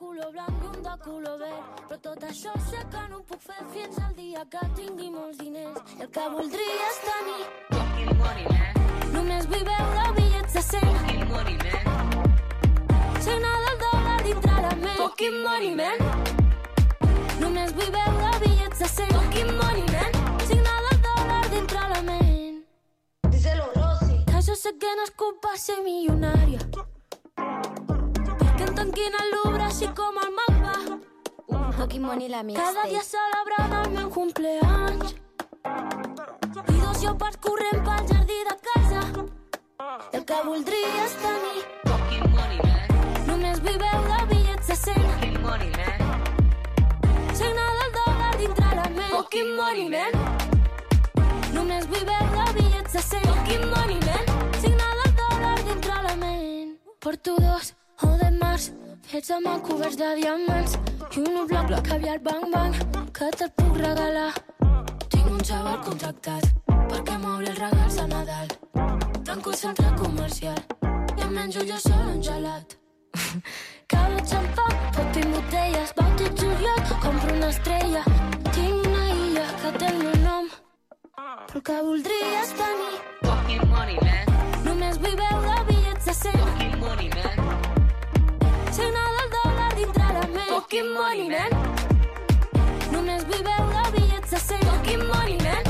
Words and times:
culo 0.00 0.30
blanc 0.32 0.62
i 0.64 0.66
un 0.66 0.82
de 0.82 0.92
color 1.04 1.36
verd. 1.40 1.80
Però 1.88 1.98
tot 2.06 2.22
això 2.24 2.52
sé 2.68 2.78
que 2.92 3.00
no 3.10 3.18
ho 3.18 3.24
puc 3.28 3.42
fer 3.44 3.64
fins 3.72 3.98
al 4.00 4.14
dia 4.16 4.44
que 4.52 4.62
tingui 4.78 5.10
molts 5.12 5.40
diners. 5.42 5.80
I 5.98 6.04
el 6.06 6.10
que 6.14 6.28
voldria 6.34 6.86
és 6.86 7.00
tenir 7.08 7.42
Fucking 7.74 8.14
money, 8.22 8.46
man. 8.54 8.78
Només 9.16 9.48
vull 9.50 9.66
veure 9.68 10.06
bitllets 10.16 10.56
de 10.56 10.62
100 10.68 10.86
Fucking 10.94 11.26
money, 11.34 11.58
man. 11.66 11.84
Signar 13.26 13.56
del 13.66 13.76
dòlar 13.84 14.16
dintre 14.28 14.54
la 14.64 14.70
ment 14.84 15.00
Fucking 15.02 15.36
money, 15.44 15.74
man 15.82 15.98
Només 17.42 17.74
vull 17.76 17.92
veure 17.98 18.30
bitllets 18.44 18.80
de 18.84 18.88
100 18.94 19.12
Fucking 19.18 19.52
money, 19.58 19.84
man 19.96 20.40
Signar 20.46 20.78
del 20.86 21.02
dòlar 21.08 21.42
dintre 21.56 21.84
la 21.92 22.00
ment 22.08 22.62
Díselo, 23.36 23.68
Rosy. 23.76 24.22
Que 24.32 24.40
jo 24.48 24.56
sé 24.64 24.72
que 24.80 24.96
no 24.96 25.04
és 25.10 25.12
culpa 25.26 25.52
ser 25.66 25.82
milionària 25.84 26.64
tanquin 28.80 29.16
el 29.22 29.32
Louvre 29.34 29.64
així 29.66 29.88
com 29.96 30.18
el 30.24 30.30
mapa 30.36 30.74
Fucking 31.76 32.04
money 32.04 32.28
la 32.32 32.40
Cada 32.56 32.84
dia 32.88 33.02
celebrant 33.04 33.72
el 33.78 33.90
meu 33.92 34.08
cumpleaños. 34.10 35.14
I 36.72 36.76
dos 36.82 37.00
lleopards 37.02 37.38
corrent 37.46 37.80
pel 37.86 38.02
jardí 38.10 38.38
de 38.48 38.54
casa. 38.68 39.00
I 40.12 40.16
el 40.18 40.24
que 40.30 40.38
voldria 40.48 41.04
és 41.06 41.16
tenir. 41.24 41.64
Fucking 41.88 42.28
money, 42.36 42.60
man. 42.68 43.26
Només 43.30 43.62
vull 43.64 43.80
veure 43.84 44.20
bitllets 44.32 44.72
de 44.72 44.76
100 44.82 45.08
Fucking 45.08 45.40
money, 45.46 45.72
man. 45.80 45.98
Signar 47.40 47.68
del 47.80 47.92
dòlar 47.98 48.32
dintre 48.44 48.70
la 48.80 48.86
ment. 49.00 49.12
Fucking 49.16 49.52
money, 49.60 49.88
man 49.96 50.12
Només 51.56 51.90
vull 51.92 52.06
veure 52.12 52.48
bitllets 52.60 52.96
de 52.96 53.04
100 53.08 53.28
Fucking 53.28 53.68
money, 53.74 54.00
man 54.08 54.56
Signar 54.64 54.94
del 55.02 55.12
dòlar 55.24 55.58
dintre 55.68 56.00
la 56.08 56.16
ment. 56.24 56.74
Porto 57.00 57.36
dos 57.40 57.74
març 58.60 58.70
Fets 59.10 59.30
amb 59.34 59.46
el 59.48 59.60
coberts 59.66 59.96
de 59.96 60.08
diamants 60.20 60.76
I 61.16 61.20
un 61.20 61.46
bloc 61.48 61.66
bloc 61.66 61.86
caviar 61.88 62.18
bang 62.22 62.44
bang. 62.52 62.74
Que 63.12 63.30
te'l 63.36 63.50
puc 63.56 63.76
regalar 63.76 64.32
Tinc 65.08 65.26
un 65.30 65.40
xaval 65.40 65.80
contractat. 65.84 66.44
Perquè 66.90 67.16
m'obri 67.18 67.48
els 67.50 67.58
regals 67.58 67.98
a 67.98 68.06
Nadal 68.06 68.48
Tanco 69.24 69.50
el 69.50 69.56
centre 69.56 69.90
comercial. 69.96 70.58
I 71.16 71.22
em 71.22 71.32
menjo 71.34 71.64
jo 71.66 71.78
sol 71.78 72.06
un 72.14 72.22
gelat 72.22 72.76
Cava 73.90 74.20
xampà, 74.22 74.66
pot 74.94 75.16
i 75.18 75.22
botelles, 75.32 75.92
bauti 75.96 76.28
juliol, 76.38 76.82
compro 77.02 77.34
una 77.34 77.48
estrella. 77.50 78.04
Tinc 78.52 78.86
una 78.86 79.02
illa 79.16 79.48
que 79.62 79.72
té 79.80 79.90
el 79.90 79.98
meu 80.04 80.14
nom, 80.22 80.46
però 81.16 81.58
el 81.58 81.66
que 81.72 81.80
voldria 81.88 82.30
és 82.44 82.54
tenir. 82.62 83.02
Fucking 83.26 83.66
money, 83.74 83.98
man. 84.06 84.56
Només 84.68 85.02
vull 85.02 85.20
veure 85.24 85.60
bitllets 85.72 86.06
de 86.06 86.18
100, 86.22 86.42
Fucking 86.46 86.80
money, 86.86 87.14
man. 87.18 87.39
Signar 88.72 89.08
del 89.16 89.30
dòlar 89.34 89.72
dintre 89.74 90.06
la 90.16 90.26
ment. 90.34 90.50
Fucking 90.52 90.92
money, 90.94 91.28
man. 91.28 91.50
Només 92.92 93.26
vull 93.26 93.42
veure 93.50 93.84
bitllets 93.96 94.30
de 94.30 94.44
100, 94.46 94.70
fucking 94.70 95.06
money, 95.10 95.38
man. 95.42 95.69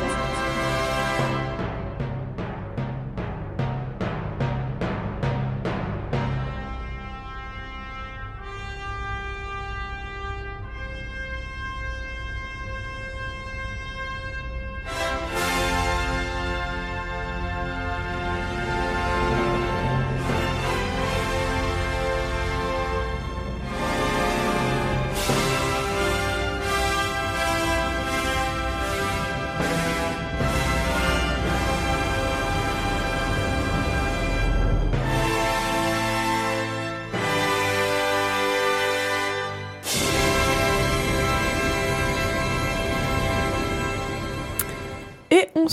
Et 1.19 1.46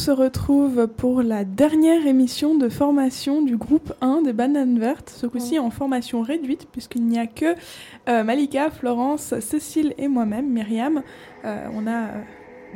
se 0.04 0.10
retrouve 0.10 0.86
pour 0.86 1.22
la 1.22 1.44
dernière 1.44 2.06
émission 2.06 2.58
de 2.58 2.68
formation 2.68 3.40
du 3.40 3.56
groupe 3.56 3.94
1 4.02 4.20
des 4.20 4.34
Bananes 4.34 4.78
Vertes, 4.78 5.08
ce 5.08 5.26
coup-ci 5.26 5.58
en 5.58 5.70
formation 5.70 6.20
réduite, 6.20 6.68
puisqu'il 6.70 7.06
n'y 7.06 7.18
a 7.18 7.26
que 7.26 7.54
euh, 8.10 8.22
Malika, 8.22 8.70
Florence, 8.70 9.32
Cécile 9.40 9.94
et 9.96 10.08
moi-même, 10.08 10.46
Myriam. 10.52 11.02
Euh, 11.46 11.66
on 11.72 11.86
a 11.86 11.90
euh, 11.90 12.22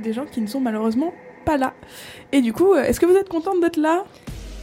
des 0.02 0.14
gens 0.14 0.24
qui 0.24 0.40
ne 0.40 0.46
sont 0.46 0.60
malheureusement 0.60 1.12
pas 1.44 1.58
là. 1.58 1.74
Et 2.32 2.40
du 2.40 2.54
coup, 2.54 2.74
est-ce 2.74 2.98
que 2.98 3.04
vous 3.04 3.16
êtes 3.16 3.28
contente 3.28 3.60
d'être 3.60 3.76
là? 3.76 4.04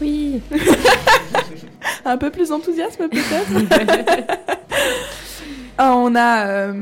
Oui. 0.01 0.41
Un 2.05 2.17
peu 2.17 2.31
plus 2.31 2.49
d'enthousiasme 2.49 3.09
peut-être? 3.09 4.27
On 5.77 6.15
a 6.15 6.47
euh, 6.47 6.73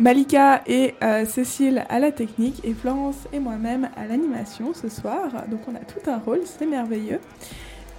Malika 0.00 0.62
et 0.68 0.94
euh, 1.02 1.26
Cécile 1.26 1.84
à 1.88 1.98
la 1.98 2.12
technique 2.12 2.64
et 2.64 2.74
Florence 2.74 3.26
et 3.32 3.40
moi-même 3.40 3.90
à 3.96 4.06
l'animation 4.06 4.72
ce 4.72 4.88
soir. 4.88 5.24
Donc 5.48 5.60
on 5.66 5.74
a 5.74 5.80
tout 5.80 6.08
un 6.08 6.18
rôle, 6.18 6.42
c'est 6.44 6.66
merveilleux. 6.66 7.20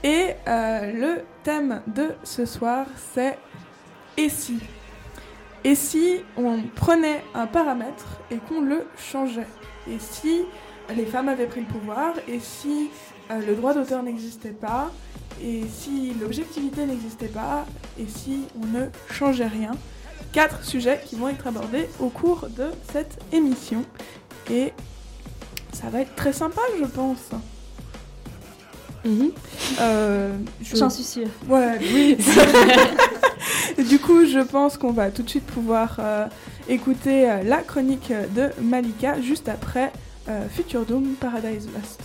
Et 0.05 0.35
euh, 0.47 0.93
le 0.93 1.21
thème 1.43 1.81
de 1.87 2.11
ce 2.23 2.45
soir, 2.45 2.85
c'est 3.13 3.37
Et 4.15 4.29
si? 4.29 4.59
Et 5.65 5.75
si 5.75 6.21
on 6.37 6.61
prenait 6.75 7.23
un 7.35 7.45
paramètre 7.45 8.05
et 8.31 8.37
qu'on 8.37 8.61
le 8.61 8.87
changeait? 8.97 9.47
Et 9.89 9.99
si 9.99 10.43
les 10.95 11.05
femmes 11.05 11.27
avaient 11.27 11.45
pris 11.45 11.59
le 11.59 11.67
pouvoir? 11.67 12.13
Et 12.27 12.39
si 12.39 12.89
le 13.29 13.53
droit 13.53 13.73
d'auteur 13.73 14.01
n'existait 14.01 14.51
pas? 14.51 14.91
Et 15.43 15.63
si 15.69 16.13
l'objectivité 16.21 16.85
n'existait 16.85 17.27
pas? 17.27 17.65
Et 17.99 18.07
si 18.07 18.45
on 18.59 18.65
ne 18.65 18.85
changeait 19.11 19.47
rien? 19.47 19.71
Quatre 20.33 20.63
sujets 20.63 21.01
qui 21.05 21.15
vont 21.15 21.29
être 21.29 21.47
abordés 21.47 21.87
au 21.99 22.09
cours 22.09 22.47
de 22.55 22.67
cette 22.91 23.19
émission. 23.31 23.83
Et 24.51 24.71
ça 25.73 25.89
va 25.89 26.01
être 26.01 26.15
très 26.15 26.33
sympa, 26.33 26.61
je 26.79 26.85
pense. 26.85 27.17
Euh, 29.79 30.33
je- 30.61 30.75
J'en 30.75 30.89
suis 30.89 31.03
sûre. 31.03 31.27
Ouais, 31.47 31.77
oui. 31.81 32.17
du 33.89 33.99
coup, 33.99 34.25
je 34.25 34.39
pense 34.39 34.77
qu'on 34.77 34.91
va 34.91 35.11
tout 35.11 35.23
de 35.23 35.29
suite 35.29 35.45
pouvoir 35.45 35.95
euh, 35.99 36.25
écouter 36.67 37.29
euh, 37.29 37.43
la 37.43 37.57
chronique 37.57 38.11
de 38.35 38.49
Malika 38.61 39.21
juste 39.21 39.47
après 39.47 39.91
euh, 40.27 40.45
Future 40.53 40.85
Doom 40.85 41.13
Paradise 41.19 41.67
Lost. 41.73 42.01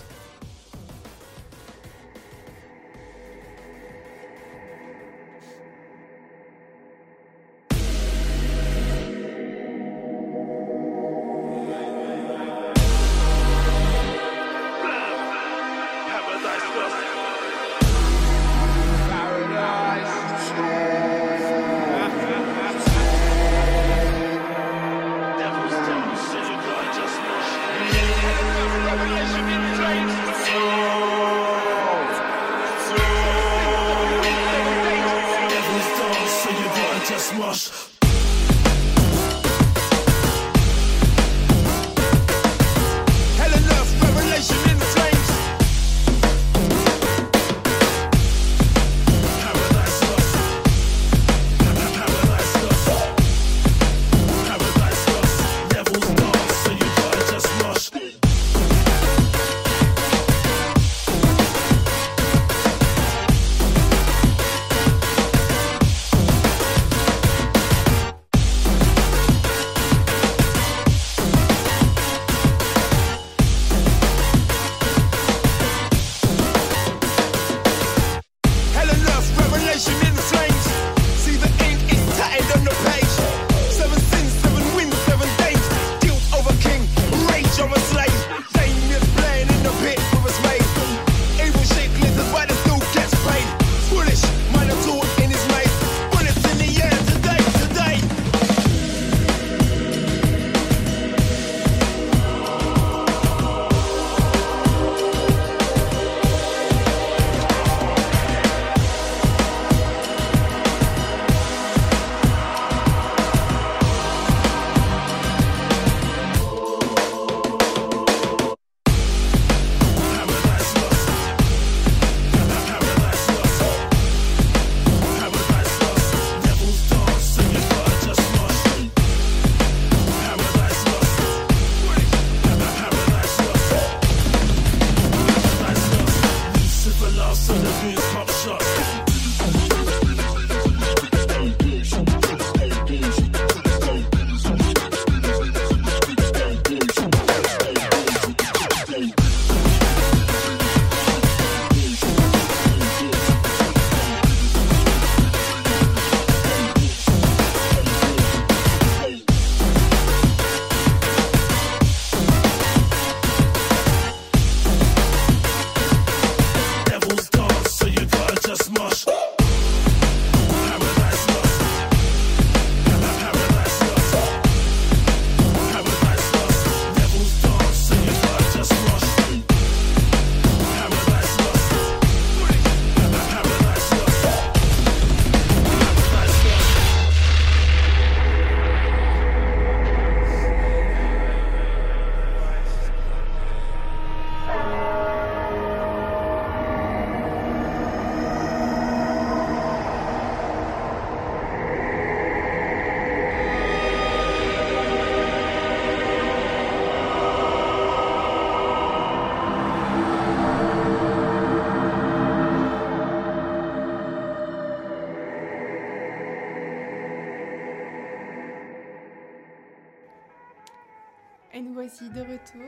De 222.02 222.18
retour 222.18 222.66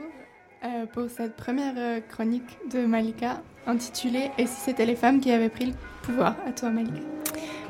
euh, 0.63 0.85
pour 0.93 1.09
cette 1.09 1.35
première 1.35 1.73
euh, 1.77 1.99
chronique 2.09 2.57
de 2.71 2.85
Malika 2.85 3.41
intitulée 3.67 4.31
Et 4.37 4.47
si 4.47 4.55
c'était 4.61 4.85
les 4.85 4.95
femmes 4.95 5.19
qui 5.19 5.29
avaient 5.29 5.49
pris 5.49 5.65
le 5.65 5.73
pouvoir? 6.03 6.37
À 6.47 6.53
toi 6.53 6.69
Malika. 6.69 7.01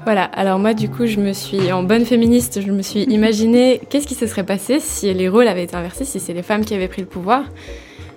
Voilà, 0.04 0.26
alors 0.26 0.60
moi 0.60 0.76
du 0.76 0.90
coup 0.90 1.08
je 1.08 1.20
me 1.20 1.34
suis, 1.34 1.72
en 1.72 1.82
bonne 1.82 2.06
féministe, 2.06 2.62
je 2.62 2.72
me 2.72 2.84
suis 2.84 3.02
imaginé 3.10 3.82
qu'est-ce 3.90 4.06
qui 4.06 4.14
se 4.14 4.28
serait 4.28 4.46
passé 4.46 4.80
si 4.80 5.12
les 5.12 5.28
rôles 5.28 5.48
avaient 5.48 5.64
été 5.64 5.76
inversés, 5.76 6.06
si 6.06 6.20
c'est 6.20 6.34
les 6.34 6.44
femmes 6.44 6.64
qui 6.64 6.76
avaient 6.76 6.88
pris 6.88 7.02
le 7.02 7.08
pouvoir. 7.08 7.46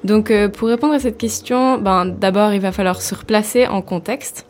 Donc 0.04 0.30
euh, 0.30 0.50
pour 0.50 0.68
répondre 0.68 0.92
à 0.92 0.98
cette 0.98 1.16
question, 1.16 1.78
ben, 1.78 2.04
d'abord 2.04 2.52
il 2.52 2.60
va 2.60 2.70
falloir 2.70 3.00
se 3.00 3.14
replacer 3.14 3.66
en 3.66 3.80
contexte. 3.80 4.44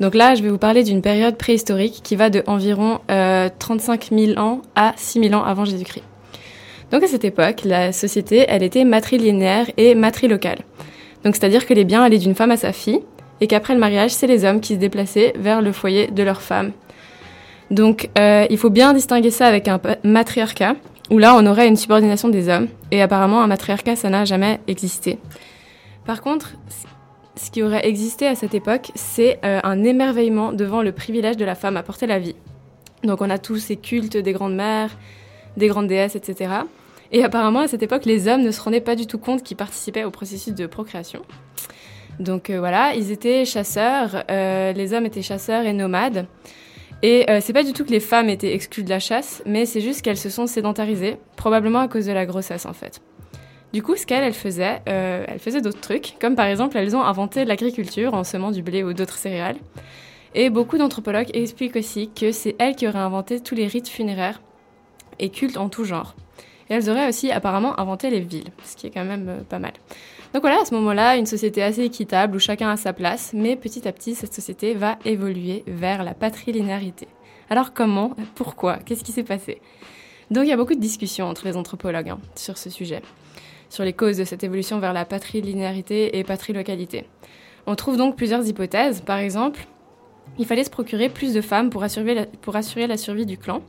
Donc 0.00 0.14
là 0.14 0.36
je 0.36 0.44
vais 0.44 0.48
vous 0.48 0.58
parler 0.58 0.84
d'une 0.84 1.02
période 1.02 1.36
préhistorique 1.36 2.02
qui 2.04 2.14
va 2.14 2.30
de 2.30 2.44
environ 2.46 3.00
euh, 3.10 3.48
35 3.58 4.10
000 4.12 4.38
ans 4.38 4.62
à 4.76 4.94
6 4.96 5.22
000 5.22 5.34
ans 5.34 5.42
avant 5.42 5.64
Jésus-Christ. 5.64 6.04
Donc 6.90 7.02
à 7.02 7.06
cette 7.06 7.24
époque, 7.24 7.62
la 7.64 7.92
société, 7.92 8.46
elle 8.48 8.62
était 8.62 8.84
matrilinéaire 8.84 9.66
et 9.76 9.94
matrilocale. 9.94 10.58
Donc 11.24 11.36
c'est-à-dire 11.36 11.66
que 11.66 11.74
les 11.74 11.84
biens 11.84 12.02
allaient 12.02 12.18
d'une 12.18 12.34
femme 12.34 12.50
à 12.50 12.56
sa 12.56 12.72
fille, 12.72 13.00
et 13.40 13.46
qu'après 13.46 13.74
le 13.74 13.80
mariage, 13.80 14.10
c'est 14.12 14.26
les 14.26 14.44
hommes 14.44 14.60
qui 14.60 14.74
se 14.74 14.78
déplaçaient 14.78 15.32
vers 15.38 15.62
le 15.62 15.72
foyer 15.72 16.08
de 16.08 16.22
leur 16.22 16.42
femme. 16.42 16.72
Donc 17.70 18.08
euh, 18.18 18.46
il 18.50 18.58
faut 18.58 18.70
bien 18.70 18.92
distinguer 18.94 19.30
ça 19.30 19.46
avec 19.46 19.68
un 19.68 19.80
matriarcat, 20.02 20.76
où 21.10 21.18
là 21.18 21.34
on 21.34 21.46
aurait 21.46 21.68
une 21.68 21.76
subordination 21.76 22.28
des 22.28 22.48
hommes, 22.48 22.68
et 22.90 23.02
apparemment 23.02 23.42
un 23.42 23.46
matriarcat, 23.46 23.96
ça 23.96 24.08
n'a 24.08 24.24
jamais 24.24 24.60
existé. 24.66 25.18
Par 26.06 26.22
contre, 26.22 26.54
ce 27.36 27.50
qui 27.50 27.62
aurait 27.62 27.86
existé 27.86 28.26
à 28.26 28.34
cette 28.34 28.54
époque, 28.54 28.90
c'est 28.94 29.38
euh, 29.44 29.60
un 29.62 29.84
émerveillement 29.84 30.52
devant 30.52 30.82
le 30.82 30.92
privilège 30.92 31.36
de 31.36 31.44
la 31.44 31.54
femme 31.54 31.76
à 31.76 31.82
porter 31.82 32.06
la 32.06 32.18
vie. 32.18 32.34
Donc 33.04 33.20
on 33.20 33.30
a 33.30 33.38
tous 33.38 33.58
ces 33.58 33.76
cultes 33.76 34.16
des 34.16 34.32
grandes 34.32 34.56
mères, 34.56 34.90
des 35.58 35.68
grandes 35.68 35.88
déesses, 35.88 36.16
etc. 36.16 36.52
Et 37.12 37.24
apparemment, 37.24 37.60
à 37.60 37.68
cette 37.68 37.82
époque, 37.82 38.04
les 38.04 38.28
hommes 38.28 38.42
ne 38.42 38.50
se 38.50 38.60
rendaient 38.60 38.80
pas 38.80 38.96
du 38.96 39.06
tout 39.06 39.18
compte 39.18 39.42
qu'ils 39.42 39.56
participaient 39.56 40.04
au 40.04 40.10
processus 40.10 40.54
de 40.54 40.66
procréation. 40.66 41.22
Donc 42.18 42.50
euh, 42.50 42.58
voilà, 42.58 42.94
ils 42.94 43.12
étaient 43.12 43.44
chasseurs, 43.44 44.24
euh, 44.30 44.72
les 44.72 44.92
hommes 44.92 45.06
étaient 45.06 45.22
chasseurs 45.22 45.64
et 45.64 45.72
nomades. 45.72 46.26
Et 47.02 47.30
euh, 47.30 47.38
c'est 47.40 47.52
pas 47.52 47.62
du 47.62 47.72
tout 47.72 47.84
que 47.84 47.90
les 47.90 48.00
femmes 48.00 48.28
étaient 48.28 48.52
exclues 48.52 48.82
de 48.82 48.90
la 48.90 48.98
chasse, 48.98 49.42
mais 49.46 49.66
c'est 49.66 49.80
juste 49.80 50.02
qu'elles 50.02 50.16
se 50.16 50.30
sont 50.30 50.48
sédentarisées, 50.48 51.16
probablement 51.36 51.78
à 51.78 51.88
cause 51.88 52.06
de 52.06 52.12
la 52.12 52.26
grossesse 52.26 52.66
en 52.66 52.72
fait. 52.72 53.00
Du 53.72 53.82
coup, 53.82 53.96
ce 53.96 54.04
qu'elles 54.06 54.24
elles 54.24 54.32
faisaient, 54.32 54.80
euh, 54.88 55.24
elles 55.28 55.38
faisaient 55.38 55.60
d'autres 55.60 55.80
trucs, 55.80 56.14
comme 56.20 56.34
par 56.34 56.46
exemple 56.46 56.76
elles 56.76 56.96
ont 56.96 57.02
inventé 57.02 57.44
l'agriculture 57.44 58.14
en 58.14 58.24
semant 58.24 58.50
du 58.50 58.62
blé 58.62 58.82
ou 58.82 58.94
d'autres 58.94 59.16
céréales. 59.16 59.58
Et 60.34 60.50
beaucoup 60.50 60.76
d'anthropologues 60.76 61.30
expliquent 61.34 61.76
aussi 61.76 62.10
que 62.10 62.32
c'est 62.32 62.56
elles 62.58 62.74
qui 62.74 62.88
auraient 62.88 62.98
inventé 62.98 63.40
tous 63.40 63.54
les 63.54 63.66
rites 63.66 63.88
funéraires 63.88 64.40
et 65.18 65.30
cultes 65.30 65.56
en 65.56 65.68
tout 65.68 65.84
genre. 65.84 66.14
Et 66.70 66.74
elles 66.74 66.90
auraient 66.90 67.08
aussi 67.08 67.30
apparemment 67.30 67.78
inventé 67.80 68.10
les 68.10 68.20
villes, 68.20 68.50
ce 68.64 68.76
qui 68.76 68.86
est 68.86 68.90
quand 68.90 69.04
même 69.04 69.28
euh, 69.28 69.40
pas 69.48 69.58
mal. 69.58 69.72
Donc 70.34 70.42
voilà, 70.42 70.60
à 70.60 70.64
ce 70.64 70.74
moment-là, 70.74 71.16
une 71.16 71.26
société 71.26 71.62
assez 71.62 71.82
équitable 71.82 72.36
où 72.36 72.38
chacun 72.38 72.68
a 72.68 72.76
sa 72.76 72.92
place, 72.92 73.32
mais 73.32 73.56
petit 73.56 73.88
à 73.88 73.92
petit, 73.92 74.14
cette 74.14 74.34
société 74.34 74.74
va 74.74 74.98
évoluer 75.04 75.64
vers 75.66 76.04
la 76.04 76.12
patrilinéarité. 76.12 77.08
Alors 77.48 77.72
comment 77.72 78.14
Pourquoi 78.34 78.76
Qu'est-ce 78.76 79.04
qui 79.04 79.12
s'est 79.12 79.22
passé? 79.22 79.62
Donc 80.30 80.44
il 80.44 80.50
y 80.50 80.52
a 80.52 80.56
beaucoup 80.58 80.74
de 80.74 80.80
discussions 80.80 81.26
entre 81.26 81.46
les 81.46 81.56
anthropologues 81.56 82.10
hein, 82.10 82.18
sur 82.34 82.58
ce 82.58 82.68
sujet, 82.68 83.00
sur 83.70 83.84
les 83.84 83.94
causes 83.94 84.18
de 84.18 84.24
cette 84.24 84.44
évolution 84.44 84.78
vers 84.78 84.92
la 84.92 85.06
patrilinéarité 85.06 86.18
et 86.18 86.24
patrilocalité. 86.24 87.06
On 87.66 87.74
trouve 87.74 87.96
donc 87.96 88.16
plusieurs 88.16 88.46
hypothèses. 88.46 89.00
Par 89.00 89.18
exemple, 89.18 89.66
il 90.38 90.44
fallait 90.44 90.64
se 90.64 90.70
procurer 90.70 91.08
plus 91.08 91.32
de 91.32 91.40
femmes 91.40 91.70
pour 91.70 91.82
assurer 91.82 92.14
la, 92.14 92.26
pour 92.26 92.56
assurer 92.56 92.86
la 92.86 92.98
survie 92.98 93.26
du 93.26 93.38
clan. 93.38 93.62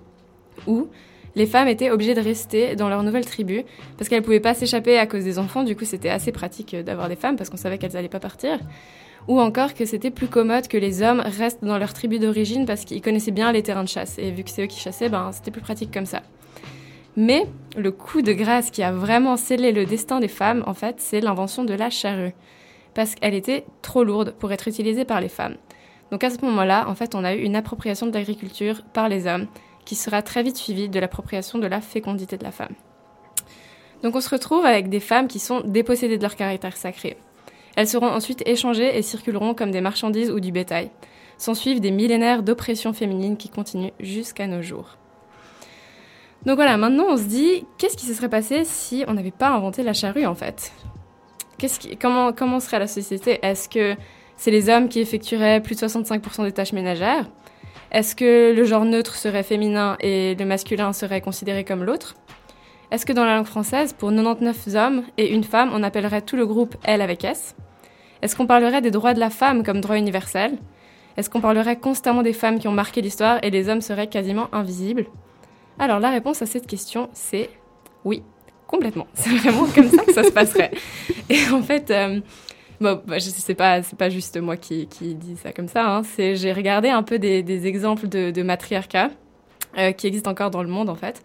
où 0.67 0.87
les 1.36 1.45
femmes 1.45 1.67
étaient 1.67 1.91
obligées 1.91 2.15
de 2.15 2.21
rester 2.21 2.75
dans 2.75 2.89
leur 2.89 3.03
nouvelle 3.03 3.25
tribu 3.25 3.63
parce 3.98 4.09
qu'elles 4.09 4.19
ne 4.19 4.25
pouvaient 4.25 4.39
pas 4.39 4.53
s'échapper 4.53 4.98
à 4.98 5.05
cause 5.05 5.24
des 5.24 5.39
enfants. 5.39 5.63
Du 5.63 5.75
coup, 5.75 5.86
c'était 5.86 6.09
assez 6.09 6.31
pratique 6.31 6.74
euh, 6.74 6.83
d'avoir 6.83 7.09
des 7.09 7.15
femmes 7.15 7.36
parce 7.36 7.50
qu'on 7.50 7.57
savait 7.57 7.77
qu'elles 7.77 7.93
n'allaient 7.93 8.09
pas 8.09 8.19
partir. 8.19 8.59
Ou 9.27 9.39
encore 9.39 9.74
que 9.74 9.86
c'était 9.86 10.12
plus 10.12 10.27
commode 10.27 10.67
que 10.67 10.77
les 10.77 11.03
hommes 11.03 11.19
restent 11.19 11.63
dans 11.63 11.77
leur 11.77 11.93
tribu 11.93 12.19
d'origine 12.19 12.65
parce 12.65 12.86
qu'ils 12.86 13.01
connaissaient 13.01 13.31
bien 13.31 13.51
les 13.51 13.62
terrains 13.62 13.83
de 13.83 13.89
chasse. 13.89 14.17
Et 14.17 14.31
vu 14.31 14.43
que 14.43 14.50
c'est 14.50 14.63
eux 14.63 14.67
qui 14.67 14.79
chassaient, 14.79 15.09
ben, 15.09 15.31
c'était 15.31 15.51
plus 15.51 15.62
pratique 15.62 15.93
comme 15.93 16.05
ça. 16.05 16.24
Mais 17.15 17.45
le 17.77 17.91
coup 17.91 18.21
de 18.21 18.31
grâce 18.31 18.71
qui 18.71 18.81
a 18.81 18.91
vraiment 18.91 19.38
scellé 19.38 19.71
le 19.71 19.86
destin 19.86 20.19
des 20.19 20.27
femmes, 20.27 20.63
en 20.65 20.74
fait, 20.74 20.95
c'est 21.00 21.19
l'invention 21.19 21.63
de 21.63 21.74
la 21.74 21.89
charrue. 21.89 22.33
Parce 22.95 23.13
qu'elle 23.13 23.36
était 23.36 23.65
trop 23.81 24.03
lourde 24.03 24.33
pour 24.39 24.51
être 24.51 24.67
utilisée 24.67 25.05
par 25.05 25.21
les 25.21 25.29
femmes. 25.29 25.57
Donc 26.12 26.24
à 26.24 26.29
ce 26.29 26.43
moment-là, 26.43 26.88
en 26.88 26.95
fait, 26.95 27.13
on 27.13 27.24
a 27.24 27.36
eu 27.36 27.41
une 27.41 27.55
appropriation 27.55 28.07
de 28.07 28.13
l'agriculture 28.13 28.81
par 28.93 29.09
les 29.09 29.27
hommes 29.27 29.48
qui 29.89 29.96
sera 29.96 30.22
très 30.22 30.43
vite 30.43 30.55
suivie 30.55 30.88
de 30.88 31.00
l'appropriation 31.00 31.58
de 31.58 31.65
la 31.65 31.81
fécondité 31.81 32.38
de 32.38 32.43
la 32.43 32.51
femme. 32.51 32.75
Donc 34.03 34.15
on 34.15 34.22
se 34.22 34.29
retrouve 34.29 34.63
avec 34.63 34.88
des 34.88 35.00
femmes 35.00 35.27
qui 35.27 35.39
sont 35.39 35.62
dépossédées 35.62 36.17
de 36.17 36.22
leur 36.22 36.36
caractère 36.36 36.77
sacré. 36.77 37.17
Elles 37.75 37.88
seront 37.88 38.05
ensuite 38.05 38.48
échangées 38.48 38.96
et 38.96 39.01
circuleront 39.01 39.55
comme 39.55 39.72
des 39.72 39.81
marchandises 39.81 40.29
ou 40.29 40.39
du 40.39 40.51
bétail. 40.51 40.91
S'en 41.39 41.55
suivent 41.55 41.79
des 41.79 41.89
millénaires 41.89 42.43
d'oppression 42.43 42.93
féminine 42.93 43.36
qui 43.36 43.50
continuent 43.50 43.89
jusqu'à 44.00 44.46
nos 44.46 44.62
jours. 44.62 44.96
Donc 46.46 46.58
voilà, 46.58 46.77
maintenant 46.77 47.08
on 47.10 47.17
se 47.17 47.24
dit, 47.24 47.65
qu'est-ce 47.79 47.98
qui 47.98 48.05
se 48.05 48.13
serait 48.13 48.29
passé 48.29 48.65
si 48.65 49.03
on 49.08 49.15
n'avait 49.15 49.31
pas 49.31 49.50
inventé 49.50 49.81
la 49.81 49.93
charrue 49.93 50.27
en 50.27 50.36
fait? 50.36 50.72
Comment, 52.00 52.31
comment 52.31 52.60
serait 52.60 52.77
la 52.77 52.86
société? 52.86 53.39
Est-ce 53.41 53.67
que 53.67 53.96
c'est 54.38 54.51
les 54.51 54.69
hommes 54.69 54.88
qui 54.88 55.00
effectueraient 55.00 55.63
plus 55.63 55.81
de 55.81 55.88
65% 55.88 56.43
des 56.43 56.51
tâches 56.51 56.74
ménagères? 56.74 57.25
Est-ce 57.91 58.15
que 58.15 58.53
le 58.55 58.63
genre 58.65 58.86
neutre 58.86 59.15
serait 59.15 59.43
féminin 59.43 59.98
et 60.00 60.36
le 60.36 60.46
masculin 60.46 60.93
serait 60.93 61.22
considéré 61.22 61.63
comme 61.63 61.84
l'autre? 61.84 62.15
Est-ce 62.91 63.05
que 63.05 63.13
dans 63.13 63.25
la 63.25 63.36
langue 63.36 63.46
française, 63.46 63.93
pour 63.93 64.10
99 64.12 64.75
hommes 64.75 65.03
et 65.17 65.31
une 65.34 65.43
femme, 65.43 65.72
on 65.74 65.84
appellerait 65.84 66.22
tout 66.22 66.36
le 66.36 66.46
groupe 66.46 66.75
elle 66.84 67.01
avec 67.01 67.24
S? 67.24 67.55
Est-ce 68.22 68.36
qu'on 68.36 68.48
parlerait 68.48 68.81
des 68.81 68.91
droits 68.91 69.13
de 69.13 69.19
la 69.19 69.29
femme 69.29 69.63
comme 69.63 69.81
droit 69.81 69.98
universel? 69.98 70.58
Est-ce 71.17 71.29
qu'on 71.29 71.41
parlerait 71.41 71.77
constamment 71.77 72.22
des 72.22 72.34
femmes 72.34 72.60
qui 72.60 72.67
ont 72.67 72.74
marqué 72.74 73.01
l'histoire 73.01 73.39
et 73.43 73.50
les 73.50 73.69
hommes 73.69 73.81
seraient 73.81 74.08
quasiment 74.08 74.50
invisibles? 74.51 75.05
Alors 75.79 76.00
la 76.00 76.10
réponse 76.10 76.41
à 76.41 76.46
cette 76.46 76.67
question, 76.67 77.10
c'est 77.13 77.50
oui, 78.05 78.24
complètement. 78.67 79.08
C'est 79.13 79.31
vraiment 79.31 79.65
comme 79.74 79.89
ça 79.89 80.05
que 80.05 80.13
ça 80.13 80.24
se 80.24 80.31
passerait. 80.31 80.72
Et 81.29 81.39
en 81.51 81.62
fait, 81.62 81.91
euh, 81.91 82.19
bon, 82.81 83.01
bah, 83.05 83.17
pas, 83.57 83.83
c'est 83.83 83.98
pas 83.98 84.09
juste 84.09 84.38
moi 84.39 84.57
qui, 84.57 84.88
qui 84.88 85.15
dis 85.15 85.36
ça 85.38 85.51
comme 85.51 85.67
ça. 85.67 85.95
Hein. 85.95 86.03
C'est, 86.03 86.36
j'ai 86.36 86.53
regardé 86.53 86.89
un 86.89 87.03
peu 87.03 87.19
des, 87.19 87.67
exemples 87.67 88.07
de, 88.07 88.31
de 88.31 88.43
matriarcat 88.43 89.12
euh, 89.77 89.91
qui 89.91 90.07
existent 90.07 90.31
encore 90.31 90.50
dans 90.50 90.63
le 90.63 90.69
monde 90.69 90.89
en 90.89 90.95
fait. 90.95 91.21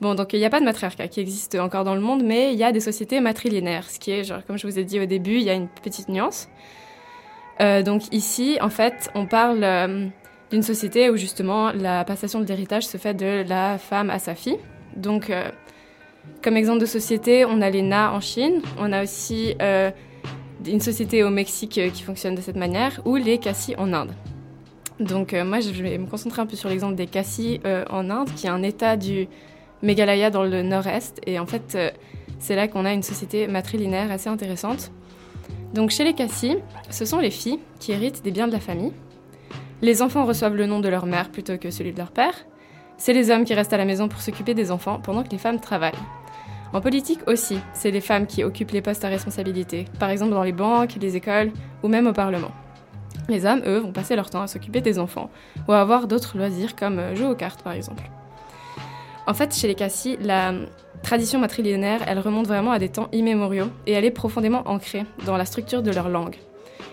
Bon, 0.00 0.14
donc 0.14 0.32
il 0.32 0.38
n'y 0.38 0.44
a 0.44 0.50
pas 0.50 0.60
de 0.60 0.64
matriarcat 0.64 1.08
qui 1.08 1.20
existe 1.20 1.54
encore 1.54 1.84
dans 1.84 1.94
le 1.94 2.00
monde, 2.00 2.22
mais 2.24 2.52
il 2.52 2.58
y 2.58 2.64
a 2.64 2.72
des 2.72 2.80
sociétés 2.80 3.20
matrilinéaires, 3.20 3.88
ce 3.88 3.98
qui 3.98 4.10
est, 4.10 4.24
genre, 4.24 4.44
comme 4.44 4.58
je 4.58 4.66
vous 4.66 4.78
ai 4.78 4.84
dit 4.84 4.98
au 5.00 5.06
début, 5.06 5.36
il 5.36 5.42
y 5.42 5.50
a 5.50 5.54
une 5.54 5.68
petite 5.68 6.08
nuance. 6.08 6.48
Euh, 7.60 7.82
donc 7.82 8.12
ici, 8.12 8.58
en 8.60 8.70
fait, 8.70 9.10
on 9.14 9.26
parle 9.26 9.62
euh, 9.62 10.06
d'une 10.50 10.62
société 10.62 11.10
où 11.10 11.16
justement 11.16 11.70
la 11.72 12.04
passation 12.04 12.40
de 12.40 12.46
l'héritage 12.46 12.86
se 12.86 12.96
fait 12.96 13.14
de 13.14 13.44
la 13.48 13.78
femme 13.78 14.10
à 14.10 14.18
sa 14.18 14.34
fille. 14.34 14.58
Donc, 14.96 15.32
comme 16.42 16.56
exemple 16.56 16.80
de 16.80 16.86
société, 16.86 17.44
on 17.44 17.60
a 17.60 17.68
les 17.68 17.82
Na 17.82 18.12
en 18.12 18.20
Chine, 18.20 18.62
on 18.78 18.92
a 18.92 19.02
aussi 19.02 19.56
une 20.66 20.80
société 20.80 21.22
au 21.24 21.30
Mexique 21.30 21.78
euh, 21.78 21.90
qui 21.90 22.02
fonctionne 22.02 22.34
de 22.34 22.40
cette 22.40 22.56
manière, 22.56 23.00
ou 23.04 23.16
les 23.16 23.38
Kassi 23.38 23.74
en 23.76 23.92
Inde. 23.92 24.12
Donc 25.00 25.34
euh, 25.34 25.44
moi, 25.44 25.60
je 25.60 25.70
vais 25.82 25.98
me 25.98 26.06
concentrer 26.06 26.42
un 26.42 26.46
peu 26.46 26.56
sur 26.56 26.68
l'exemple 26.68 26.94
des 26.94 27.06
Kassi 27.06 27.60
euh, 27.64 27.84
en 27.90 28.10
Inde, 28.10 28.28
qui 28.34 28.46
est 28.46 28.50
un 28.50 28.62
état 28.62 28.96
du 28.96 29.28
Meghalaya 29.82 30.30
dans 30.30 30.44
le 30.44 30.62
nord-est. 30.62 31.20
Et 31.26 31.38
en 31.38 31.46
fait, 31.46 31.76
c'est 32.38 32.56
là 32.56 32.68
qu'on 32.68 32.84
a 32.84 32.92
une 32.92 33.02
société 33.02 33.46
matrilinéaire 33.46 34.10
assez 34.10 34.28
intéressante. 34.28 34.90
Donc 35.74 35.90
chez 35.90 36.04
les 36.04 36.14
Kassi, 36.14 36.56
ce 36.90 37.04
sont 37.04 37.18
les 37.18 37.30
filles 37.30 37.58
qui 37.80 37.92
héritent 37.92 38.22
des 38.22 38.30
biens 38.30 38.46
de 38.46 38.52
la 38.52 38.60
famille. 38.60 38.92
Les 39.82 40.00
enfants 40.00 40.24
reçoivent 40.24 40.54
le 40.54 40.66
nom 40.66 40.80
de 40.80 40.88
leur 40.88 41.04
mère 41.04 41.30
plutôt 41.30 41.58
que 41.58 41.70
celui 41.70 41.92
de 41.92 41.98
leur 41.98 42.12
père. 42.12 42.34
C'est 42.96 43.12
les 43.12 43.30
hommes 43.30 43.44
qui 43.44 43.54
restent 43.54 43.72
à 43.72 43.76
la 43.76 43.84
maison 43.84 44.08
pour 44.08 44.20
s'occuper 44.20 44.54
des 44.54 44.70
enfants 44.70 45.00
pendant 45.02 45.22
que 45.24 45.30
les 45.30 45.38
femmes 45.38 45.60
travaillent. 45.60 45.92
En 46.74 46.80
politique 46.80 47.20
aussi, 47.28 47.60
c'est 47.72 47.92
les 47.92 48.00
femmes 48.00 48.26
qui 48.26 48.42
occupent 48.42 48.72
les 48.72 48.82
postes 48.82 49.04
à 49.04 49.08
responsabilité, 49.08 49.84
par 50.00 50.10
exemple 50.10 50.32
dans 50.32 50.42
les 50.42 50.50
banques, 50.50 50.96
les 51.00 51.14
écoles 51.14 51.52
ou 51.84 51.88
même 51.88 52.08
au 52.08 52.12
Parlement. 52.12 52.50
Les 53.28 53.46
hommes, 53.46 53.62
eux, 53.64 53.78
vont 53.78 53.92
passer 53.92 54.16
leur 54.16 54.28
temps 54.28 54.42
à 54.42 54.48
s'occuper 54.48 54.80
des 54.80 54.98
enfants 54.98 55.30
ou 55.68 55.72
à 55.72 55.80
avoir 55.80 56.08
d'autres 56.08 56.36
loisirs 56.36 56.74
comme 56.74 56.98
euh, 56.98 57.14
jouer 57.14 57.28
aux 57.28 57.36
cartes 57.36 57.62
par 57.62 57.74
exemple. 57.74 58.02
En 59.28 59.34
fait, 59.34 59.54
chez 59.54 59.68
les 59.68 59.76
Cassis, 59.76 60.18
la 60.20 60.52
tradition 61.04 61.38
matrilinéaire, 61.38 62.00
elle 62.08 62.18
remonte 62.18 62.48
vraiment 62.48 62.72
à 62.72 62.80
des 62.80 62.88
temps 62.88 63.08
immémoriaux 63.12 63.70
et 63.86 63.92
elle 63.92 64.04
est 64.04 64.10
profondément 64.10 64.68
ancrée 64.68 65.06
dans 65.26 65.36
la 65.36 65.44
structure 65.44 65.80
de 65.80 65.92
leur 65.92 66.08
langue. 66.08 66.36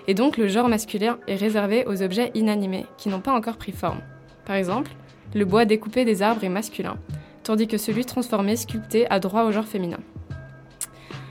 Et 0.08 0.14
donc 0.14 0.38
le 0.38 0.48
genre 0.48 0.70
masculin 0.70 1.18
est 1.28 1.36
réservé 1.36 1.86
aux 1.88 2.04
objets 2.04 2.30
inanimés 2.36 2.86
qui 2.98 3.10
n'ont 3.10 3.20
pas 3.20 3.34
encore 3.34 3.58
pris 3.58 3.72
forme. 3.72 4.02
Par 4.46 4.58
exemple, 4.58 4.92
le 5.34 5.44
bois 5.44 5.66
découpé 5.66 6.06
des 6.06 6.22
arbres 6.22 6.44
est 6.44 6.50
masculin, 6.50 6.98
tandis 7.44 7.68
que 7.68 7.78
celui 7.78 8.06
transformé, 8.06 8.56
sculpté, 8.56 9.10
a 9.10 9.20
droit 9.20 9.44
au 9.44 9.52
genre 9.52 9.66
féminin. 9.66 10.00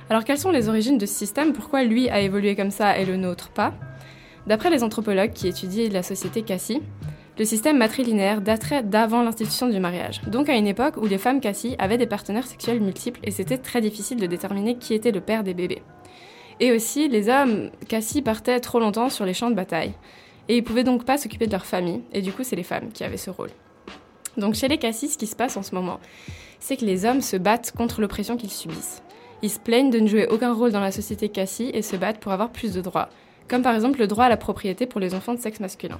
Alors 0.09 0.25
quelles 0.25 0.39
sont 0.39 0.51
les 0.51 0.69
origines 0.69 0.99
de 0.99 1.07
ce 1.07 1.15
système? 1.15 1.53
Pourquoi 1.53 1.85
lui 1.85 2.09
a 2.09 2.21
évolué 2.21 2.57
comme 2.57 2.71
ça 2.71 2.99
et 2.99 3.05
le 3.05 3.17
nôtre 3.17 3.51
pas? 3.51 3.73
D'après 4.47 4.71
les 4.71 4.83
anthropologues 4.83 5.33
qui 5.33 5.47
étudient 5.47 5.89
la 5.91 6.03
société 6.03 6.43
Cassie, 6.43 6.83
le 7.39 7.45
système 7.45 7.79
matrilinéaire 7.79 8.41
daterait 8.41 8.83
d'avant 8.83 9.23
l'institution 9.23 9.69
du 9.69 9.79
mariage, 9.79 10.21
donc 10.27 10.49
à 10.49 10.57
une 10.57 10.67
époque 10.67 10.97
où 10.97 11.07
les 11.07 11.17
femmes 11.17 11.41
Cassie 11.41 11.77
avaient 11.79 11.97
des 11.97 12.07
partenaires 12.07 12.47
sexuels 12.47 12.81
multiples 12.81 13.21
et 13.23 13.31
c'était 13.31 13.57
très 13.57 13.81
difficile 13.81 14.19
de 14.19 14.27
déterminer 14.27 14.77
qui 14.77 14.95
était 14.95 15.13
le 15.13 15.21
père 15.21 15.45
des 15.45 15.55
bébés. 15.55 15.83
Et 16.59 16.73
aussi, 16.73 17.09
les 17.09 17.29
hommes 17.29 17.71
Cassie 17.89 18.21
partaient 18.21 18.61
trop 18.61 18.81
longtemps 18.81 19.09
sur 19.09 19.25
les 19.25 19.33
champs 19.33 19.51
de 19.51 19.55
bataille, 19.55 19.95
et 20.49 20.57
ils 20.57 20.65
pouvaient 20.65 20.85
donc 20.85 21.05
pas 21.05 21.17
s'occuper 21.17 21.47
de 21.47 21.53
leur 21.53 21.65
famille, 21.65 22.03
et 22.13 22.21
du 22.21 22.33
coup 22.33 22.43
c'est 22.43 22.57
les 22.57 22.65
femmes 22.65 22.91
qui 22.93 23.05
avaient 23.05 23.17
ce 23.17 23.31
rôle. 23.31 23.51
Donc 24.37 24.55
chez 24.55 24.69
les 24.69 24.79
Cassis, 24.79 25.13
ce 25.13 25.19
qui 25.19 25.27
se 25.27 25.37
passe 25.37 25.57
en 25.57 25.63
ce 25.63 25.75
moment, 25.75 26.01
c'est 26.59 26.77
que 26.77 26.85
les 26.85 27.05
hommes 27.05 27.21
se 27.21 27.37
battent 27.37 27.73
contre 27.77 28.01
l'oppression 28.01 28.37
qu'ils 28.37 28.51
subissent. 28.51 29.03
Ils 29.43 29.51
se 29.51 29.59
plaignent 29.59 29.91
de 29.91 30.01
ne 30.01 30.07
jouer 30.07 30.27
aucun 30.29 30.53
rôle 30.53 30.73
dans 30.73 30.81
la 30.81 30.93
société 30.93 31.29
Cassis 31.29 31.71
et 31.73 31.83
se 31.83 31.97
battent 31.97 32.21
pour 32.21 32.33
avoir 32.33 32.51
plus 32.51 32.73
de 32.73 32.81
droits, 32.81 33.09
comme 33.49 33.63
par 33.63 33.75
exemple 33.75 33.99
le 33.99 34.07
droit 34.07 34.27
à 34.27 34.29
la 34.29 34.37
propriété 34.37 34.87
pour 34.87 35.01
les 35.01 35.15
enfants 35.15 35.35
de 35.35 35.41
sexe 35.41 35.61
masculin. 35.61 35.99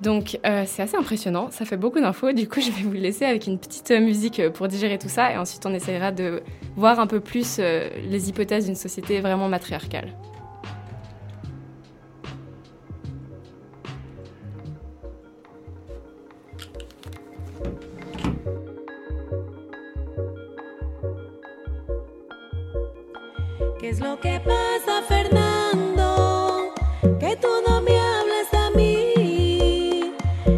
Donc 0.00 0.38
euh, 0.46 0.62
c'est 0.66 0.82
assez 0.82 0.96
impressionnant, 0.96 1.48
ça 1.50 1.64
fait 1.64 1.76
beaucoup 1.76 2.00
d'infos, 2.00 2.32
du 2.32 2.48
coup 2.48 2.60
je 2.60 2.70
vais 2.70 2.82
vous 2.82 2.92
laisser 2.92 3.24
avec 3.24 3.46
une 3.46 3.58
petite 3.58 3.90
euh, 3.90 4.00
musique 4.00 4.38
euh, 4.38 4.50
pour 4.50 4.68
digérer 4.68 4.96
tout 4.96 5.08
ça 5.08 5.32
et 5.32 5.36
ensuite 5.36 5.66
on 5.66 5.74
essayera 5.74 6.12
de 6.12 6.40
voir 6.76 7.00
un 7.00 7.08
peu 7.08 7.20
plus 7.20 7.58
les 7.58 8.28
hypothèses 8.28 8.66
d'une 8.66 8.76
société 8.76 9.20
vraiment 9.20 9.48
matriarcale. 9.48 10.12
¿Qué 23.80 23.90
es 23.90 24.00
lo 24.00 24.18
que 24.18 24.40
pasa, 24.40 25.02
Fernando? 25.06 26.74
Que 27.20 27.36
tú 27.36 27.48
no 27.64 27.80
me 27.80 27.96
hablas 27.96 28.52
a 28.52 28.70
mí. 28.76 30.12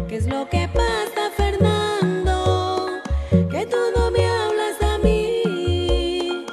¿Qué 0.07 0.15
es 0.15 0.25
lo 0.25 0.49
que 0.49 0.67
pasa, 0.67 1.29
Fernando? 1.37 2.99
Que 3.29 3.67
tú 3.67 3.77
no 3.95 4.09
me 4.09 4.25
hablas 4.25 4.81
a 4.81 4.97
mí. 4.97 6.45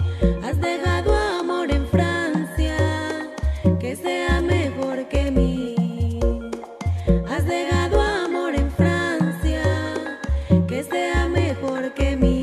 Has 0.45 0.61
dejado 0.61 1.17
amor 1.41 1.71
en 1.71 1.87
Francia, 1.89 2.77
que 3.81 3.97
sea 3.97 4.43
mejor 4.43 5.09
que 5.09 5.31
mí. 5.31 5.75
Has 7.31 7.47
dejado 7.47 7.99
amor 7.99 8.55
en 8.55 8.71
Francia, 8.73 9.63
que 10.69 10.85
sea 10.85 11.29
mejor 11.29 11.95
que 11.95 12.15
mí. 12.15 12.38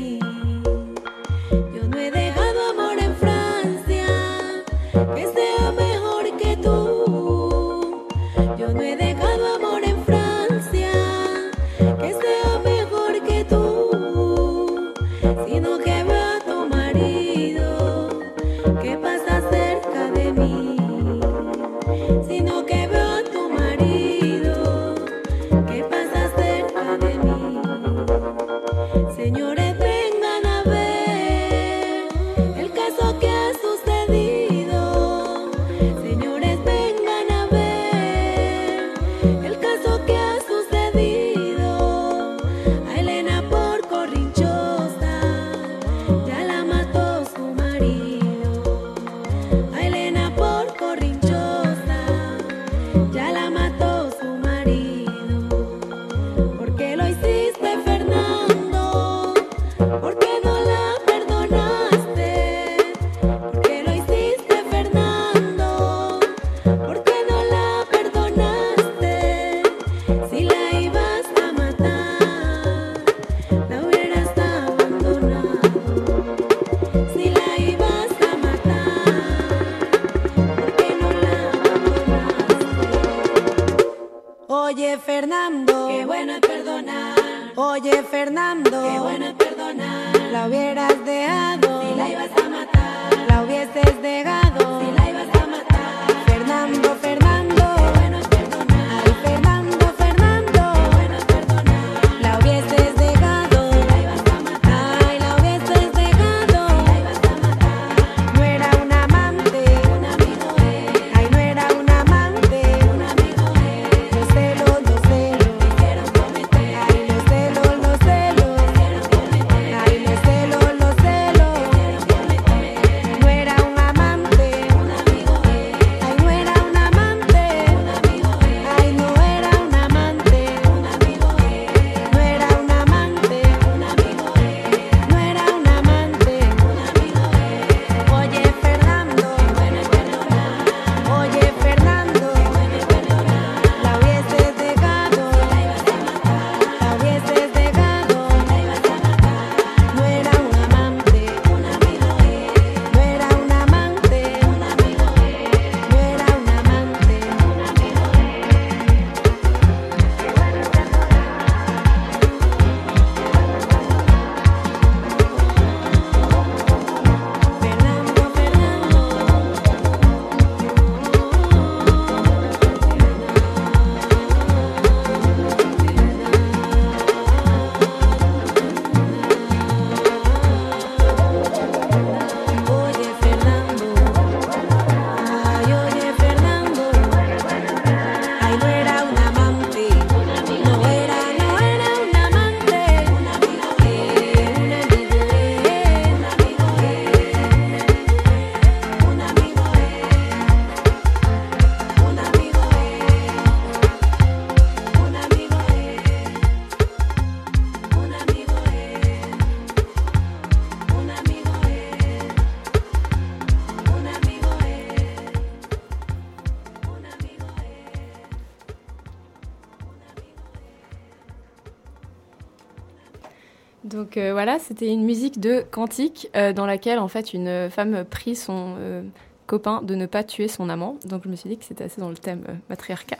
Donc 224.16 224.32
voilà, 224.32 224.58
c'était 224.58 224.88
une 224.88 225.04
musique 225.04 225.40
de 225.40 225.62
Cantique 225.70 226.30
euh, 226.36 226.54
dans 226.54 226.64
laquelle 226.64 226.98
en 226.98 227.08
fait 227.08 227.34
une 227.34 227.68
femme 227.68 228.02
prie 228.04 228.34
son 228.34 228.74
euh, 228.78 229.02
copain 229.46 229.82
de 229.82 229.94
ne 229.94 230.06
pas 230.06 230.24
tuer 230.24 230.48
son 230.48 230.70
amant. 230.70 230.96
Donc 231.04 231.24
je 231.24 231.28
me 231.28 231.36
suis 231.36 231.50
dit 231.50 231.58
que 231.58 231.64
c'était 231.66 231.84
assez 231.84 232.00
dans 232.00 232.08
le 232.08 232.16
thème 232.16 232.42
euh, 232.48 232.54
matriarcat. 232.70 233.18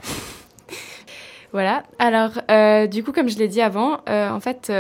voilà. 1.53 1.83
Alors 1.99 2.31
du 2.89 3.05
coup, 3.05 3.13
comme 3.13 3.29
je 3.29 3.37
l'ai 3.37 3.49
dit 3.49 3.61
avant, 3.61 3.99
en 4.07 4.41
fait, 4.41 4.73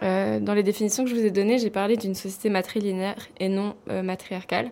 dans 0.00 0.54
les 0.54 0.62
définitions 0.62 1.04
que 1.04 1.10
je 1.10 1.14
vous 1.14 1.24
ai 1.26 1.30
données, 1.30 1.58
j'ai 1.58 1.70
parlé 1.70 1.98
d'une 1.98 2.14
société 2.14 2.48
matrilinéaire 2.48 3.28
et 3.38 3.50
non 3.50 3.74
matriarcale. 3.86 4.70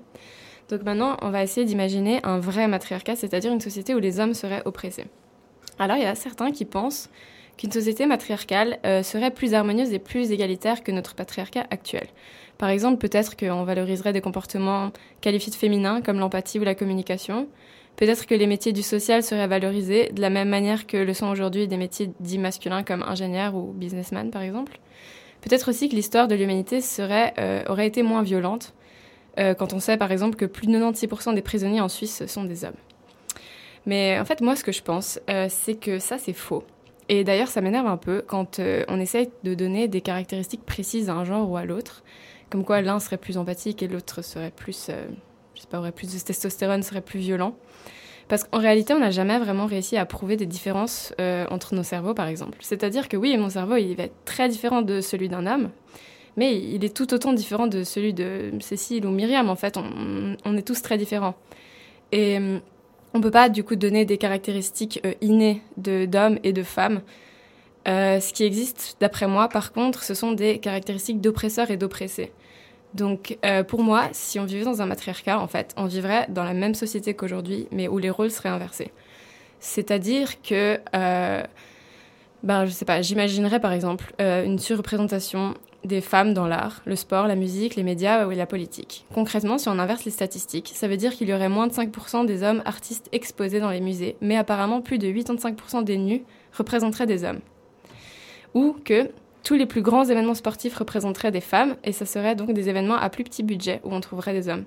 Donc 0.71 0.83
maintenant, 0.83 1.19
on 1.21 1.29
va 1.29 1.43
essayer 1.43 1.67
d'imaginer 1.67 2.21
un 2.25 2.39
vrai 2.39 2.69
matriarcat, 2.69 3.17
c'est-à-dire 3.17 3.53
une 3.53 3.61
société 3.61 3.95
où 3.95 3.99
les 3.99 4.19
hommes 4.19 4.33
seraient 4.33 4.63
oppressés. 4.65 5.05
Alors 5.79 5.99
il 5.99 6.05
y 6.05 6.07
a 6.07 6.15
certains 6.15 6.53
qui 6.53 6.65
pensent 6.65 7.11
qu'une 7.59 7.73
société 7.73 8.07
matriarcale 8.07 8.79
euh, 8.87 9.03
serait 9.03 9.33
plus 9.33 9.53
harmonieuse 9.53 9.93
et 9.93 9.99
plus 9.99 10.31
égalitaire 10.31 10.83
que 10.83 10.93
notre 10.93 11.15
patriarcat 11.15 11.67
actuel. 11.71 12.07
Par 12.57 12.71
exemple, 12.71 12.99
peut-être 12.99 13.37
qu'on 13.37 13.65
valoriserait 13.65 14.13
des 14.13 14.21
comportements 14.21 14.93
qualifiés 15.21 15.51
de 15.51 15.57
féminins 15.57 16.01
comme 16.01 16.19
l'empathie 16.19 16.59
ou 16.59 16.65
la 16.65 16.75
communication. 16.75 17.49
Peut-être 17.97 18.27
que 18.27 18.35
les 18.35 18.47
métiers 18.47 18.73
du 18.73 18.83
social 18.83 19.23
seraient 19.23 19.49
valorisés 19.49 20.11
de 20.13 20.21
la 20.21 20.31
même 20.31 20.49
manière 20.49 20.87
que 20.87 20.97
le 20.97 21.13
sont 21.15 21.27
aujourd'hui 21.27 21.67
des 21.67 21.77
métiers 21.77 22.11
dits 22.21 22.39
masculins 22.39 22.85
comme 22.85 23.03
ingénieur 23.03 23.57
ou 23.57 23.73
businessman, 23.73 24.31
par 24.31 24.43
exemple. 24.43 24.79
Peut-être 25.41 25.71
aussi 25.71 25.89
que 25.89 25.97
l'histoire 25.97 26.29
de 26.29 26.37
l'humanité 26.37 26.81
euh, 27.01 27.63
aurait 27.69 27.87
été 27.87 28.03
moins 28.03 28.23
violente 28.23 28.73
euh, 29.39 29.55
quand 29.55 29.73
on 29.73 29.81
sait, 29.81 29.97
par 29.97 30.13
exemple, 30.13 30.37
que 30.37 30.45
plus 30.45 30.69
de 30.69 30.73
96% 30.73 31.35
des 31.35 31.43
prisonniers 31.43 31.81
en 31.81 31.89
Suisse 31.89 32.25
sont 32.27 32.45
des 32.45 32.65
hommes. 32.65 32.73
Mais 33.87 34.19
en 34.19 34.25
fait, 34.25 34.41
moi, 34.41 34.55
ce 34.55 34.63
que 34.63 34.73
je 34.73 34.83
pense, 34.83 35.19
c'est 35.49 35.81
que 35.81 35.99
ça, 35.99 36.19
c'est 36.19 36.35
faux. 36.35 36.65
Et 37.09 37.25
d'ailleurs, 37.25 37.49
ça 37.49 37.61
m'énerve 37.61 37.87
un 37.87 37.97
peu 37.97 38.23
quand 38.27 38.59
euh, 38.59 38.85
on 38.89 39.01
essaye 39.01 39.31
de 39.43 39.55
donner 39.55 39.89
des 39.89 40.01
caractéristiques 40.01 40.65
précises 40.65 41.09
à 41.09 41.15
un 41.15 41.25
genre 41.25 41.51
ou 41.51 41.57
à 41.57 41.65
l'autre, 41.65 42.03
comme 42.51 42.65
quoi 42.65 42.83
l'un 42.83 43.01
serait 43.01 43.17
plus 43.17 43.39
empathique 43.39 43.83
et 43.83 43.89
l'autre 43.89 44.23
serait 44.23 44.51
plus, 44.51 44.89
euh, 44.91 45.07
je 45.55 45.63
sais 45.63 45.67
pas, 45.69 45.79
aurait 45.79 45.93
plus 45.93 46.13
de 46.13 46.19
testostérone, 46.19 46.83
serait 46.83 47.01
plus 47.01 47.19
violent. 47.19 47.57
Parce 48.29 48.45
qu'en 48.45 48.59
réalité, 48.59 48.93
on 48.93 48.99
n'a 48.99 49.11
jamais 49.11 49.39
vraiment 49.39 49.65
réussi 49.65 49.97
à 49.97 50.05
prouver 50.05 50.37
des 50.37 50.45
différences 50.45 51.15
euh, 51.19 51.47
entre 51.51 51.75
nos 51.75 51.83
cerveaux, 51.83 52.13
par 52.13 52.27
exemple. 52.27 52.59
C'est-à-dire 52.61 53.09
que 53.09 53.17
oui, 53.17 53.35
mon 53.39 53.49
cerveau, 53.49 53.77
il 53.77 53.95
va 53.95 54.05
être 54.05 54.25
très 54.27 54.51
différent 54.51 54.83
de 54.83 55.01
celui 55.01 55.31
d'un 55.31 55.47
homme, 55.47 55.71
mais 56.37 56.55
il 56.55 56.85
est 56.85 56.95
tout 56.95 57.15
autant 57.15 57.33
différent 57.33 57.67
de 57.67 57.85
celui 57.85 58.13
de 58.13 58.53
Cécile 58.61 59.07
ou 59.07 59.11
Myriam. 59.11 59.49
En 59.49 59.57
fait, 59.57 59.79
on, 59.79 60.37
on 60.45 60.57
est 60.59 60.63
tous 60.67 60.83
très 60.83 60.99
différents. 60.99 61.37
Et 62.13 62.39
euh, 62.39 62.59
on 63.15 63.21
peut 63.21 63.31
pas 63.31 63.49
du 63.49 63.65
coup 63.65 63.77
donner 63.77 64.05
des 64.05 64.19
caractéristiques 64.19 65.01
euh, 65.05 65.15
innées 65.21 65.63
d'hommes 65.77 66.39
et 66.43 66.53
de 66.53 66.63
femmes. 66.63 67.01
Euh, 67.89 68.21
ce 68.21 68.33
qui 68.33 68.45
existe, 68.45 68.97
d'après 69.01 69.27
moi, 69.27 69.49
par 69.49 69.73
contre, 69.73 70.03
ce 70.03 70.13
sont 70.13 70.33
des 70.33 70.59
caractéristiques 70.59 71.21
d'oppresseurs 71.21 71.71
et 71.71 71.77
d'oppressés. 71.77 72.33
Donc, 72.95 73.39
euh, 73.45 73.63
pour 73.63 73.83
moi, 73.83 74.09
si 74.13 74.39
on 74.39 74.45
vivait 74.45 74.65
dans 74.65 74.83
un 74.83 74.87
matriarcat, 74.87 75.39
en 75.39 75.47
fait, 75.47 75.75
on 75.77 75.87
vivrait 75.87 76.27
dans 76.29 76.45
la 76.45 76.55
même 76.55 76.75
société 76.75 77.15
qu'aujourd'hui, 77.15 77.67
mais 77.71 77.89
où 77.89 77.99
les 77.99 78.11
rôles 78.11 78.31
seraient 78.31 78.49
inversés. 78.51 78.93
C'est-à-dire 79.61 80.43
que, 80.43 80.79
euh, 80.95 81.43
ben, 82.43 82.67
je 82.67 82.71
sais 82.71 82.85
pas, 82.85 83.01
j'imaginerais 83.03 83.61
par 83.61 83.73
exemple 83.73 84.13
une 84.21 84.59
surreprésentation 84.59 85.55
des 85.85 86.01
femmes 86.01 86.35
dans 86.35 86.47
l'art, 86.47 86.83
le 86.87 86.97
sport, 86.97 87.27
la 87.27 87.37
musique, 87.37 87.77
les 87.77 87.83
médias 87.83 88.27
ou 88.27 88.31
la 88.31 88.47
politique. 88.47 89.07
Concrètement, 89.15 89.59
si 89.59 89.69
on 89.69 89.79
inverse 89.79 90.05
les 90.05 90.11
statistiques, 90.11 90.73
ça 90.75 90.89
veut 90.89 90.97
dire 90.97 91.15
qu'il 91.15 91.29
y 91.29 91.33
aurait 91.33 91.49
moins 91.49 91.67
de 91.67 91.73
5% 91.73 92.27
des 92.27 92.43
hommes 92.43 92.63
artistes 92.65 93.09
exposés 93.13 93.61
dans 93.61 93.71
les 93.71 93.81
musées, 93.81 94.17
mais 94.21 94.37
apparemment 94.37 94.81
plus 94.81 94.99
de 94.99 95.07
85% 95.07 95.85
des 95.85 95.97
nus 95.97 96.25
représenteraient 96.57 97.07
des 97.07 97.25
hommes. 97.25 97.41
Ou 98.55 98.77
que 98.85 99.11
tous 99.45 99.55
les 99.55 99.67
plus 99.67 99.83
grands 99.83 100.05
événements 100.05 100.35
sportifs 100.35 100.77
représenteraient 100.77 101.31
des 101.31 101.41
femmes, 101.41 101.77
et 101.85 101.93
ça 101.93 102.07
serait 102.07 102.35
donc 102.35 102.53
des 102.53 102.69
événements 102.69 102.97
à 102.97 103.09
plus 103.09 103.25
petit 103.25 103.43
budget 103.43 103.81
où 103.85 103.95
on 103.95 104.01
trouverait 104.01 104.35
des 104.35 104.49
hommes. 104.49 104.65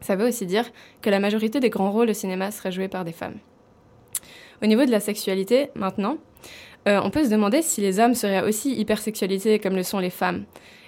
Ça 0.00 0.16
veut 0.16 0.28
aussi 0.28 0.46
dire 0.46 0.70
que 1.02 1.10
la 1.10 1.18
majorité 1.18 1.60
des 1.60 1.70
grands 1.70 1.90
rôles 1.90 2.10
au 2.10 2.14
cinéma 2.14 2.50
seraient 2.50 2.72
joués 2.72 2.88
par 2.88 3.04
des 3.04 3.12
femmes. 3.12 3.38
Au 4.62 4.66
niveau 4.66 4.84
de 4.84 4.90
la 4.90 5.00
sexualité, 5.00 5.70
maintenant, 5.74 6.18
euh, 6.88 7.00
on 7.02 7.10
peut 7.10 7.24
se 7.24 7.30
demander 7.30 7.62
si 7.62 7.80
les 7.80 7.98
hommes 7.98 8.14
seraient 8.14 8.42
aussi 8.42 8.74
hypersexualisés 8.74 9.58
comme 9.58 9.74
le 9.74 9.82
sont 9.82 9.98
les 9.98 10.10
femmes. 10.10 10.44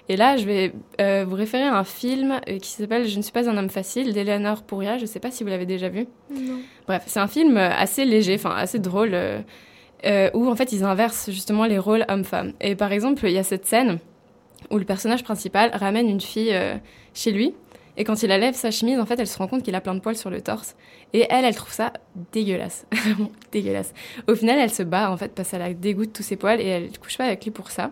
Et 0.09 0.15
là, 0.15 0.37
je 0.37 0.45
vais 0.45 0.73
euh, 1.01 1.25
vous 1.27 1.35
référer 1.35 1.63
à 1.63 1.77
un 1.77 1.83
film 1.83 2.39
euh, 2.47 2.59
qui 2.59 2.69
s'appelle 2.69 3.07
Je 3.07 3.17
ne 3.17 3.21
suis 3.21 3.33
pas 3.33 3.49
un 3.49 3.57
homme 3.57 3.69
facile 3.69 4.13
d'Eleanor 4.13 4.63
Pouria. 4.63 4.97
Je 4.97 5.01
ne 5.01 5.07
sais 5.07 5.19
pas 5.19 5.31
si 5.31 5.43
vous 5.43 5.49
l'avez 5.49 5.65
déjà 5.65 5.89
vu. 5.89 6.07
Non. 6.31 6.59
Bref, 6.87 7.03
c'est 7.07 7.19
un 7.19 7.27
film 7.27 7.57
assez 7.57 8.05
léger, 8.05 8.35
enfin 8.35 8.55
assez 8.55 8.79
drôle, 8.79 9.11
euh, 9.13 10.29
où 10.33 10.47
en 10.47 10.55
fait 10.55 10.71
ils 10.71 10.83
inversent 10.83 11.29
justement 11.29 11.65
les 11.65 11.77
rôles 11.77 12.05
hommes-femmes. 12.07 12.53
Et 12.61 12.75
par 12.75 12.93
exemple, 12.93 13.25
il 13.25 13.33
y 13.33 13.37
a 13.37 13.43
cette 13.43 13.65
scène 13.65 13.99
où 14.71 14.77
le 14.77 14.85
personnage 14.85 15.23
principal 15.23 15.71
ramène 15.73 16.09
une 16.09 16.21
fille 16.21 16.55
chez 17.13 17.31
lui 17.31 17.53
Et 17.97 18.03
quand 18.03 18.21
il 18.23 18.31
enlève 18.31 18.53
sa 18.53 18.71
chemise, 18.71 18.99
en 18.99 19.05
fait, 19.05 19.19
elle 19.19 19.27
se 19.27 19.37
rend 19.37 19.47
compte 19.47 19.63
qu'il 19.63 19.75
a 19.75 19.81
plein 19.81 19.95
de 19.95 19.99
poils 19.99 20.15
sur 20.15 20.29
le 20.29 20.41
torse. 20.41 20.75
Et 21.13 21.25
elle, 21.29 21.45
elle 21.45 21.55
trouve 21.55 21.73
ça 21.73 21.93
dégueulasse. 22.31 22.85
Dégueulasse. 23.51 23.93
Au 24.27 24.35
final, 24.35 24.59
elle 24.59 24.71
se 24.71 24.83
bat, 24.83 25.11
en 25.11 25.17
fait, 25.17 25.33
parce 25.33 25.49
qu'elle 25.49 25.61
a 25.63 25.73
dégoûte 25.73 26.13
tous 26.13 26.23
ses 26.23 26.35
poils 26.35 26.61
et 26.61 26.65
elle 26.65 26.97
couche 26.99 27.17
pas 27.17 27.25
avec 27.25 27.43
lui 27.43 27.51
pour 27.51 27.71
ça. 27.71 27.91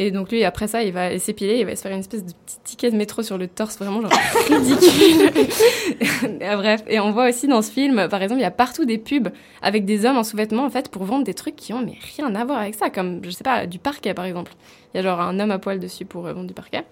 Et 0.00 0.12
donc 0.12 0.30
lui, 0.30 0.44
après 0.44 0.68
ça, 0.68 0.84
il 0.84 0.92
va 0.92 1.18
s'épiler, 1.18 1.58
il 1.58 1.66
va 1.66 1.74
se 1.74 1.82
faire 1.82 1.90
une 1.90 1.98
espèce 1.98 2.24
de 2.24 2.30
petit 2.30 2.58
ticket 2.62 2.90
de 2.92 2.96
métro 2.96 3.24
sur 3.24 3.36
le 3.36 3.48
torse, 3.48 3.76
vraiment 3.78 4.00
genre 4.00 4.12
ridicule. 4.48 6.38
Bref, 6.38 6.84
et 6.86 7.00
on 7.00 7.10
voit 7.10 7.28
aussi 7.28 7.48
dans 7.48 7.62
ce 7.62 7.72
film, 7.72 8.06
par 8.08 8.22
exemple, 8.22 8.40
il 8.40 8.44
y 8.44 8.46
a 8.46 8.52
partout 8.52 8.84
des 8.84 8.98
pubs 8.98 9.30
avec 9.60 9.84
des 9.84 10.06
hommes 10.06 10.16
en 10.16 10.22
sous-vêtements, 10.22 10.64
en 10.64 10.70
fait, 10.70 10.88
pour 10.88 11.02
vendre 11.02 11.24
des 11.24 11.34
trucs 11.34 11.56
qui 11.56 11.72
ont 11.72 11.80
mais 11.84 11.98
rien 12.16 12.32
à 12.36 12.44
voir 12.44 12.58
avec 12.58 12.76
ça, 12.76 12.90
comme, 12.90 13.24
je 13.24 13.30
sais 13.30 13.42
pas, 13.42 13.66
du 13.66 13.80
parquet, 13.80 14.14
par 14.14 14.24
exemple. 14.24 14.52
Il 14.94 14.98
y 14.98 15.00
a 15.00 15.02
genre 15.02 15.20
un 15.20 15.40
homme 15.40 15.50
à 15.50 15.58
poil 15.58 15.80
dessus 15.80 16.04
pour 16.04 16.26
euh, 16.26 16.32
vendre 16.32 16.46
du 16.46 16.54
parquet. 16.54 16.84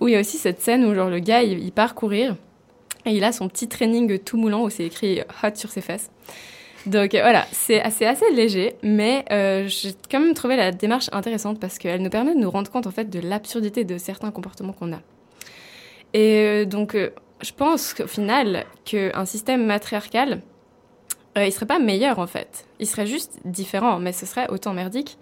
Ou 0.00 0.08
il 0.08 0.14
y 0.14 0.16
a 0.16 0.20
aussi 0.20 0.38
cette 0.38 0.60
scène 0.60 0.84
où 0.84 0.94
genre 0.94 1.10
le 1.10 1.20
gars, 1.20 1.42
il, 1.42 1.58
il 1.58 1.72
part 1.72 1.94
courir 1.94 2.36
et 3.06 3.10
il 3.10 3.24
a 3.24 3.32
son 3.32 3.48
petit 3.48 3.68
training 3.68 4.18
tout 4.18 4.36
moulant 4.36 4.64
où 4.64 4.70
c'est 4.70 4.84
écrit 4.84 5.20
hot 5.20 5.54
sur 5.54 5.70
ses 5.70 5.80
fesses. 5.80 6.10
Donc 6.86 7.14
euh, 7.14 7.20
voilà, 7.22 7.46
c'est 7.52 7.80
assez, 7.80 8.04
assez 8.04 8.30
léger, 8.32 8.74
mais 8.82 9.24
euh, 9.30 9.66
j'ai 9.68 9.94
quand 10.10 10.20
même 10.20 10.34
trouvé 10.34 10.56
la 10.56 10.70
démarche 10.70 11.08
intéressante 11.12 11.58
parce 11.58 11.78
qu'elle 11.78 12.02
nous 12.02 12.10
permet 12.10 12.34
de 12.34 12.40
nous 12.40 12.50
rendre 12.50 12.70
compte 12.70 12.86
en 12.86 12.90
fait 12.90 13.08
de 13.08 13.20
l'absurdité 13.20 13.84
de 13.84 13.96
certains 13.96 14.30
comportements 14.30 14.74
qu'on 14.74 14.92
a. 14.92 15.00
Et 16.12 16.42
euh, 16.42 16.64
donc 16.66 16.96
je 17.40 17.52
pense 17.52 17.94
qu'au 17.94 18.06
final, 18.06 18.64
qu'un 18.84 19.24
système 19.24 19.64
matriarcal, 19.64 20.42
euh, 21.36 21.46
il 21.46 21.52
serait 21.52 21.66
pas 21.66 21.78
meilleur 21.78 22.18
en 22.18 22.26
fait. 22.26 22.66
Il 22.80 22.86
serait 22.86 23.06
juste 23.06 23.38
différent, 23.44 23.98
mais 23.98 24.12
ce 24.12 24.26
serait 24.26 24.48
autant 24.50 24.72
merdique. 24.72 25.18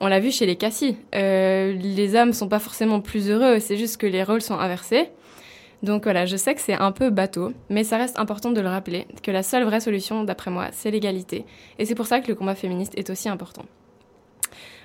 On 0.00 0.08
l'a 0.08 0.20
vu 0.20 0.30
chez 0.30 0.46
les 0.46 0.56
Cassis. 0.56 0.96
Euh, 1.14 1.72
les 1.72 2.14
hommes 2.14 2.32
sont 2.32 2.48
pas 2.48 2.58
forcément 2.58 3.00
plus 3.00 3.30
heureux, 3.30 3.60
c'est 3.60 3.76
juste 3.76 3.96
que 3.96 4.06
les 4.06 4.22
rôles 4.22 4.42
sont 4.42 4.58
inversés. 4.58 5.08
Donc 5.82 6.04
voilà, 6.04 6.24
je 6.24 6.36
sais 6.36 6.54
que 6.54 6.60
c'est 6.60 6.74
un 6.74 6.92
peu 6.92 7.10
bateau, 7.10 7.52
mais 7.68 7.84
ça 7.84 7.98
reste 7.98 8.18
important 8.18 8.50
de 8.52 8.60
le 8.60 8.68
rappeler, 8.68 9.06
que 9.22 9.30
la 9.30 9.42
seule 9.42 9.64
vraie 9.64 9.80
solution, 9.80 10.24
d'après 10.24 10.50
moi, 10.50 10.68
c'est 10.72 10.90
l'égalité. 10.90 11.44
Et 11.78 11.84
c'est 11.84 11.94
pour 11.94 12.06
ça 12.06 12.20
que 12.20 12.28
le 12.28 12.34
combat 12.34 12.54
féministe 12.54 12.94
est 12.96 13.10
aussi 13.10 13.28
important. 13.28 13.66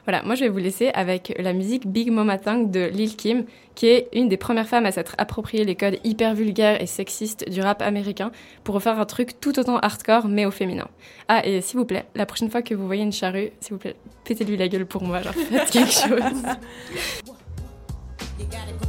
Voilà, 0.06 0.24
moi 0.24 0.36
je 0.36 0.42
vais 0.42 0.50
vous 0.50 0.58
laisser 0.58 0.90
avec 0.94 1.34
la 1.38 1.54
musique 1.54 1.88
Big 1.88 2.12
Mama 2.12 2.38
Thang 2.38 2.70
de 2.70 2.86
Lil 2.88 3.16
Kim, 3.16 3.46
qui 3.76 3.88
est 3.88 4.10
une 4.14 4.30
des 4.30 4.38
premières 4.38 4.68
femmes 4.68 4.86
à 4.86 4.92
s'être 4.92 5.16
approprié 5.18 5.64
les 5.64 5.76
codes 5.76 6.00
hyper 6.04 6.36
vulgaires 6.36 6.82
et 6.82 6.86
sexistes 6.86 7.50
du 7.50 7.62
rap 7.62 7.82
américain 7.82 8.32
pour 8.64 8.76
refaire 8.76 9.00
un 9.00 9.06
truc 9.06 9.40
tout 9.40 9.58
autant 9.60 9.78
hardcore 9.78 10.28
mais 10.28 10.46
au 10.46 10.52
féminin. 10.52 10.88
Ah, 11.28 11.46
et 11.46 11.62
s'il 11.62 11.78
vous 11.78 11.86
plaît, 11.86 12.06
la 12.16 12.26
prochaine 12.26 12.50
fois 12.50 12.62
que 12.62 12.74
vous 12.74 12.86
voyez 12.86 13.04
une 13.04 13.12
charrue, 13.12 13.52
s'il 13.60 13.74
vous 13.74 13.80
plaît, 13.80 13.96
pétez-lui 14.26 14.58
la 14.58 14.68
gueule 14.68 14.86
pour 14.86 15.04
moi, 15.04 15.22
genre 15.22 15.34
faites 15.34 15.70
quelque 15.70 15.92
chose. 15.92 16.44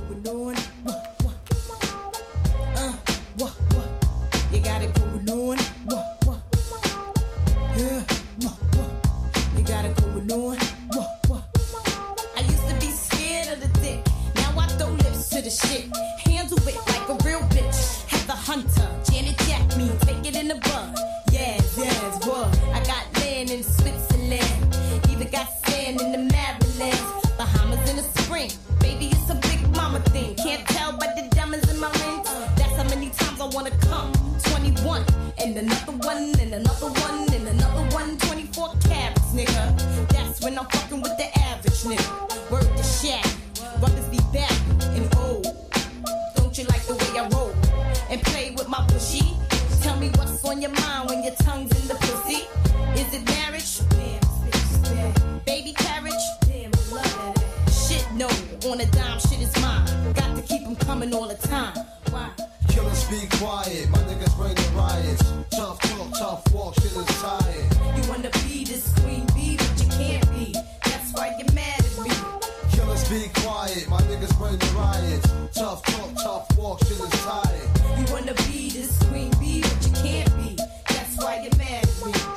the 15.43 15.51
shit. 15.51 15.85
Handle 16.27 16.59
it 16.69 16.77
like 16.89 17.09
a 17.09 17.17
real 17.25 17.41
bitch. 17.49 18.05
Have 18.09 18.27
the 18.27 18.33
Hunter, 18.33 18.89
Janet 19.11 19.39
Jack 19.47 19.77
me, 19.77 19.91
take 20.01 20.27
it 20.27 20.37
in 20.37 20.49
the 20.49 20.57
bud. 20.57 20.95
Yes, 21.33 21.77
yes, 21.79 22.27
what? 22.27 22.49
I 22.75 22.83
got 22.85 23.05
land 23.21 23.51
in 23.51 23.63
Switzerland. 23.63 24.77
Even 25.11 25.29
got 25.31 25.49
sand 25.65 26.01
in 26.01 26.13
the 26.13 26.19
Maryland. 26.19 27.01
Bahamas 27.39 27.89
in 27.89 27.97
the 27.97 28.03
spring. 28.03 28.51
Baby, 28.81 29.07
it's 29.13 29.31
a 29.31 29.35
big 29.35 29.61
mama 29.77 30.01
thing. 30.11 30.35
Can't 30.37 30.67
tell 30.69 30.93
by 30.93 31.07
the 31.17 31.29
diamonds 31.35 31.71
in 31.73 31.79
my 31.81 31.91
rings. 32.03 32.29
That's 32.57 32.77
how 32.77 32.85
many 32.85 33.11
times 33.11 33.41
I 33.41 33.47
wanna 33.47 33.73
come. 33.89 34.13
21 34.53 35.05
and 35.39 35.57
another 35.57 35.93
one 36.05 36.35
and 36.41 36.53
another 36.53 36.91
one 37.01 37.33
and 37.33 37.49
another 37.49 37.85
one. 37.95 38.19
24 38.19 38.75
carats, 38.85 39.33
nigga. 39.33 40.09
That's 40.11 40.41
when 40.43 40.59
I'm 40.59 40.67
on 50.61 50.75
your 50.75 50.81
mind 50.83 51.09
when 51.09 51.25
your 51.25 51.35
tongue's 51.37 51.73
in 51.81 51.89
the 51.89 51.95
pussy. 51.95 52.45
Is 53.01 53.15
it 53.15 53.25
marriage? 53.27 53.81
Damn, 53.97 54.21
this 54.21 54.37
bitch 54.45 54.73
is 54.73 54.79
bad. 54.91 55.45
Baby 55.47 55.73
carriage? 55.73 56.25
Damn, 56.43 56.71
I 56.75 56.95
love 56.97 57.35
that. 57.35 57.71
Shit, 57.73 58.07
no. 58.13 58.29
On 58.71 58.79
a 58.79 58.87
dime, 58.87 59.19
shit 59.21 59.41
is 59.41 59.57
mine. 59.63 59.87
Got 60.13 60.37
to 60.37 60.43
keep 60.43 60.63
'em 60.67 60.77
coming 60.77 61.15
all 61.15 61.29
the 61.29 61.41
time. 61.49 61.75
Why? 62.11 62.29
Killers 62.69 63.05
be 63.05 63.27
quiet, 63.39 63.89
my 63.89 63.99
niggas 64.09 64.37
bring 64.37 64.55
the 64.55 64.69
riots. 64.77 65.25
Tough 65.51 65.79
talk, 65.81 66.09
tough 66.19 66.53
walk, 66.53 66.75
shit 66.75 66.93
is 66.93 67.07
tired. 67.23 67.67
You 67.97 68.03
wanna 68.11 68.31
be 68.45 68.65
this 68.65 68.85
queen 69.01 69.25
bee, 69.35 69.57
but 69.57 69.73
you 69.81 69.89
can't 69.99 70.27
be. 70.35 70.53
That's 70.85 71.09
why 71.15 71.27
you're 71.39 71.55
mad 71.55 71.81
at 71.89 71.97
me. 72.05 72.13
Killers 72.73 73.09
be 73.09 73.31
quiet, 73.41 73.89
my 73.89 74.01
niggas 74.09 74.37
bring 74.39 74.59
the 74.59 74.71
riots. 74.77 75.29
Tough 75.59 75.83
talk, 75.85 76.11
tough 76.23 76.59
walk, 76.59 76.79
shit 76.85 77.01
is 77.01 77.17
tired. 77.25 77.69
You 77.99 78.05
wanna 78.13 78.35
be 78.35 78.60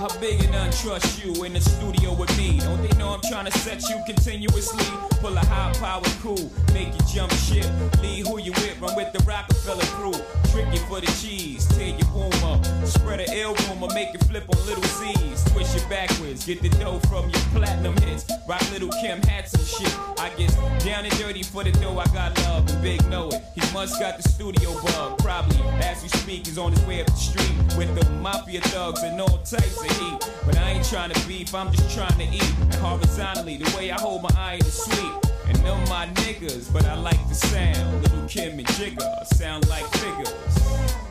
How 0.03 0.19
big 0.19 0.43
and 0.43 0.53
untrust 0.53 1.23
you 1.23 1.45
in 1.45 1.53
the 1.53 1.61
studio 1.61 2.13
with 2.13 2.37
me? 2.37 2.59
Don't 2.59 2.81
they 2.81 2.93
know 2.97 3.13
I'm 3.13 3.21
trying 3.21 3.45
to 3.45 3.57
set 3.59 3.81
you 3.83 3.95
continuously? 4.05 4.83
Pull 5.21 5.37
a 5.37 5.45
high 5.45 5.71
power 5.79 6.03
cool, 6.21 6.51
make 6.73 6.93
you 6.93 6.99
jump 7.07 7.31
ship. 7.31 7.65
Lead 8.01 8.27
who 8.27 8.37
you 8.37 8.51
with, 8.51 8.81
run 8.81 8.97
with 8.97 9.13
the 9.13 9.23
Rockefeller 9.23 9.85
crew. 9.95 10.11
Trick 10.51 10.67
you 10.73 10.79
for 10.89 10.99
the 10.99 11.07
cheese, 11.21 11.65
tear 11.77 11.95
your 11.95 12.07
boom 12.11 12.33
up. 12.43 12.65
Spread 12.85 13.21
a 13.21 13.33
ill 13.33 13.55
rumor, 13.69 13.87
make 13.93 14.13
it 14.13 14.21
flip 14.25 14.43
on 14.53 14.65
little 14.65 14.83
C's. 14.83 15.41
Twist 15.45 15.73
you 15.73 15.89
backwards, 15.89 16.45
get 16.45 16.61
the 16.61 16.67
dough 16.83 16.99
from 17.07 17.29
your 17.29 17.41
platinum 17.55 17.95
hits. 18.03 18.29
Rock 18.45 18.61
little 18.73 18.89
Kim 19.01 19.21
hats 19.21 19.53
and 19.53 19.65
shit. 19.65 19.97
I 20.19 20.29
get 20.35 20.53
down 20.83 21.05
and 21.05 21.17
dirty 21.17 21.43
for 21.43 21.63
the 21.63 21.71
dough, 21.71 21.97
I 21.97 22.07
got 22.07 22.37
love 22.39 22.69
and 22.69 22.83
big 22.83 22.99
know 23.07 23.29
it. 23.29 23.41
He 23.55 23.61
must 23.71 23.97
got 24.01 24.21
the 24.21 24.27
studio 24.27 24.73
bug, 24.83 25.19
probably 25.19 25.61
as 25.79 26.03
we 26.03 26.09
speak, 26.09 26.45
he's 26.45 26.57
on 26.57 26.73
his 26.73 26.85
way 26.85 26.99
up 26.99 27.07
the 27.07 27.15
street 27.15 27.53
with 27.77 27.95
the 27.95 28.09
mafia 28.15 28.61
thugs 28.61 29.01
and 29.01 29.19
all 29.19 29.37
types 29.39 29.81
of 29.81 29.92
heat. 29.99 30.31
But 30.45 30.57
I 30.57 30.71
ain't 30.71 30.85
trying 30.85 31.11
to 31.11 31.27
beef, 31.27 31.53
I'm 31.53 31.71
just 31.71 31.95
trying 31.95 32.17
to 32.17 32.25
eat. 32.25 32.75
Horizontally, 32.75 33.57
the 33.57 33.77
way 33.77 33.91
I 33.91 33.99
hold 33.99 34.23
my 34.23 34.29
iron 34.37 34.61
is 34.61 34.73
sweet. 34.73 35.13
And 35.47 35.57
them 35.57 35.79
my 35.89 36.07
niggas, 36.23 36.71
but 36.71 36.85
I 36.85 36.95
like 36.95 37.27
the 37.29 37.35
sound. 37.35 38.01
Little 38.03 38.27
Kim 38.27 38.59
and 38.59 38.67
Jigga 38.67 39.25
sound 39.27 39.67
like 39.69 39.85
figures. 39.97 41.02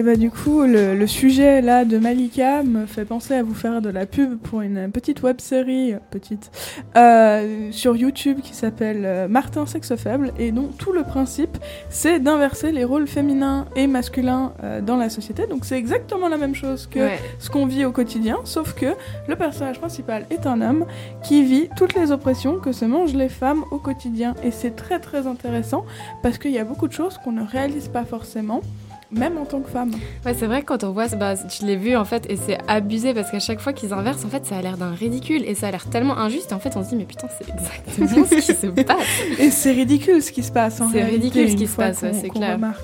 Et 0.00 0.02
bah 0.02 0.16
du 0.16 0.30
coup, 0.30 0.62
le, 0.62 0.94
le 0.94 1.06
sujet 1.06 1.60
là 1.60 1.84
de 1.84 1.98
Malika 1.98 2.62
me 2.62 2.86
fait 2.86 3.04
penser 3.04 3.34
à 3.34 3.42
vous 3.42 3.52
faire 3.52 3.82
de 3.82 3.90
la 3.90 4.06
pub 4.06 4.38
pour 4.38 4.62
une 4.62 4.90
petite 4.90 5.22
web 5.22 5.42
série, 5.42 5.92
petite, 6.10 6.50
euh, 6.96 7.68
sur 7.70 7.96
YouTube 7.96 8.38
qui 8.42 8.54
s'appelle 8.54 9.02
euh, 9.04 9.28
Martin 9.28 9.66
Sexe 9.66 9.94
Faible 9.96 10.32
et 10.38 10.52
dont 10.52 10.68
tout 10.78 10.92
le 10.92 11.02
principe 11.02 11.58
c'est 11.90 12.18
d'inverser 12.18 12.72
les 12.72 12.82
rôles 12.84 13.06
féminins 13.06 13.66
et 13.76 13.86
masculins 13.86 14.54
euh, 14.64 14.80
dans 14.80 14.96
la 14.96 15.10
société. 15.10 15.46
Donc 15.46 15.66
c'est 15.66 15.76
exactement 15.76 16.28
la 16.28 16.38
même 16.38 16.54
chose 16.54 16.86
que 16.86 17.00
Ouais. 17.00 17.18
ce 17.38 17.50
qu'on 17.50 17.66
vit 17.66 17.84
au 17.84 17.92
quotidien, 17.92 18.38
sauf 18.44 18.72
que 18.72 18.94
le 19.28 19.36
personnage 19.36 19.80
principal 19.80 20.24
est 20.30 20.46
un 20.46 20.62
homme 20.62 20.86
qui 21.22 21.44
vit 21.44 21.68
toutes 21.76 21.94
les 21.94 22.10
oppressions 22.10 22.58
que 22.58 22.72
se 22.72 22.86
mangent 22.86 23.12
les 23.12 23.28
femmes 23.28 23.64
au 23.70 23.76
quotidien. 23.76 24.34
Et 24.42 24.50
c'est 24.50 24.74
très 24.76 24.98
très 24.98 25.26
intéressant 25.26 25.84
parce 26.22 26.38
qu'il 26.38 26.52
y 26.52 26.58
a 26.58 26.64
beaucoup 26.64 26.88
de 26.88 26.94
choses 26.94 27.18
qu'on 27.22 27.32
ne 27.32 27.44
réalise 27.44 27.88
pas 27.88 28.06
forcément, 28.06 28.62
même 29.12 29.38
en 29.38 29.44
tant 29.44 29.60
que 29.60 29.68
femme. 29.70 29.90
Ouais, 30.24 30.34
c'est 30.34 30.46
vrai 30.46 30.60
que 30.62 30.66
quand 30.66 30.84
on 30.84 30.92
voit, 30.92 31.08
bah, 31.08 31.34
je 31.34 31.66
l'ai 31.66 31.76
vu 31.76 31.96
en 31.96 32.04
fait, 32.04 32.30
et 32.30 32.36
c'est 32.36 32.58
abusé 32.68 33.12
parce 33.14 33.30
qu'à 33.30 33.40
chaque 33.40 33.60
fois 33.60 33.72
qu'ils 33.72 33.92
inversent, 33.92 34.24
en 34.24 34.28
fait, 34.28 34.46
ça 34.46 34.56
a 34.56 34.62
l'air 34.62 34.76
d'un 34.76 34.92
ridicule 34.92 35.42
et 35.46 35.54
ça 35.54 35.68
a 35.68 35.70
l'air 35.70 35.84
tellement 35.86 36.16
injuste. 36.18 36.52
Et 36.52 36.54
en 36.54 36.60
fait, 36.60 36.76
on 36.76 36.84
se 36.84 36.90
dit, 36.90 36.96
mais 36.96 37.04
putain, 37.04 37.28
c'est 37.38 37.48
exactement 37.48 38.24
ce 38.26 38.34
qui 38.36 38.42
se 38.54 38.66
passe. 38.84 39.06
Et 39.38 39.50
c'est 39.50 39.72
ridicule 39.72 40.22
ce 40.22 40.30
qui 40.32 40.42
se 40.42 40.52
passe. 40.52 40.80
en 40.80 40.88
C'est 40.90 41.02
ridicule 41.04 41.50
ce 41.50 41.56
qui 41.56 41.66
se 41.66 41.76
passe, 41.76 42.02
ouais, 42.02 42.12
c'est 42.12 42.28
clair. 42.28 42.54
remarque. 42.54 42.80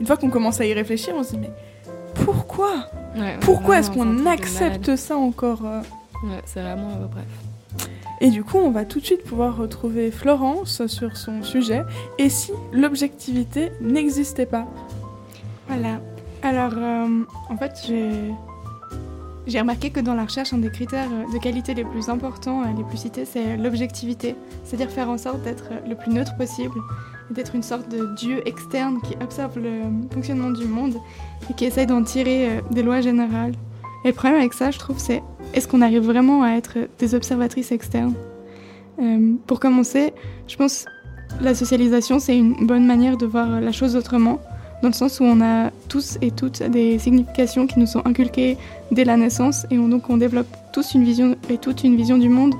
Une 0.00 0.06
fois 0.06 0.16
qu'on 0.16 0.30
commence 0.30 0.60
à 0.60 0.66
y 0.66 0.72
réfléchir, 0.74 1.14
on 1.16 1.22
se 1.22 1.30
dit 1.32 1.38
mais 1.38 1.50
pourquoi? 2.24 2.88
Ouais, 3.16 3.36
Pourquoi 3.40 3.78
est-ce 3.78 3.90
qu'on 3.90 4.26
accepte 4.26 4.96
ça 4.96 5.16
encore 5.16 5.60
euh? 5.64 5.80
Ouais, 6.24 6.40
c'est 6.46 6.60
vraiment, 6.60 6.88
euh, 7.02 7.06
bref. 7.10 7.88
Et 8.22 8.30
du 8.30 8.42
coup, 8.42 8.56
on 8.56 8.70
va 8.70 8.84
tout 8.86 9.00
de 9.00 9.04
suite 9.04 9.22
pouvoir 9.24 9.56
retrouver 9.58 10.10
Florence 10.10 10.86
sur 10.86 11.16
son 11.18 11.42
sujet. 11.42 11.82
Et 12.18 12.30
si 12.30 12.50
l'objectivité 12.72 13.70
n'existait 13.82 14.46
pas? 14.46 14.66
Voilà. 15.68 16.00
Alors, 16.42 16.72
euh, 16.76 17.24
en 17.48 17.56
fait, 17.56 17.90
j'ai 19.46 19.60
remarqué 19.60 19.90
que 19.90 20.00
dans 20.00 20.14
la 20.14 20.24
recherche, 20.24 20.52
un 20.52 20.58
des 20.58 20.70
critères 20.70 21.08
euh, 21.12 21.32
de 21.32 21.38
qualité 21.38 21.74
les 21.74 21.84
plus 21.84 22.08
importants, 22.08 22.62
euh, 22.62 22.66
les 22.76 22.84
plus 22.84 22.98
cités, 22.98 23.24
c'est 23.24 23.56
l'objectivité. 23.56 24.36
C'est-à-dire 24.64 24.90
faire 24.90 25.10
en 25.10 25.18
sorte 25.18 25.42
d'être 25.42 25.70
le 25.88 25.94
plus 25.96 26.12
neutre 26.12 26.36
possible, 26.36 26.80
d'être 27.30 27.54
une 27.54 27.62
sorte 27.62 27.88
de 27.88 28.14
dieu 28.14 28.46
externe 28.46 29.00
qui 29.02 29.16
observe 29.22 29.58
le 29.58 29.82
fonctionnement 30.12 30.50
du 30.50 30.66
monde 30.66 30.94
et 31.50 31.54
qui 31.54 31.64
essaye 31.64 31.86
d'en 31.86 32.02
tirer 32.04 32.60
des 32.70 32.82
lois 32.82 33.00
générales. 33.00 33.54
Et 34.04 34.08
le 34.08 34.14
problème 34.14 34.38
avec 34.38 34.52
ça, 34.52 34.70
je 34.70 34.78
trouve, 34.78 34.98
c'est 34.98 35.22
est-ce 35.52 35.66
qu'on 35.66 35.82
arrive 35.82 36.02
vraiment 36.02 36.44
à 36.44 36.50
être 36.50 36.78
des 36.98 37.14
observatrices 37.14 37.72
externes? 37.72 38.14
Pour 39.46 39.58
commencer, 39.58 40.14
je 40.46 40.56
pense 40.56 40.86
la 41.40 41.54
socialisation, 41.54 42.18
c'est 42.18 42.38
une 42.38 42.66
bonne 42.66 42.86
manière 42.86 43.16
de 43.16 43.26
voir 43.26 43.60
la 43.60 43.72
chose 43.72 43.96
autrement 43.96 44.38
dans 44.82 44.88
le 44.88 44.94
sens 44.94 45.20
où 45.20 45.24
on 45.24 45.40
a 45.40 45.70
tous 45.88 46.18
et 46.20 46.30
toutes 46.30 46.62
des 46.62 46.98
significations 46.98 47.66
qui 47.66 47.78
nous 47.78 47.86
sont 47.86 48.02
inculquées 48.04 48.56
dès 48.92 49.04
la 49.04 49.16
naissance 49.16 49.66
et 49.70 49.78
on, 49.78 49.88
donc 49.88 50.10
on 50.10 50.16
développe 50.16 50.48
tous 50.72 50.94
une 50.94 51.04
vision 51.04 51.36
et 51.48 51.58
toute 51.58 51.84
une 51.84 51.96
vision 51.96 52.18
du 52.18 52.28
monde 52.28 52.54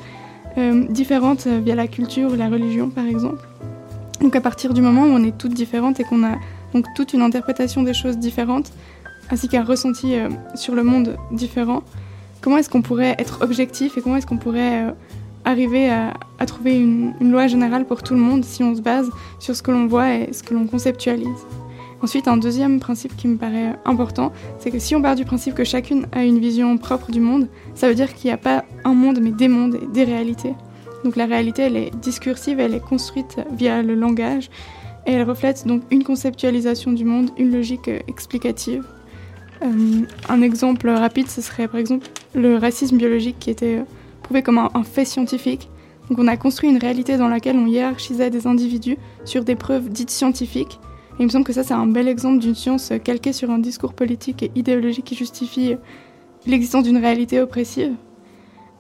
euh, 0.59 0.87
différente 0.89 1.47
euh, 1.47 1.61
via 1.63 1.75
la 1.75 1.87
culture 1.87 2.33
ou 2.33 2.35
la 2.35 2.49
religion 2.49 2.89
par 2.89 3.05
exemple. 3.05 3.47
Donc 4.21 4.35
à 4.35 4.41
partir 4.41 4.73
du 4.73 4.81
moment 4.81 5.03
où 5.03 5.11
on 5.11 5.23
est 5.23 5.37
toutes 5.37 5.53
différentes 5.53 6.01
et 6.01 6.05
qu'on 6.05 6.25
a 6.25 6.37
donc 6.73 6.87
toute 6.95 7.13
une 7.13 7.23
interprétation 7.23 7.83
des 7.83 7.95
choses 7.95 8.17
différentes 8.17 8.73
ainsi 9.31 9.49
qu'un 9.49 9.65
ressenti 9.65 10.15
euh, 10.15 10.31
sur 10.55 10.75
le 10.75 10.83
monde 10.83 11.17
différent, 11.33 11.83
comment 12.41 12.57
est-ce 12.57 12.71
qu'on 12.71 12.83
pourrait 12.83 13.15
être 13.19 13.43
objectif 13.43 13.99
et 13.99 14.01
comment 14.01 14.17
est-ce 14.17 14.27
qu'on 14.27 14.39
pourrait 14.39 14.95
arriver 15.45 15.91
à, 15.91 16.15
trouver 16.47 16.77
une 16.77 17.15
loi 17.21 17.47
générale 17.47 17.85
pour 17.85 18.03
tout 18.03 18.15
le 18.15 18.21
monde 18.21 18.45
si 18.45 18.65
on 18.65 18.75
se 18.75 18.81
base 18.81 19.09
sur 19.39 19.55
ce 19.55 19.63
que 19.63 19.71
l'on 19.71 19.87
voit 19.87 20.13
et 20.15 20.33
ce 20.33 20.43
que 20.43 20.55
l'on 20.55 20.67
conceptualise? 20.67 21.45
Ensuite, 22.03 22.29
un 22.29 22.37
deuxième 22.37 22.79
principe 22.79 23.17
qui 23.17 23.27
me 23.27 23.37
paraît 23.37 23.75
important, 23.85 24.33
c'est 24.59 24.71
que 24.71 24.79
si 24.79 24.95
on 24.95 25.01
part 25.01 25.15
du 25.15 25.25
principe 25.25 25.55
que 25.55 25.65
chacune 25.65 26.07
a 26.13 26.25
une 26.25 26.39
vision 26.39 26.77
propre 26.77 27.11
du 27.11 27.21
monde, 27.21 27.49
ça 27.75 27.89
veut 27.89 27.95
dire 27.95 28.15
qu'il 28.15 28.29
n'y 28.29 28.35
a 28.35 28.39
pas 28.39 28.65
un 28.85 28.93
monde, 28.93 29.19
mais 29.23 29.31
des 29.31 29.49
mondes 29.49 29.77
et 29.77 29.87
des 29.87 30.05
réalités. 30.05 30.55
Donc 31.05 31.17
la 31.17 31.25
réalité, 31.25 31.63
elle 31.63 31.77
est 31.77 31.91
discursive, 31.97 32.61
elle 32.61 32.75
est 32.75 32.85
construite 32.85 33.39
via 33.53 33.83
le 33.83 33.95
langage, 33.95 34.51
et 35.07 35.13
elle 35.13 35.29
reflète 35.29 35.67
donc 35.67 35.83
une 35.91 36.05
conceptualisation 36.05 36.93
du 36.93 37.05
monde, 37.05 37.31
une 37.39 37.51
logique 37.51 37.89
explicative. 38.09 38.85
Euh, 39.63 40.03
un 40.29 40.43
exemple 40.43 40.91
rapide, 40.91 41.29
ce 41.29 41.41
serait 41.41 41.67
par 41.67 41.81
exemple 41.81 42.09
le 42.35 42.57
racisme 42.57 42.99
biologique 42.99 43.39
qui 43.39 43.49
était 43.51 43.83
prouvé 44.23 44.43
comme 44.43 44.59
un, 44.59 44.69
un 44.75 44.83
fait 44.83 45.07
scientifique. 45.07 45.71
Donc 46.11 46.19
on 46.19 46.29
a 46.29 46.37
construit 46.37 46.69
une 46.69 46.79
réalité 46.79 47.17
dans 47.17 47.29
laquelle 47.29 47.57
on 47.57 47.67
hiérarchisait 47.67 48.31
des 48.31 48.47
individus 48.47 48.99
sur 49.25 49.45
des 49.45 49.55
preuves 49.55 49.89
dites 49.89 50.11
scientifiques, 50.11 50.79
il 51.19 51.25
me 51.25 51.31
semble 51.31 51.45
que 51.45 51.53
ça, 51.53 51.63
c'est 51.65 51.75
un 51.75 51.87
bel 51.87 52.09
exemple 52.09 52.39
d'une 52.39 52.55
science 52.55 52.93
calquée 53.03 53.33
sur 53.33 53.51
un 53.51 53.59
discours 53.59 53.95
politique 53.95 54.43
et 54.43 54.51
idéologique 54.55 55.05
qui 55.05 55.15
justifie 55.15 55.77
l'existence 56.47 56.85
d'une 56.85 56.99
réalité 56.99 57.41
oppressive. 57.41 57.95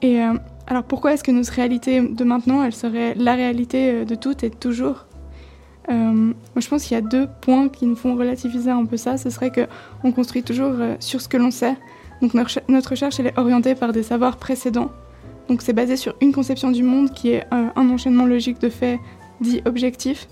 Et 0.03 0.20
euh, 0.20 0.35
alors 0.66 0.85
pourquoi 0.85 1.14
est-ce 1.14 1.25
que 1.25 1.31
notre 1.31 1.53
réalité 1.53 2.01
de 2.01 2.25
maintenant, 2.25 2.62
elle 2.62 2.75
serait 2.75 3.14
la 3.14 3.35
réalité 3.35 3.90
euh, 3.90 4.05
de 4.05 4.14
toutes 4.14 4.44
et 4.44 4.51
de 4.51 4.55
toujours? 4.55 5.07
Euh, 5.88 5.94
Moi, 5.94 6.35
je 6.57 6.68
pense 6.68 6.85
qu'il 6.85 6.94
y 6.94 6.99
a 6.99 7.01
deux 7.01 7.27
points 7.40 7.68
qui 7.68 7.87
nous 7.87 7.96
font 7.96 8.14
relativiser 8.16 8.70
un 8.70 8.85
peu 8.85 8.96
ça. 8.96 9.16
Ce 9.16 9.31
serait 9.31 9.51
que 9.51 9.66
on 10.05 10.12
construit 10.12 10.42
toujours 10.42 10.75
sur 11.01 11.20
ce 11.20 11.29
que 11.29 11.38
l'on 11.38 11.51
sait. 11.51 11.77
Donc 12.20 12.35
notre, 12.35 12.51
recher- 12.51 12.64
notre 12.68 12.90
recherche, 12.90 13.18
elle 13.20 13.29
est 13.29 13.38
orientée 13.38 13.75
par 13.75 13.92
des 13.92 14.03
savoirs 14.03 14.37
précédents. 14.37 14.90
Donc 15.49 15.62
c'est 15.62 15.72
basé 15.72 15.96
sur 15.96 16.14
une 16.20 16.33
conception 16.33 16.70
du 16.70 16.83
monde 16.83 17.12
qui 17.12 17.31
est 17.31 17.44
un 17.53 17.88
enchaînement 17.88 18.27
logique 18.27 18.61
de 18.61 18.68
faits 18.68 18.99
dits 19.40 19.62
objectifs 19.64 20.29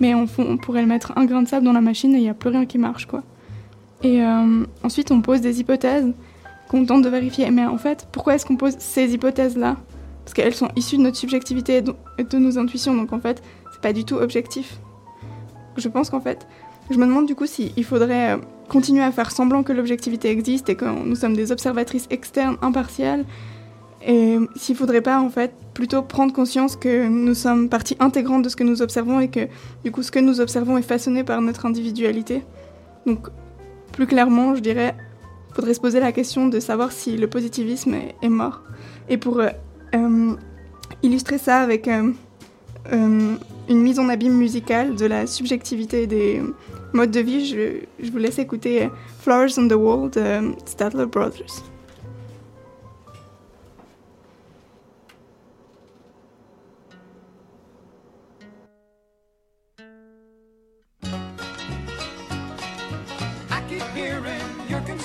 mais 0.00 0.14
on, 0.14 0.26
fond- 0.26 0.46
on 0.48 0.56
pourrait 0.56 0.82
le 0.82 0.88
mettre 0.88 1.12
un 1.16 1.24
grain 1.24 1.42
de 1.42 1.48
sable 1.48 1.64
dans 1.64 1.72
la 1.72 1.80
machine 1.80 2.14
et 2.14 2.18
il 2.18 2.22
n'y 2.22 2.28
a 2.28 2.34
plus 2.34 2.50
rien 2.50 2.66
qui 2.66 2.78
marche 2.78 3.06
quoi. 3.06 3.22
Et 4.02 4.22
euh, 4.22 4.64
ensuite 4.82 5.10
on 5.10 5.20
pose 5.20 5.40
des 5.40 5.60
hypothèses 5.60 6.12
qu'on 6.68 6.84
tente 6.84 7.02
de 7.02 7.08
vérifier. 7.08 7.50
Mais 7.50 7.66
en 7.66 7.78
fait, 7.78 8.06
pourquoi 8.12 8.34
est-ce 8.34 8.46
qu'on 8.46 8.56
pose 8.56 8.74
ces 8.78 9.12
hypothèses-là? 9.14 9.76
Parce 10.24 10.34
qu'elles 10.34 10.54
sont 10.54 10.68
issues 10.76 10.96
de 10.96 11.02
notre 11.02 11.16
subjectivité 11.16 11.82
et 12.18 12.24
de, 12.24 12.38
nos 12.38 12.58
intuitions, 12.58 12.94
donc 12.94 13.12
en 13.12 13.20
fait, 13.20 13.42
c'est 13.72 13.80
pas 13.82 13.92
du 13.92 14.04
tout 14.04 14.16
objectif. 14.16 14.78
Je 15.76 15.88
pense 15.88 16.08
qu'en 16.10 16.20
fait, 16.20 16.46
je 16.90 16.96
me 16.96 17.06
demande 17.06 17.26
du 17.26 17.34
coup 17.34 17.46
s'il 17.46 17.84
faudrait 17.84 18.32
euh, 18.32 18.38
continuer 18.68 19.02
à 19.02 19.12
faire 19.12 19.30
semblant 19.30 19.62
que 19.62 19.72
l'objectivité 19.72 20.30
existe 20.30 20.68
et 20.68 20.76
que 20.76 20.84
nous 20.84 21.16
sommes 21.16 21.36
des 21.36 21.52
observatrices 21.52 22.06
externes 22.10 22.56
impartiales 22.62 23.24
et 24.06 24.38
s'il 24.56 24.76
faudrait 24.76 25.00
pas 25.00 25.20
en 25.20 25.30
fait 25.30 25.52
plutôt 25.72 26.02
prendre 26.02 26.32
conscience 26.32 26.76
que 26.76 27.08
nous 27.08 27.34
sommes 27.34 27.68
partie 27.68 27.96
intégrante 28.00 28.42
de 28.42 28.48
ce 28.48 28.56
que 28.56 28.64
nous 28.64 28.82
observons 28.82 29.20
et 29.20 29.28
que 29.28 29.48
du 29.82 29.90
coup 29.90 30.02
ce 30.02 30.10
que 30.10 30.18
nous 30.18 30.40
observons 30.40 30.76
est 30.76 30.82
façonné 30.82 31.24
par 31.24 31.40
notre 31.40 31.64
individualité. 31.66 32.42
Donc 33.06 33.28
plus 33.92 34.06
clairement, 34.06 34.54
je 34.54 34.60
dirais, 34.60 34.94
faudrait 35.54 35.74
se 35.74 35.80
poser 35.80 36.00
la 36.00 36.12
question 36.12 36.48
de 36.48 36.60
savoir 36.60 36.92
si 36.92 37.16
le 37.16 37.28
positivisme 37.28 37.94
est, 38.22 38.28
mort. 38.28 38.62
Et 39.08 39.16
pour 39.16 39.40
euh, 39.40 39.48
euh, 39.94 40.34
illustrer 41.02 41.38
ça 41.38 41.60
avec 41.60 41.88
euh, 41.88 42.12
une 42.92 43.38
mise 43.68 43.98
en 43.98 44.08
abîme 44.08 44.36
musicale 44.36 44.96
de 44.96 45.06
la 45.06 45.26
subjectivité 45.26 46.06
des 46.06 46.42
modes 46.92 47.10
de 47.10 47.20
vie, 47.20 47.46
je, 47.46 48.10
vous 48.10 48.18
laisse 48.18 48.38
écouter 48.38 48.90
Flowers 49.20 49.58
on 49.58 49.68
the 49.68 49.72
Wall 49.72 50.10
de 50.10 50.52
Statler 50.66 51.06
Brothers. 51.06 51.73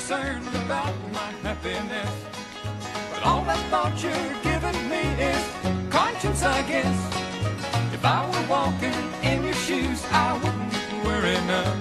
Concerned 0.09 0.47
about 0.65 0.95
my 1.13 1.31
happiness. 1.45 2.09
But 3.13 3.21
all 3.21 3.43
that 3.43 3.59
thought 3.69 3.93
you're 4.01 4.33
giving 4.41 4.89
me 4.89 5.03
is 5.21 5.43
conscience, 5.91 6.41
I 6.41 6.63
guess. 6.63 6.97
If 7.93 8.03
I 8.03 8.25
were 8.25 8.47
walking 8.49 8.97
in 9.21 9.43
your 9.43 9.53
shoes, 9.53 10.03
I 10.09 10.33
wouldn't 10.41 11.05
worry 11.05 11.37
none. 11.45 11.79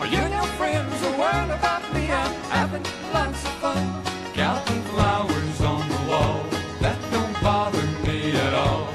Are 0.00 0.06
you 0.06 0.22
your 0.36 0.48
friends 0.56 0.96
are 1.04 1.18
worried 1.18 1.52
about 1.52 1.82
me? 1.92 2.10
I'm 2.10 2.34
having 2.56 2.86
lots 3.12 3.44
of 3.44 3.52
fun. 3.64 3.84
Counting 4.32 4.82
flowers 4.92 5.60
on 5.60 5.86
the 5.90 6.02
wall, 6.08 6.42
that 6.80 6.98
don't 7.12 7.36
bother 7.42 7.86
me 8.06 8.32
at 8.32 8.54
all. 8.54 8.88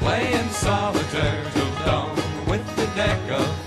Playing 0.00 0.48
solitaire 0.48 1.44
till 1.54 1.72
dawn 1.86 2.16
with 2.48 2.66
the 2.74 2.86
deck 2.96 3.22
of 3.30 3.59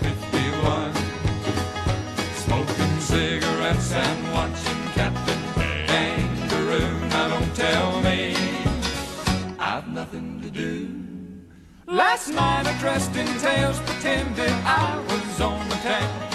cigarettes 3.74 3.94
and 3.94 4.34
watching 4.34 4.84
Captain 4.94 5.42
Kangaroo. 5.88 7.00
Now 7.10 7.30
don't 7.30 7.56
tell 7.56 8.02
me 8.02 8.36
I've 9.60 9.88
nothing 9.88 10.42
to 10.42 10.50
do. 10.50 10.90
Last 11.88 12.30
night 12.30 12.66
I 12.68 12.78
dressed 12.80 13.16
in 13.16 13.28
tails, 13.40 13.80
pretended 13.82 14.52
I 14.66 14.98
was 15.10 15.42
on 15.42 15.68
the 15.70 15.76
town. 15.76 16.30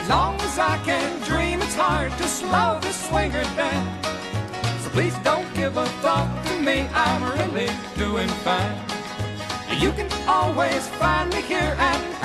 As 0.00 0.08
long 0.08 0.40
as 0.40 0.58
I 0.58 0.78
can 0.84 1.20
dream, 1.22 1.60
it's 1.62 1.74
hard 1.74 2.12
to 2.18 2.24
slow 2.24 2.78
the 2.80 2.92
swinger 2.92 3.44
down. 3.56 4.02
So 4.82 4.90
please 4.90 5.16
don't 5.22 5.52
give 5.54 5.76
a 5.76 5.86
thought 6.02 6.30
to 6.46 6.60
me, 6.60 6.88
I'm 6.94 7.22
really 7.38 7.70
doing 7.96 8.28
fine. 8.44 8.78
You 9.78 9.92
can 9.92 10.10
always 10.28 10.88
find 10.88 11.32
me 11.32 11.42
here 11.42 11.76
and 11.78 12.19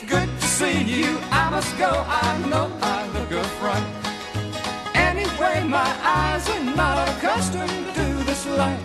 It's 0.00 0.08
good 0.08 0.28
to 0.28 0.46
see 0.46 0.80
you. 0.84 1.18
I 1.32 1.50
must 1.50 1.76
go. 1.76 1.90
I 2.06 2.38
know 2.46 2.70
I 2.80 3.08
look 3.08 3.32
a 3.32 3.42
front. 3.58 3.84
Anyway, 4.94 5.64
my 5.64 5.90
eyes 6.04 6.48
are 6.48 6.62
not 6.76 7.08
accustomed 7.08 7.86
to 7.96 8.04
this 8.22 8.46
light. 8.46 8.78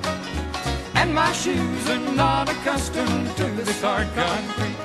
And 0.95 1.13
my 1.13 1.31
shoes 1.33 1.87
are 1.87 1.99
not 2.15 2.49
accustomed 2.49 3.29
to 3.37 3.45
this 3.51 3.79
hard 3.79 4.07
concrete. 4.15 4.75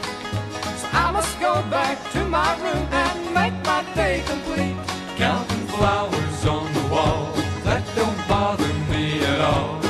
So 0.77 0.89
I 0.93 1.13
must 1.13 1.41
go 1.41 1.63
back 1.71 1.97
to 2.13 2.23
my 2.27 2.53
room 2.61 2.87
and 2.93 3.19
make 3.33 3.57
my 3.65 3.83
day 3.95 4.23
complete. 4.27 4.77
Counting 5.17 5.67
flowers 5.69 6.45
on 6.45 6.71
the 6.75 6.87
wall, 6.93 7.33
that 7.65 7.85
don't 7.97 8.29
bother 8.29 8.75
me 8.91 9.25
at 9.25 9.41
all. 9.41 9.81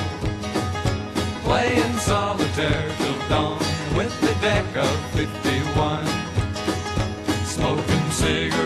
Playing 1.42 1.98
solitaire 1.98 2.92
till 2.98 3.28
dawn 3.28 3.58
with 3.96 4.14
the 4.20 4.34
deck 4.40 4.76
of 4.76 4.94
51. 5.16 6.07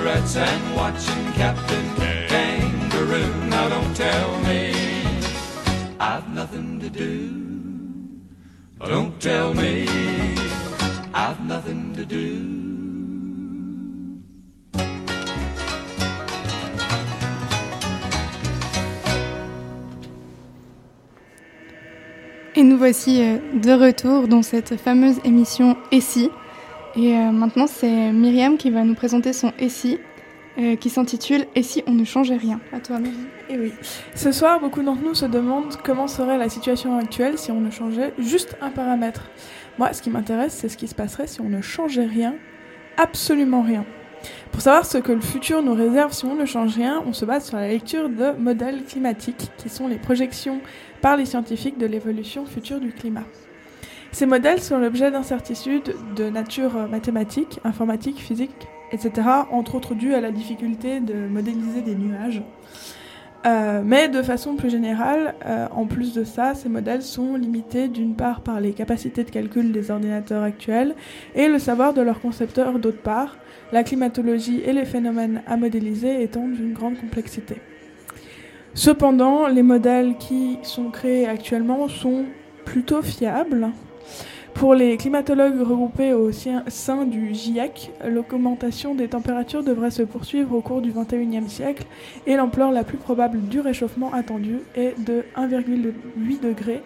Cigarettes 0.03 0.37
and 0.37 0.75
watching 0.75 1.33
Captain 1.35 1.95
Kangaroo. 2.27 3.33
Now 3.49 3.69
don't 3.69 3.95
tell 3.95 4.37
me 4.41 4.73
I've 6.01 6.29
nothing 6.35 6.81
to 6.81 6.91
do. 6.91 7.31
Don't 8.81 9.21
tell 9.21 9.55
me 9.55 9.87
I've 11.15 11.41
nothing 11.47 11.95
to 11.95 12.05
do. 12.05 12.73
Et 22.57 22.65
nous 22.65 22.77
voici 22.77 23.23
euh, 23.23 23.39
de 23.55 23.73
retour 23.73 24.27
dans 24.27 24.43
cette 24.43 24.77
fameuse 24.77 25.21
émission 25.25 25.77
Essi. 25.93 26.29
Et 26.95 27.17
euh, 27.17 27.31
maintenant, 27.31 27.67
c'est 27.67 28.13
Myriam 28.13 28.59
qui 28.59 28.71
va 28.71 28.85
nous 28.85 28.95
présenter 28.95 29.33
son 29.33 29.53
Essi, 29.59 29.99
euh, 30.59 30.77
qui 30.77 30.91
s'intitule 30.91 31.47
Et 31.55 31.63
si 31.63 31.83
on 31.87 31.93
ne 31.93 32.05
changeait 32.05 32.37
rien 32.37 32.61
À 32.73 32.81
toi, 32.81 32.99
Myriam. 32.99 33.27
Et 33.49 33.59
oui. 33.59 33.73
Ce 34.15 34.31
soir, 34.31 34.61
beaucoup 34.61 34.83
d'entre 34.83 35.03
nous 35.03 35.15
se 35.15 35.25
demandent 35.25 35.75
comment 35.85 36.07
serait 36.07 36.37
la 36.37 36.49
situation 36.49 36.99
actuelle 36.99 37.39
si 37.39 37.51
on 37.51 37.61
ne 37.61 37.71
changeait 37.71 38.13
juste 38.19 38.57
un 38.61 38.71
paramètre. 38.71 39.31
Moi, 39.79 39.93
ce 39.95 40.03
qui 40.03 40.11
m'intéresse, 40.11 40.53
c'est 40.53 40.69
ce 40.69 40.77
qui 40.77 40.87
se 40.87 40.95
passerait 40.95 41.27
si 41.27 41.41
on 41.41 41.49
ne 41.49 41.63
changeait 41.63 42.07
rien, 42.07 42.35
absolument 42.99 43.63
rien. 43.63 43.87
Pour 44.53 44.61
savoir 44.61 44.85
ce 44.85 44.99
que 44.99 45.13
le 45.13 45.21
futur 45.21 45.63
nous 45.63 45.75
réserve 45.75 46.13
si 46.13 46.27
on 46.27 46.35
ne 46.35 46.45
change 46.45 46.77
rien, 46.77 47.03
on 47.07 47.13
se 47.13 47.25
base 47.25 47.47
sur 47.47 47.57
la 47.57 47.69
lecture 47.69 48.09
de 48.09 48.33
modèles 48.39 48.85
climatiques, 48.85 49.51
qui 49.57 49.69
sont 49.69 49.89
les 49.89 49.97
projections 49.97 50.61
par 51.01 51.17
les 51.17 51.25
scientifiques 51.25 51.79
de 51.79 51.87
l'évolution 51.87 52.45
future 52.45 52.79
du 52.79 52.93
climat. 52.93 53.25
Ces 54.13 54.27
modèles 54.27 54.61
sont 54.61 54.79
l'objet 54.79 55.11
d'incertitudes 55.11 55.95
de 56.17 56.29
nature 56.29 56.87
mathématique, 56.89 57.61
informatique, 57.65 58.21
physique, 58.21 58.69
etc., 58.93 59.27
entre 59.51 59.75
autres 59.75 59.95
dues 59.95 60.15
à 60.15 60.21
la 60.21 60.31
difficulté 60.31 61.01
de 61.01 61.15
modéliser 61.29 61.81
des 61.81 61.95
nuages. 61.95 62.43
Euh, 63.45 63.83
mais 63.85 64.09
de 64.09 64.23
façon 64.23 64.55
plus 64.55 64.71
générale, 64.71 65.35
euh, 65.47 65.67
en 65.73 65.87
plus 65.87 66.13
de 66.13 66.23
ça, 66.23 66.55
ces 66.55 66.69
modèles 66.69 67.03
sont 67.03 67.35
limités 67.35 67.89
d'une 67.89 68.15
part 68.15 68.43
par 68.43 68.61
les 68.61 68.73
capacités 68.73 69.25
de 69.25 69.31
calcul 69.31 69.73
des 69.73 69.91
ordinateurs 69.91 70.45
actuels 70.45 70.95
et 71.35 71.49
le 71.49 71.59
savoir 71.59 71.93
de 71.93 72.03
leurs 72.03 72.21
concepteurs 72.21 72.79
d'autre 72.79 73.03
part, 73.03 73.39
la 73.73 73.83
climatologie 73.83 74.61
et 74.65 74.73
les 74.73 74.85
phénomènes 74.85 75.43
à 75.49 75.57
modéliser 75.57 76.23
étant 76.23 76.47
d'une 76.47 76.73
grande 76.73 76.99
complexité. 77.01 77.57
Cependant, 78.75 79.49
les 79.49 79.63
modèles 79.63 80.17
qui 80.19 80.59
sont 80.63 80.91
créés 80.91 81.27
actuellement 81.27 81.89
sont 81.89 82.27
plutôt 82.65 83.03
fiables. 83.03 83.71
Pour 84.55 84.75
les 84.75 84.97
climatologues 84.97 85.61
regroupés 85.61 86.13
au 86.13 86.31
sein 86.31 87.05
du 87.05 87.35
GIEC, 87.35 87.91
l'augmentation 88.07 88.95
des 88.95 89.09
températures 89.09 89.65
devrait 89.65 89.91
se 89.91 90.03
poursuivre 90.03 90.55
au 90.55 90.61
cours 90.61 90.81
du 90.81 90.93
XXIe 90.93 91.49
siècle 91.49 91.85
et 92.27 92.37
l'ampleur 92.37 92.71
la 92.71 92.85
plus 92.85 92.99
probable 92.99 93.41
du 93.41 93.61
réchauffement 93.61 94.13
attendu 94.13 94.59
est 94.77 94.95
de 95.01 95.25
1,8 95.37 96.41
degrés 96.41 96.83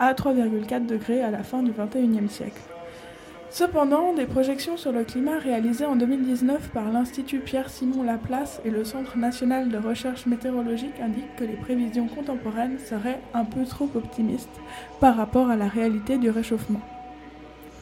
à 0.00 0.12
3,4 0.12 0.86
degrés 0.86 1.22
à 1.22 1.30
la 1.30 1.44
fin 1.44 1.62
du 1.62 1.70
XXIe 1.70 2.28
siècle. 2.28 2.60
Cependant, 3.50 4.12
des 4.12 4.26
projections 4.26 4.76
sur 4.76 4.92
le 4.92 5.02
climat 5.02 5.38
réalisées 5.38 5.84
en 5.84 5.96
2019 5.96 6.70
par 6.70 6.90
l'Institut 6.90 7.40
Pierre-Simon 7.40 8.04
Laplace 8.04 8.60
et 8.64 8.70
le 8.70 8.84
Centre 8.84 9.18
national 9.18 9.68
de 9.70 9.78
recherche 9.78 10.26
météorologique 10.26 11.00
indiquent 11.00 11.36
que 11.36 11.44
les 11.44 11.56
prévisions 11.56 12.06
contemporaines 12.06 12.78
seraient 12.78 13.20
un 13.34 13.44
peu 13.44 13.64
trop 13.64 13.88
optimistes 13.94 14.60
par 15.00 15.16
rapport 15.16 15.50
à 15.50 15.56
la 15.56 15.66
réalité 15.66 16.16
du 16.16 16.30
réchauffement. 16.30 16.80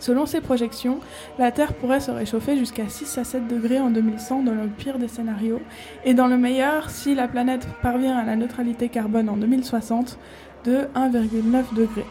Selon 0.01 0.27
ces 0.27 0.41
projections, 0.41 0.99
la 1.39 1.51
Terre 1.51 1.73
pourrait 1.75 2.01
se 2.01 2.11
réchauffer 2.11 2.57
jusqu'à 2.57 2.89
6 2.89 3.19
à 3.19 3.25
7 3.25 3.49
degrés 3.49 3.81
en 3.81 3.91
2100 3.91 4.43
dans 4.43 4.53
le 4.53 4.69
pire 4.69 4.99
des 4.99 5.09
scénarios, 5.09 5.61
et 6.05 6.15
dans 6.15 6.29
le 6.29 6.37
meilleur, 6.37 6.91
si 6.91 7.15
la 7.15 7.27
planète 7.27 7.67
parvient 7.83 8.17
à 8.17 8.25
la 8.25 8.37
neutralité 8.37 8.89
carbone 8.89 9.29
en 9.29 9.37
2060, 9.37 10.19
de 10.65 10.87
1,9 10.95 11.75
degrés. 11.75 12.07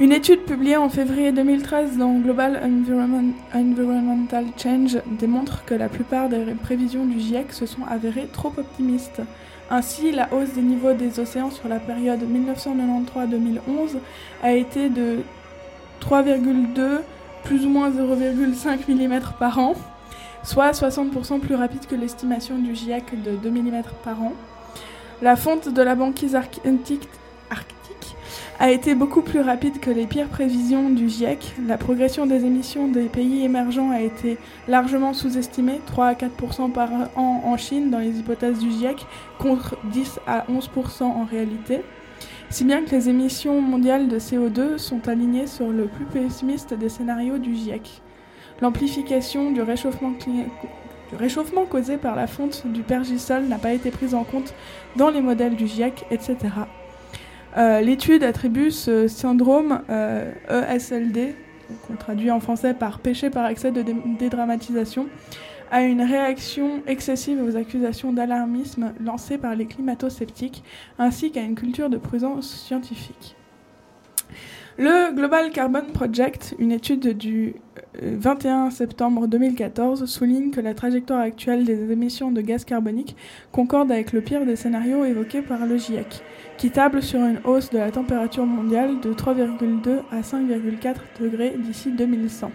Une 0.00 0.10
étude 0.10 0.40
publiée 0.40 0.76
en 0.76 0.88
février 0.88 1.30
2013 1.30 1.98
dans 1.98 2.18
Global 2.18 2.60
Environment- 2.64 3.32
Environmental 3.54 4.46
Change 4.56 4.98
démontre 5.20 5.64
que 5.66 5.74
la 5.74 5.88
plupart 5.88 6.28
des 6.28 6.44
prévisions 6.60 7.06
du 7.06 7.20
GIEC 7.20 7.52
se 7.52 7.64
sont 7.64 7.84
avérées 7.88 8.28
trop 8.32 8.52
optimistes. 8.56 9.22
Ainsi, 9.70 10.10
la 10.10 10.28
hausse 10.34 10.52
des 10.54 10.62
niveaux 10.62 10.94
des 10.94 11.20
océans 11.20 11.50
sur 11.50 11.68
la 11.68 11.78
période 11.78 12.20
1993-2011 12.22 13.98
a 14.42 14.52
été 14.52 14.88
de 14.88 15.18
3,2 16.04 17.00
plus 17.44 17.64
ou 17.64 17.70
moins 17.70 17.90
0,5 17.90 18.88
mm 18.88 19.20
par 19.38 19.58
an, 19.58 19.74
soit 20.42 20.72
60% 20.72 21.40
plus 21.40 21.54
rapide 21.54 21.86
que 21.86 21.94
l'estimation 21.94 22.58
du 22.58 22.74
GIEC 22.74 23.22
de 23.22 23.36
2 23.36 23.50
mm 23.50 23.82
par 24.04 24.22
an. 24.22 24.32
La 25.22 25.36
fonte 25.36 25.72
de 25.72 25.82
la 25.82 25.94
banquise 25.94 26.34
arctique, 26.34 27.08
arctique 27.50 28.16
a 28.58 28.70
été 28.70 28.94
beaucoup 28.94 29.22
plus 29.22 29.40
rapide 29.40 29.80
que 29.80 29.90
les 29.90 30.06
pires 30.06 30.28
prévisions 30.28 30.90
du 30.90 31.08
GIEC. 31.08 31.54
La 31.66 31.78
progression 31.78 32.26
des 32.26 32.44
émissions 32.44 32.88
des 32.88 33.04
pays 33.04 33.44
émergents 33.44 33.90
a 33.90 34.00
été 34.00 34.38
largement 34.68 35.12
sous-estimée, 35.12 35.80
3 35.86 36.06
à 36.06 36.14
4% 36.14 36.70
par 36.70 36.90
an 37.16 37.42
en 37.44 37.56
Chine 37.56 37.90
dans 37.90 37.98
les 37.98 38.18
hypothèses 38.18 38.58
du 38.58 38.70
GIEC, 38.70 39.06
contre 39.38 39.76
10 39.84 40.20
à 40.26 40.44
11% 40.50 41.02
en 41.02 41.24
réalité. 41.24 41.80
Si 42.54 42.62
bien 42.64 42.84
que 42.84 42.90
les 42.92 43.08
émissions 43.08 43.60
mondiales 43.60 44.06
de 44.06 44.16
CO2 44.20 44.78
sont 44.78 45.08
alignées 45.08 45.48
sur 45.48 45.70
le 45.70 45.86
plus 45.86 46.04
pessimiste 46.04 46.72
des 46.72 46.88
scénarios 46.88 47.38
du 47.38 47.52
GIEC. 47.52 48.00
L'amplification 48.62 49.50
du 49.50 49.60
réchauffement, 49.60 50.12
causé 51.68 51.96
par 51.96 52.14
la 52.14 52.28
fonte 52.28 52.64
du 52.68 52.82
pergisol 52.82 53.46
n'a 53.46 53.58
pas 53.58 53.72
été 53.72 53.90
prise 53.90 54.14
en 54.14 54.22
compte 54.22 54.54
dans 54.94 55.10
les 55.10 55.20
modèles 55.20 55.56
du 55.56 55.66
GIEC, 55.66 56.04
etc. 56.12 56.36
Euh, 57.56 57.80
L'étude 57.80 58.22
attribue 58.22 58.70
ce 58.70 59.08
syndrome 59.08 59.80
euh, 59.90 60.30
ESLD, 60.48 61.34
qu'on 61.88 61.96
traduit 61.96 62.30
en 62.30 62.38
français 62.38 62.72
par 62.72 63.00
péché 63.00 63.30
par 63.30 63.48
excès 63.48 63.72
de 63.72 63.82
dé- 63.82 63.96
dédramatisation, 64.20 65.06
à 65.74 65.82
une 65.82 66.02
réaction 66.02 66.84
excessive 66.86 67.42
aux 67.42 67.56
accusations 67.56 68.12
d'alarmisme 68.12 68.94
lancées 69.00 69.38
par 69.38 69.56
les 69.56 69.66
climato-sceptiques, 69.66 70.62
ainsi 71.00 71.32
qu'à 71.32 71.40
une 71.40 71.56
culture 71.56 71.90
de 71.90 71.96
prudence 71.96 72.48
scientifique. 72.48 73.34
Le 74.78 75.12
Global 75.12 75.50
Carbon 75.50 75.82
Project, 75.92 76.54
une 76.60 76.70
étude 76.70 77.16
du 77.16 77.56
euh, 78.00 78.14
21 78.16 78.70
septembre 78.70 79.26
2014, 79.26 80.04
souligne 80.04 80.52
que 80.52 80.60
la 80.60 80.74
trajectoire 80.74 81.18
actuelle 81.18 81.64
des 81.64 81.90
émissions 81.90 82.30
de 82.30 82.40
gaz 82.40 82.64
carbonique 82.64 83.16
concorde 83.50 83.90
avec 83.90 84.12
le 84.12 84.20
pire 84.20 84.46
des 84.46 84.54
scénarios 84.54 85.04
évoqués 85.04 85.42
par 85.42 85.66
le 85.66 85.76
GIEC, 85.76 86.22
qui 86.56 86.70
table 86.70 87.02
sur 87.02 87.18
une 87.18 87.40
hausse 87.42 87.70
de 87.70 87.78
la 87.78 87.90
température 87.90 88.46
mondiale 88.46 89.00
de 89.00 89.12
3,2 89.12 90.02
à 90.12 90.20
5,4 90.20 91.20
degrés 91.20 91.56
d'ici 91.58 91.90
2100. 91.90 92.52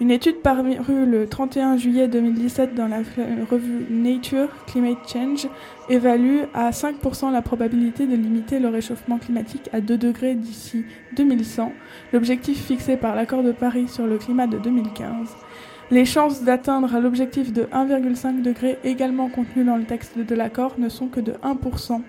Une 0.00 0.10
étude 0.10 0.36
parue 0.36 0.78
le 0.88 1.26
31 1.26 1.76
juillet 1.76 2.08
2017 2.08 2.74
dans 2.74 2.88
la 2.88 3.00
revue 3.50 3.84
Nature 3.90 4.48
Climate 4.66 5.06
Change 5.06 5.46
évalue 5.90 6.44
à 6.54 6.70
5% 6.70 7.30
la 7.30 7.42
probabilité 7.42 8.06
de 8.06 8.16
limiter 8.16 8.60
le 8.60 8.68
réchauffement 8.68 9.18
climatique 9.18 9.68
à 9.74 9.82
2 9.82 9.98
degrés 9.98 10.34
d'ici 10.34 10.86
2100, 11.16 11.72
l'objectif 12.14 12.64
fixé 12.64 12.96
par 12.96 13.14
l'accord 13.14 13.42
de 13.42 13.52
Paris 13.52 13.88
sur 13.88 14.06
le 14.06 14.16
climat 14.16 14.46
de 14.46 14.56
2015. 14.56 15.36
Les 15.90 16.06
chances 16.06 16.44
d'atteindre 16.44 16.98
l'objectif 16.98 17.52
de 17.52 17.64
1,5 17.64 18.40
degré 18.40 18.78
également 18.84 19.28
contenu 19.28 19.64
dans 19.64 19.76
le 19.76 19.84
texte 19.84 20.16
de 20.16 20.34
l'accord 20.34 20.76
ne 20.78 20.88
sont 20.88 21.08
que 21.08 21.20
de 21.20 21.32
1%. 21.44 22.00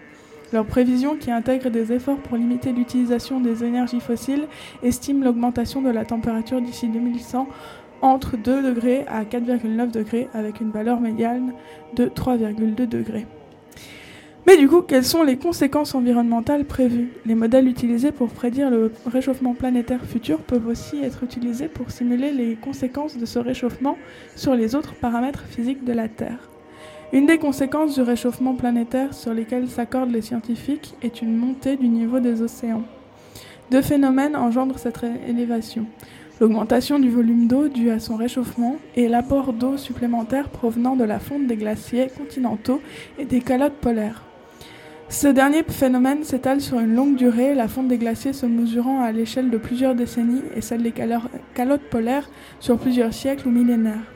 Leurs 0.54 0.66
prévisions, 0.66 1.16
qui 1.16 1.32
intègrent 1.32 1.70
des 1.70 1.94
efforts 1.94 2.18
pour 2.18 2.36
limiter 2.38 2.74
l'utilisation 2.74 3.39
des 3.39 3.64
énergies 3.64 4.02
fossiles, 4.02 4.48
estiment 4.84 5.24
l'augmentation 5.24 5.82
de 5.82 5.89
la 5.89 6.04
température 6.04 6.62
d'ici 6.62 6.89
2100 6.89 7.48
entre 8.02 8.38
2 8.38 8.64
degrés 8.64 9.06
à 9.08 9.24
4,9 9.24 9.91
degrés 9.91 10.28
avec 10.34 10.62
une 10.62 10.72
valeur 10.72 10.99
médiane 10.99 11.54
de 11.95 12.06
3,2 12.06 12.88
degrés. 12.88 13.26
Mais 14.47 14.58
du 14.58 14.68
coup, 14.68 14.82
quelles 14.82 15.06
sont 15.06 15.24
les 15.24 15.38
conséquences 15.38 15.93
environnementales 15.93 16.66
prévues? 16.66 17.10
Les 17.28 17.36
modèles 17.36 17.68
utilisés 17.68 18.12
pour 18.12 18.30
prédire 18.30 18.72
le 18.72 18.91
réchauffement 19.06 19.54
planétaire 19.54 20.04
futur 20.04 20.39
peuvent 20.39 20.68
aussi 20.68 20.97
être 21.04 21.24
utilisés 21.24 21.68
pour 21.68 21.91
simuler 21.91 22.32
les 22.32 22.56
conséquences 22.56 23.18
de 23.18 23.26
ce 23.26 23.38
réchauffement 23.38 23.97
sur 24.36 24.56
les 24.56 24.74
autres 24.74 24.95
paramètres 24.95 25.43
physiques 25.43 25.84
de 25.84 25.93
la 25.93 26.08
Terre. 26.08 26.49
Une 27.14 27.28
des 27.28 27.38
conséquences 27.38 27.93
du 27.93 28.02
réchauffement 28.02 28.56
planétaire 28.56 29.14
sur 29.14 29.34
lesquelles 29.34 29.70
s'accordent 29.70 30.12
les 30.12 30.22
scientifiques 30.22 30.95
est 31.04 31.22
une 31.22 31.36
montée 31.36 31.76
du 31.76 31.88
niveau 31.88 32.20
des 32.20 32.41
océans. 32.41 32.84
Deux 33.70 33.82
phénomènes 33.82 34.36
engendrent 34.36 34.80
cette 34.80 35.06
élévation. 35.28 35.86
L'augmentation 36.42 36.98
du 36.98 37.12
volume 37.12 37.46
d'eau 37.46 37.68
due 37.68 37.92
à 37.92 38.00
son 38.00 38.16
réchauffement 38.16 38.78
et 38.96 39.08
l'apport 39.08 39.54
d'eau 39.54 39.78
supplémentaire 39.78 40.50
provenant 40.50 40.96
de 40.96 41.04
la 41.04 41.20
fonte 41.20 41.46
des 41.46 41.56
glaciers 41.56 42.08
continentaux 42.18 42.82
et 43.20 43.26
des 43.26 43.42
calottes 43.42 43.76
polaires. 43.80 44.24
Ce 45.08 45.28
dernier 45.28 45.62
phénomène 45.62 46.24
s'étale 46.24 46.60
sur 46.60 46.80
une 46.80 46.96
longue 46.96 47.16
durée, 47.16 47.54
la 47.54 47.68
fonte 47.68 47.89
des 47.89 48.00
glaciers 48.00 48.34
se 48.34 48.48
mesurant 48.48 49.04
à 49.04 49.12
l'échelle 49.12 49.52
de 49.52 49.58
plusieurs 49.60 49.94
décennies 49.94 50.42
et 50.56 50.62
celle 50.62 50.82
des 50.82 50.89
calo- 50.89 51.30
calottes 51.54 51.88
polaires 51.92 52.28
sur 52.60 52.80
plusieurs 52.80 53.14
siècles 53.14 53.48
ou 53.48 53.52
millénaires. 53.52 54.12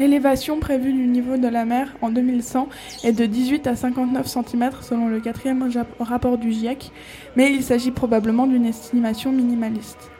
L'élévation 0.00 0.58
prévue 0.58 0.92
du 0.92 1.06
niveau 1.06 1.36
de 1.36 1.46
la 1.46 1.64
mer 1.64 1.94
en 2.02 2.10
2100 2.10 2.68
est 3.04 3.12
de 3.12 3.26
18 3.26 3.68
à 3.68 3.76
59 3.76 4.26
cm 4.26 4.70
selon 4.80 5.06
le 5.06 5.20
quatrième 5.20 5.70
rapport 6.00 6.38
du 6.38 6.50
GIEC, 6.50 6.90
mais 7.36 7.52
il 7.52 7.62
s'agit 7.62 7.92
probablement 7.92 8.48
d'une 8.48 8.66
estimation 8.66 9.30
minimaliste. 9.30 10.10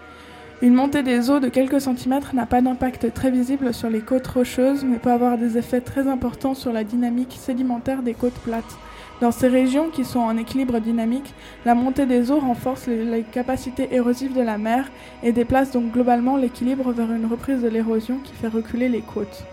Une 0.63 0.75
montée 0.75 1.03
des 1.03 1.31
eaux 1.31 1.41
de 1.41 1.49
quelques 1.49 1.81
centimètres 1.81 2.35
n'a 2.35 2.45
pas 2.45 2.61
d'impact 2.61 3.15
très 3.15 3.31
visible 3.31 3.73
sur 3.73 3.89
les 3.89 4.01
côtes 4.01 4.27
rocheuses, 4.27 4.85
mais 4.85 4.99
peut 4.99 5.11
avoir 5.11 5.39
des 5.39 5.57
effets 5.57 5.81
très 5.81 6.07
importants 6.07 6.55
sur 6.55 6.71
la 6.71 6.85
dynamique 6.85 7.35
sédimentaire 7.39 8.03
des 8.03 8.13
côtes 8.13 8.39
plates. 8.45 8.77
Dans 9.23 9.31
ces 9.31 9.49
régions 9.49 9.89
qui 9.89 10.05
sont 10.05 10.19
en 10.19 10.37
équilibre 10.37 10.79
dynamique, 10.79 11.33
la 11.65 11.75
montée 11.75 12.05
des 12.05 12.31
eaux 12.31 12.41
renforce 12.41 12.89
les, 12.89 13.23
capacités 13.23 13.89
érosives 13.95 14.35
de 14.35 14.43
la 14.43 14.59
mer 14.59 14.91
et 15.23 15.33
déplace 15.33 15.71
donc 15.71 15.93
globalement 15.93 16.37
l'équilibre 16.37 16.93
vers 16.93 17.11
une 17.11 17.25
reprise 17.25 17.63
de 17.63 17.69
l'érosion 17.69 18.19
qui 18.23 18.35
fait 18.35 18.49
reculer 18.49 18.91
les 18.91 19.01
côtes. 19.01 19.45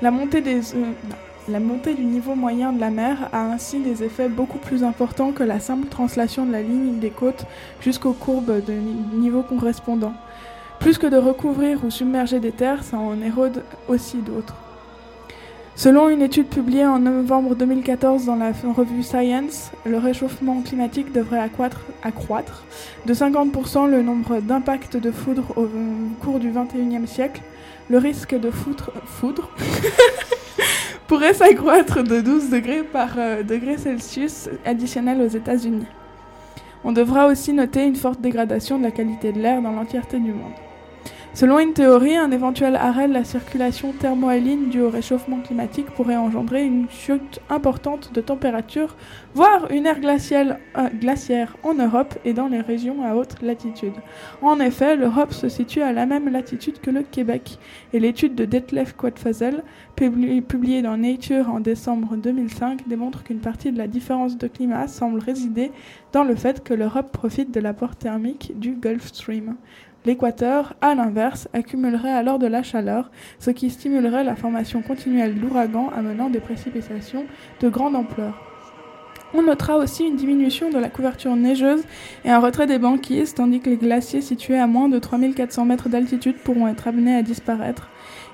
La 0.00 0.10
montée, 0.10 0.40
des, 0.40 0.74
euh. 0.74 0.92
La 1.48 1.60
montée 1.60 1.94
du 1.94 2.04
niveau 2.04 2.34
moyen 2.34 2.72
de 2.72 2.80
la 2.80 2.90
mer 2.90 3.28
a 3.32 3.42
ainsi 3.42 3.78
des 3.80 4.02
effets 4.02 4.28
beaucoup 4.28 4.58
plus 4.58 4.82
importants 4.82 5.32
que 5.32 5.42
la 5.42 5.60
simple 5.60 5.88
translation 5.88 6.46
de 6.46 6.52
la 6.52 6.62
ligne 6.62 6.98
des 6.98 7.10
côtes 7.10 7.44
jusqu'aux 7.80 8.14
courbes 8.14 8.64
de 8.64 8.72
ni- 8.72 9.18
niveau 9.20 9.42
correspondant. 9.42 10.14
Plus 10.80 10.96
que 10.98 11.06
de 11.06 11.16
recouvrir 11.18 11.84
ou 11.84 11.90
submerger 11.90 12.40
des 12.40 12.52
terres, 12.52 12.82
ça 12.82 12.96
en 12.98 13.20
érode 13.20 13.62
aussi 13.88 14.18
d'autres. 14.18 14.54
Selon 15.76 16.08
une 16.08 16.22
étude 16.22 16.46
publiée 16.46 16.86
en 16.86 17.00
novembre 17.00 17.54
2014 17.56 18.26
dans 18.26 18.36
la 18.36 18.52
revue 18.76 19.02
Science, 19.02 19.70
le 19.84 19.98
réchauffement 19.98 20.62
climatique 20.62 21.12
devrait 21.12 21.40
accroître, 21.40 22.64
de 23.06 23.12
50% 23.12 23.90
le 23.90 24.00
nombre 24.02 24.38
d'impacts 24.40 24.96
de 24.96 25.10
foudre 25.10 25.44
au 25.56 25.66
cours 26.22 26.38
du 26.38 26.50
21e 26.52 27.06
siècle. 27.06 27.42
Le 27.90 27.98
risque 27.98 28.38
de 28.38 28.50
foudre, 28.50 28.92
foudre 29.04 29.50
pourrait 31.06 31.34
s'accroître 31.34 32.02
de 32.02 32.20
12 32.20 32.50
degrés 32.50 32.82
par 32.82 33.10
euh, 33.18 33.42
degré 33.42 33.76
Celsius 33.76 34.48
additionnel 34.64 35.20
aux 35.20 35.28
États-Unis. 35.28 35.86
On 36.82 36.92
devra 36.92 37.26
aussi 37.26 37.52
noter 37.52 37.86
une 37.86 37.96
forte 37.96 38.20
dégradation 38.20 38.78
de 38.78 38.84
la 38.84 38.90
qualité 38.90 39.32
de 39.32 39.40
l'air 39.40 39.62
dans 39.62 39.72
l'entièreté 39.72 40.18
du 40.18 40.32
monde. 40.32 40.52
Selon 41.34 41.58
une 41.58 41.72
théorie, 41.72 42.16
un 42.16 42.30
éventuel 42.30 42.76
arrêt 42.76 43.08
de 43.08 43.12
la 43.12 43.24
circulation 43.24 43.90
thermohaline 43.90 44.68
due 44.68 44.82
au 44.82 44.88
réchauffement 44.88 45.40
climatique 45.40 45.90
pourrait 45.90 46.14
engendrer 46.16 46.64
une 46.64 46.88
chute 46.88 47.40
importante 47.50 48.12
de 48.14 48.20
température, 48.20 48.94
voire 49.34 49.68
une 49.72 49.84
ère 49.86 49.98
euh, 49.98 50.88
glaciaire 51.00 51.56
en 51.64 51.74
Europe 51.74 52.14
et 52.24 52.34
dans 52.34 52.46
les 52.46 52.60
régions 52.60 53.02
à 53.04 53.16
haute 53.16 53.42
latitude. 53.42 53.94
En 54.42 54.60
effet, 54.60 54.94
l'Europe 54.94 55.32
se 55.32 55.48
situe 55.48 55.82
à 55.82 55.92
la 55.92 56.06
même 56.06 56.28
latitude 56.28 56.80
que 56.80 56.92
le 56.92 57.02
Québec, 57.02 57.58
et 57.92 57.98
l'étude 57.98 58.36
de 58.36 58.44
Detlef 58.44 58.92
Quadfazel, 58.94 59.64
publi- 59.96 60.40
publiée 60.40 60.82
dans 60.82 60.96
Nature 60.96 61.50
en 61.50 61.58
décembre 61.58 62.14
2005, 62.14 62.86
démontre 62.86 63.24
qu'une 63.24 63.40
partie 63.40 63.72
de 63.72 63.78
la 63.78 63.88
différence 63.88 64.38
de 64.38 64.46
climat 64.46 64.86
semble 64.86 65.18
résider 65.18 65.72
dans 66.12 66.22
le 66.22 66.36
fait 66.36 66.62
que 66.62 66.74
l'Europe 66.74 67.10
profite 67.10 67.50
de 67.52 67.58
l'apport 67.58 67.96
thermique 67.96 68.52
du 68.56 68.74
Gulf 68.76 69.06
Stream. 69.08 69.56
L'équateur, 70.06 70.74
à 70.82 70.94
l'inverse, 70.94 71.48
accumulerait 71.54 72.12
alors 72.12 72.38
de 72.38 72.46
la 72.46 72.62
chaleur, 72.62 73.10
ce 73.38 73.50
qui 73.50 73.70
stimulerait 73.70 74.22
la 74.22 74.36
formation 74.36 74.82
continuelle 74.82 75.40
d'ouragans 75.40 75.90
amenant 75.96 76.28
des 76.28 76.40
précipitations 76.40 77.24
de 77.60 77.68
grande 77.70 77.96
ampleur. 77.96 78.38
On 79.32 79.42
notera 79.42 79.78
aussi 79.78 80.04
une 80.04 80.16
diminution 80.16 80.70
de 80.70 80.78
la 80.78 80.90
couverture 80.90 81.34
neigeuse 81.34 81.82
et 82.24 82.30
un 82.30 82.38
retrait 82.38 82.66
des 82.66 82.78
banquises, 82.78 83.34
tandis 83.34 83.60
que 83.60 83.70
les 83.70 83.78
glaciers 83.78 84.20
situés 84.20 84.58
à 84.58 84.66
moins 84.66 84.90
de 84.90 84.98
3400 84.98 85.64
mètres 85.64 85.88
d'altitude 85.88 86.36
pourront 86.36 86.68
être 86.68 86.86
amenés 86.86 87.16
à 87.16 87.22
disparaître, 87.22 87.88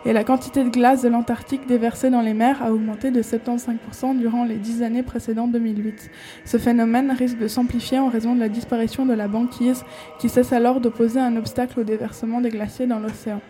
et 0.07 0.13
la 0.13 0.25
quantité 0.25 0.65
de 0.65 0.71
glace 0.71 1.03
de 1.03 1.09
l'Antarctique 1.09 1.67
déversée 1.67 2.11
dans 2.11 2.23
les 2.23 2.33
mers 2.35 2.63
a 2.63 2.73
augmenté 2.73 3.11
de 3.11 3.23
75% 3.23 4.17
durant 4.17 4.45
les 4.45 4.57
dix 4.57 4.83
années 4.83 5.03
précédant 5.03 5.47
2008. 5.47 6.11
Ce 6.45 6.57
phénomène 6.57 7.11
risque 7.11 7.39
de 7.39 7.49
s'amplifier 7.49 7.99
en 7.99 8.09
raison 8.09 8.35
de 8.35 8.41
la 8.41 8.49
disparition 8.49 9.05
de 9.05 9.13
la 9.13 9.29
banquise, 9.29 9.85
qui 10.19 10.29
cesse 10.29 10.53
alors 10.53 10.81
d'opposer 10.81 11.21
un 11.21 11.37
obstacle 11.37 11.81
au 11.81 11.85
déversement 11.85 12.41
des 12.41 12.51
glaciers 12.51 12.87
dans 12.87 12.99
l'océan. 12.99 13.41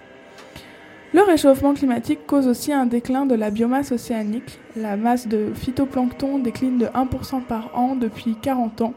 Le 1.12 1.22
réchauffement 1.22 1.74
climatique 1.74 2.24
cause 2.26 2.46
aussi 2.46 2.72
un 2.72 2.86
déclin 2.86 3.26
de 3.26 3.34
la 3.34 3.51
biomasse 3.51 3.90
océanique. 3.90 4.61
La 4.76 4.96
masse 4.96 5.26
de 5.26 5.53
phytoplancton 5.55 6.38
décline 6.38 6.78
de 6.78 6.86
1% 6.86 7.42
par 7.42 7.76
an 7.76 7.96
depuis 7.96 8.36
40 8.40 8.82
ans. 8.82 8.94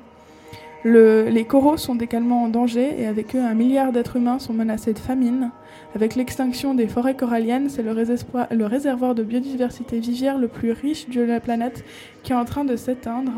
Le- 0.83 1.29
les 1.29 1.45
coraux 1.45 1.77
sont 1.77 1.97
également 1.97 2.43
en 2.43 2.49
danger 2.49 2.93
et 2.99 3.07
avec 3.07 3.35
eux 3.35 3.41
un 3.41 3.53
milliard 3.53 3.91
d'êtres 3.91 4.17
humains 4.17 4.39
sont 4.39 4.53
menacés 4.53 4.93
de 4.93 4.99
famine. 4.99 5.51
Avec 5.95 6.15
l'extinction 6.15 6.73
des 6.73 6.87
forêts 6.87 7.15
coralliennes, 7.15 7.69
c'est 7.69 7.83
le, 7.83 8.65
réservoir 8.65 9.15
de 9.15 9.23
biodiversité 9.23 9.99
vivière 9.99 10.37
le 10.37 10.47
plus 10.47 10.71
riche 10.71 11.07
de 11.09 11.21
la 11.21 11.39
planète 11.39 11.85
qui 12.23 12.33
est 12.33 12.35
en 12.35 12.45
train 12.45 12.65
de 12.65 12.75
s'éteindre. 12.75 13.31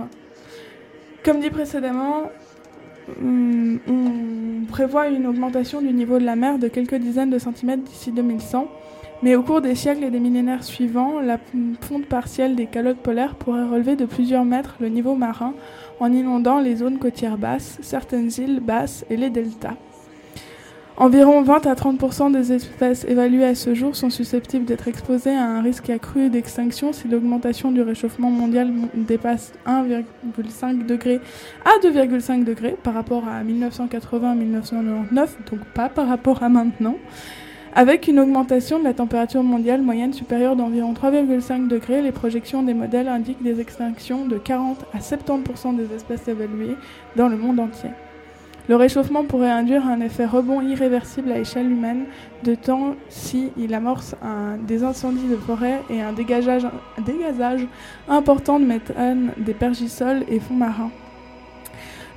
Comme 1.23 1.39
dit 1.39 1.49
précédemment, 1.49 2.23
hum, 3.21 3.79
on 3.87 4.65
prévoit 4.65 5.09
une 5.09 5.27
augmentation 5.27 5.81
du 5.81 5.93
niveau 5.93 6.17
de 6.17 6.25
la 6.25 6.35
mer 6.35 6.57
de 6.57 6.67
quelques 6.67 6.95
dizaines 6.95 7.29
de 7.29 7.39
centimètres 7.39 7.83
d'ici 7.83 8.11
2100. 8.11 8.67
Mais 9.23 9.35
au 9.35 9.43
cours 9.43 9.61
des 9.61 9.75
siècles 9.75 10.03
et 10.03 10.11
des 10.11 10.19
millénaires 10.19 10.63
suivants, 10.63 11.19
la 11.21 11.39
fonte 11.81 12.05
partielle 12.05 12.55
des 12.55 12.65
calottes 12.65 12.97
polaires 12.97 13.35
pourrait 13.35 13.63
relever 13.63 13.95
de 13.95 14.05
plusieurs 14.05 14.45
mètres 14.45 14.75
le 14.79 14.89
niveau 14.89 15.15
marin 15.15 15.53
en 15.99 16.11
inondant 16.11 16.59
les 16.59 16.75
zones 16.77 16.97
côtières 16.99 17.37
basses, 17.37 17.77
certaines 17.81 18.29
îles 18.37 18.59
basses 18.59 19.05
et 19.09 19.17
les 19.17 19.29
deltas. 19.29 19.75
Environ 20.97 21.41
20 21.41 21.67
à 21.67 21.73
30% 21.75 22.31
des 22.31 22.53
espèces 22.53 23.03
évaluées 23.03 23.43
à 23.43 23.53
ce 23.53 23.73
jour 23.73 23.97
sont 23.97 24.09
susceptibles 24.09 24.63
d'être 24.63 24.87
exposées 24.87 25.35
à 25.35 25.43
un 25.43 25.61
risque 25.61 25.89
accru 25.89 26.29
d'extinction 26.29 26.93
si 26.93 27.09
l'augmentation 27.09 27.69
du 27.73 27.81
réchauffement 27.81 28.29
mondial 28.31 28.71
mon- 28.71 28.87
dépasse 28.95 29.51
1,5 29.65 30.85
degré 30.85 31.19
à 31.65 31.71
2,5 31.85 32.45
degrés 32.45 32.77
par 32.81 32.93
rapport 32.93 33.23
à 33.27 33.43
1980-1999, 33.43 35.27
donc 35.51 35.59
pas 35.73 35.89
par 35.89 36.07
rapport 36.07 36.43
à 36.43 36.47
maintenant. 36.49 36.95
Avec 37.77 38.07
une 38.07 38.21
augmentation 38.21 38.79
de 38.79 38.85
la 38.85 38.93
température 38.93 39.43
mondiale 39.43 39.81
moyenne 39.81 40.13
supérieure 40.13 40.55
d'environ 40.55 40.93
3,5 40.93 41.67
degrés, 41.67 42.01
les 42.01 42.13
projections 42.13 42.63
des 42.63 42.73
modèles 42.73 43.09
indiquent 43.09 43.43
des 43.43 43.59
extinctions 43.59 44.25
de 44.25 44.37
40 44.37 44.85
à 44.93 44.99
70% 44.99 45.75
des 45.75 45.93
espèces 45.93 46.25
évaluées 46.29 46.77
dans 47.17 47.27
le 47.27 47.35
monde 47.35 47.59
entier. 47.59 47.89
Le 48.69 48.77
réchauffement 48.77 49.25
pourrait 49.25 49.51
induire 49.51 49.85
un 49.85 49.99
effet 49.99 50.25
rebond 50.25 50.61
irréversible 50.61 51.33
à 51.33 51.39
échelle 51.39 51.69
humaine 51.69 52.05
de 52.43 52.55
temps 52.55 52.95
si 53.09 53.51
amorce 53.73 54.15
des 54.65 54.85
incendies 54.85 55.27
de 55.27 55.35
forêt 55.35 55.81
et 55.89 56.01
un 56.01 56.13
dégazage 56.13 57.67
important 58.07 58.57
de 58.57 58.65
méthane 58.65 59.31
des 59.35 59.53
pergisoles 59.53 60.23
et 60.29 60.39
fonds 60.39 60.55
marins. 60.55 60.91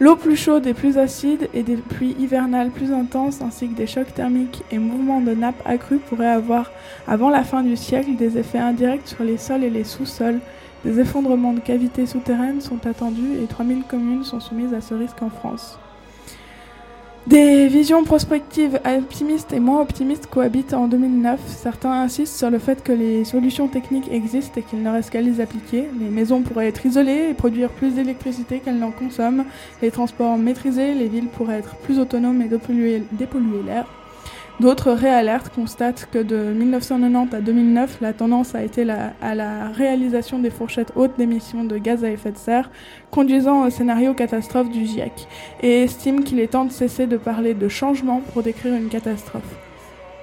L'eau 0.00 0.14
plus 0.14 0.36
chaude 0.36 0.64
et 0.68 0.74
plus 0.74 0.96
acide 0.96 1.48
et 1.54 1.64
des 1.64 1.76
pluies 1.76 2.14
hivernales 2.20 2.70
plus 2.70 2.92
intenses 2.92 3.42
ainsi 3.42 3.68
que 3.68 3.74
des 3.74 3.88
chocs 3.88 4.14
thermiques 4.14 4.62
et 4.70 4.78
mouvements 4.78 5.20
de 5.20 5.32
nappes 5.32 5.60
accrus 5.64 5.98
pourraient 6.08 6.26
avoir, 6.26 6.70
avant 7.08 7.30
la 7.30 7.42
fin 7.42 7.64
du 7.64 7.76
siècle, 7.76 8.14
des 8.14 8.38
effets 8.38 8.58
indirects 8.58 9.08
sur 9.08 9.24
les 9.24 9.38
sols 9.38 9.64
et 9.64 9.70
les 9.70 9.82
sous-sols. 9.82 10.38
Des 10.84 11.00
effondrements 11.00 11.52
de 11.52 11.58
cavités 11.58 12.06
souterraines 12.06 12.60
sont 12.60 12.86
attendus 12.86 13.42
et 13.42 13.46
3000 13.46 13.82
communes 13.82 14.22
sont 14.22 14.38
soumises 14.38 14.72
à 14.72 14.80
ce 14.80 14.94
risque 14.94 15.20
en 15.20 15.30
France. 15.30 15.80
Des 17.28 17.68
visions 17.68 18.04
prospectives 18.04 18.80
optimistes 18.86 19.52
et 19.52 19.60
moins 19.60 19.82
optimistes 19.82 20.28
cohabitent 20.28 20.72
en 20.72 20.88
2009. 20.88 21.38
Certains 21.46 21.92
insistent 21.92 22.38
sur 22.38 22.48
le 22.48 22.58
fait 22.58 22.82
que 22.82 22.90
les 22.90 23.26
solutions 23.26 23.68
techniques 23.68 24.10
existent 24.10 24.58
et 24.58 24.62
qu'il 24.62 24.82
ne 24.82 24.88
reste 24.88 25.10
qu'à 25.10 25.20
les 25.20 25.42
appliquer. 25.42 25.90
Les 26.00 26.08
maisons 26.08 26.40
pourraient 26.40 26.68
être 26.68 26.86
isolées 26.86 27.28
et 27.28 27.34
produire 27.34 27.68
plus 27.68 27.92
d'électricité 27.92 28.60
qu'elles 28.60 28.78
n'en 28.78 28.92
consomment. 28.92 29.44
Les 29.82 29.90
transports 29.90 30.38
maîtrisés, 30.38 30.94
les 30.94 31.08
villes 31.08 31.28
pourraient 31.28 31.58
être 31.58 31.76
plus 31.76 31.98
autonomes 31.98 32.40
et 32.40 32.48
dépolluer, 32.48 33.02
l'air. 33.66 33.84
D'autres 34.60 34.90
réalertes 34.90 35.54
constatent 35.54 36.08
que 36.10 36.18
de 36.18 36.36
1990 36.36 37.32
à 37.32 37.40
2009, 37.40 37.98
la 38.00 38.12
tendance 38.12 38.56
a 38.56 38.64
été 38.64 38.84
à 39.22 39.34
la 39.36 39.68
réalisation 39.68 40.40
des 40.40 40.50
fourchettes 40.50 40.92
hautes 40.96 41.16
d'émissions 41.16 41.62
de 41.62 41.78
gaz 41.78 42.04
à 42.04 42.10
effet 42.10 42.32
de 42.32 42.38
serre, 42.38 42.68
conduisant 43.12 43.64
au 43.64 43.70
scénario 43.70 44.14
catastrophe 44.14 44.68
du 44.68 44.84
GIEC, 44.84 45.28
et 45.62 45.84
estiment 45.84 46.22
qu'il 46.22 46.40
est 46.40 46.48
temps 46.48 46.64
de 46.64 46.72
cesser 46.72 47.06
de 47.06 47.16
parler 47.16 47.54
de 47.54 47.68
changement 47.68 48.20
pour 48.32 48.42
décrire 48.42 48.74
une 48.74 48.88
catastrophe. 48.88 49.56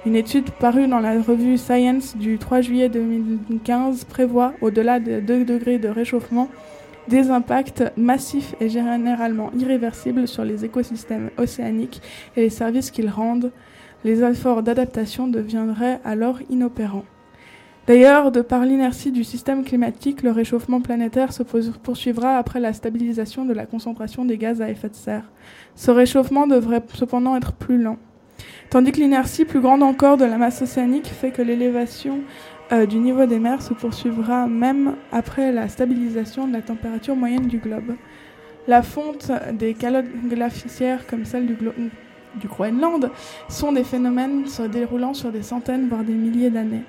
Une 0.04 0.16
étude 0.16 0.50
parue 0.50 0.86
dans 0.86 1.00
la 1.00 1.20
revue 1.22 1.56
Science 1.56 2.14
du 2.14 2.36
3 2.36 2.60
juillet 2.60 2.90
2015 2.90 4.04
prévoit, 4.04 4.52
au-delà 4.60 5.00
de 5.00 5.18
2 5.18 5.46
degrés 5.46 5.78
de 5.78 5.88
réchauffement, 5.88 6.50
des 7.08 7.30
impacts 7.30 7.84
massifs 7.96 8.54
et 8.60 8.68
généralement 8.68 9.50
irréversibles 9.58 10.28
sur 10.28 10.44
les 10.44 10.66
écosystèmes 10.66 11.30
océaniques 11.38 12.02
et 12.36 12.42
les 12.42 12.50
services 12.50 12.90
qu'ils 12.90 13.08
rendent. 13.08 13.50
Les 14.06 14.22
efforts 14.22 14.62
d'adaptation 14.62 15.26
deviendraient 15.26 15.98
alors 16.04 16.38
inopérants. 16.48 17.04
D'ailleurs, 17.88 18.30
de 18.30 18.40
par 18.40 18.64
l'inertie 18.64 19.10
du 19.10 19.24
système 19.24 19.64
climatique, 19.64 20.22
le 20.22 20.30
réchauffement 20.30 20.80
planétaire 20.80 21.32
se 21.32 21.42
poursuivra 21.42 22.36
après 22.36 22.60
la 22.60 22.72
stabilisation 22.72 23.44
de 23.44 23.52
la 23.52 23.66
concentration 23.66 24.24
des 24.24 24.38
gaz 24.38 24.62
à 24.62 24.70
effet 24.70 24.90
de 24.90 24.94
serre. 24.94 25.28
Ce 25.74 25.90
réchauffement 25.90 26.46
devrait 26.46 26.84
cependant 26.94 27.34
être 27.34 27.52
plus 27.52 27.82
lent. 27.82 27.96
Tandis 28.70 28.92
que 28.92 29.00
l'inertie 29.00 29.44
plus 29.44 29.60
grande 29.60 29.82
encore 29.82 30.18
de 30.18 30.24
la 30.24 30.38
masse 30.38 30.62
océanique 30.62 31.08
fait 31.08 31.32
que 31.32 31.42
l'élévation 31.42 32.20
euh, 32.70 32.86
du 32.86 32.98
niveau 32.98 33.26
des 33.26 33.40
mers 33.40 33.60
se 33.60 33.74
poursuivra 33.74 34.46
même 34.46 34.94
après 35.10 35.50
la 35.50 35.68
stabilisation 35.68 36.46
de 36.46 36.52
la 36.52 36.62
température 36.62 37.16
moyenne 37.16 37.48
du 37.48 37.58
globe. 37.58 37.96
La 38.68 38.84
fonte 38.84 39.32
des 39.52 39.74
calottes 39.74 40.06
glaciaires 40.28 41.08
comme 41.08 41.24
celle 41.24 41.46
du, 41.46 41.56
du 42.34 42.48
Groenland 42.48 43.10
sont 43.48 43.72
des 43.72 43.84
phénomènes 43.84 44.46
se 44.46 44.62
déroulant 44.62 45.14
sur 45.14 45.30
des 45.30 45.42
centaines 45.42 45.88
voire 45.88 46.04
des 46.04 46.12
milliers 46.12 46.50
d'années. 46.50 46.82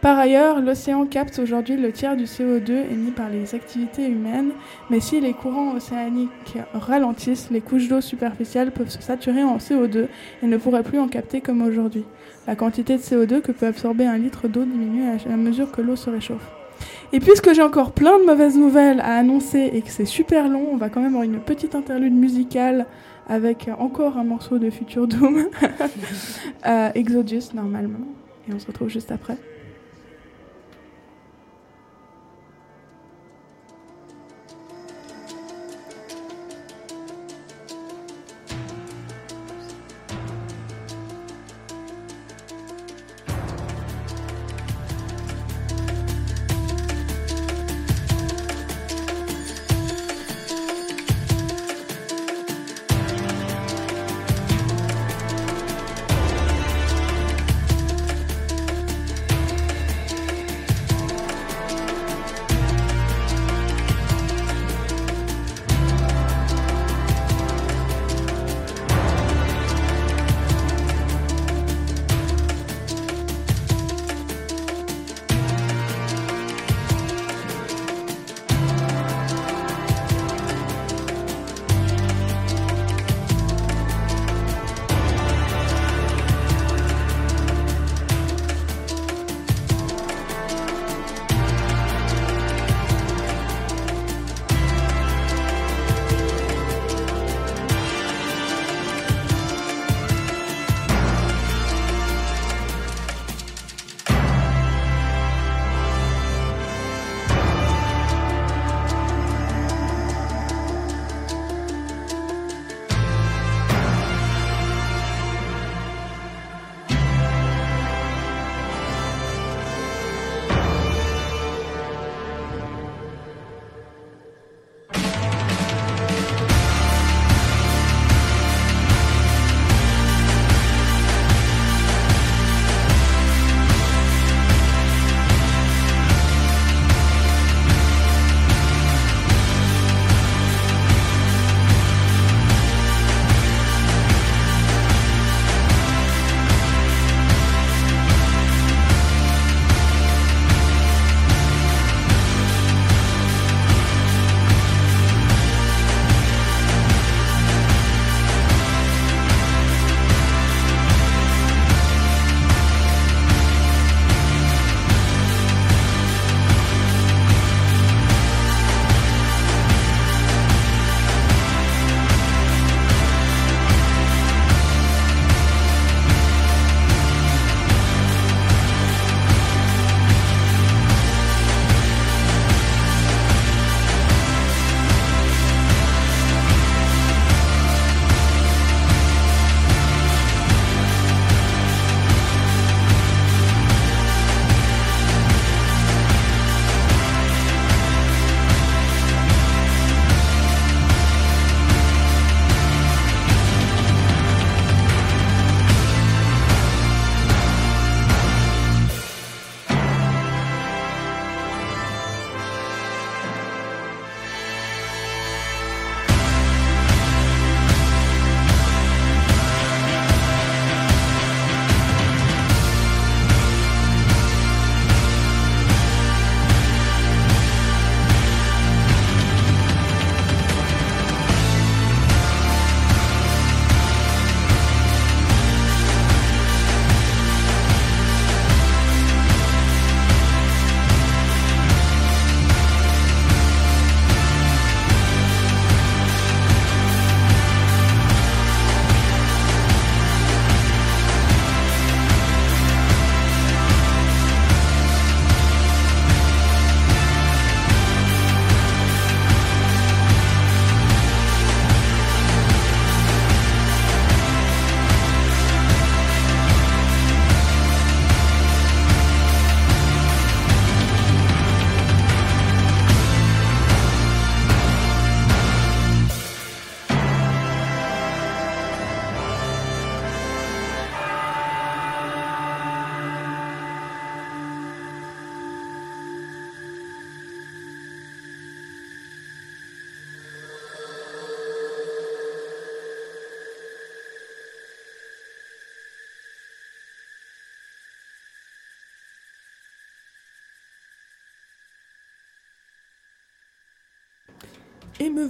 Par 0.00 0.18
ailleurs, 0.18 0.60
l'océan 0.62 1.04
capte 1.04 1.38
aujourd'hui 1.38 1.76
le 1.76 1.92
tiers 1.92 2.16
du 2.16 2.24
CO2 2.24 2.70
émis 2.90 3.10
par 3.10 3.28
les 3.28 3.54
activités 3.54 4.06
humaines, 4.06 4.52
mais 4.88 4.98
si 4.98 5.20
les 5.20 5.34
courants 5.34 5.74
océaniques 5.74 6.56
ralentissent, 6.72 7.50
les 7.50 7.60
couches 7.60 7.88
d'eau 7.88 8.00
superficielles 8.00 8.70
peuvent 8.70 8.88
se 8.88 9.02
saturer 9.02 9.42
en 9.42 9.58
CO2 9.58 10.06
et 10.42 10.46
ne 10.46 10.56
pourraient 10.56 10.82
plus 10.82 10.98
en 10.98 11.08
capter 11.08 11.42
comme 11.42 11.60
aujourd'hui. 11.60 12.04
La 12.46 12.56
quantité 12.56 12.96
de 12.96 13.02
CO2 13.02 13.42
que 13.42 13.52
peut 13.52 13.66
absorber 13.66 14.06
un 14.06 14.16
litre 14.16 14.48
d'eau 14.48 14.64
diminue 14.64 15.04
à 15.06 15.36
mesure 15.36 15.70
que 15.70 15.82
l'eau 15.82 15.96
se 15.96 16.08
réchauffe. 16.08 16.50
Et 17.12 17.20
puisque 17.20 17.52
j'ai 17.52 17.62
encore 17.62 17.92
plein 17.92 18.18
de 18.20 18.24
mauvaises 18.24 18.56
nouvelles 18.56 19.00
à 19.00 19.16
annoncer 19.16 19.70
et 19.74 19.82
que 19.82 19.90
c'est 19.90 20.06
super 20.06 20.48
long, 20.48 20.68
on 20.72 20.76
va 20.76 20.88
quand 20.88 21.00
même 21.00 21.10
avoir 21.10 21.24
une 21.24 21.40
petite 21.40 21.74
interlude 21.74 22.14
musicale 22.14 22.86
avec 23.30 23.70
encore 23.78 24.18
un 24.18 24.24
morceau 24.24 24.58
de 24.58 24.68
Future 24.70 25.06
Doom, 25.06 25.46
Euh, 26.66 26.90
Exodus 26.94 27.54
normalement, 27.54 28.04
et 28.48 28.52
on 28.52 28.58
se 28.58 28.66
retrouve 28.66 28.88
juste 28.88 29.10
après. 29.12 29.36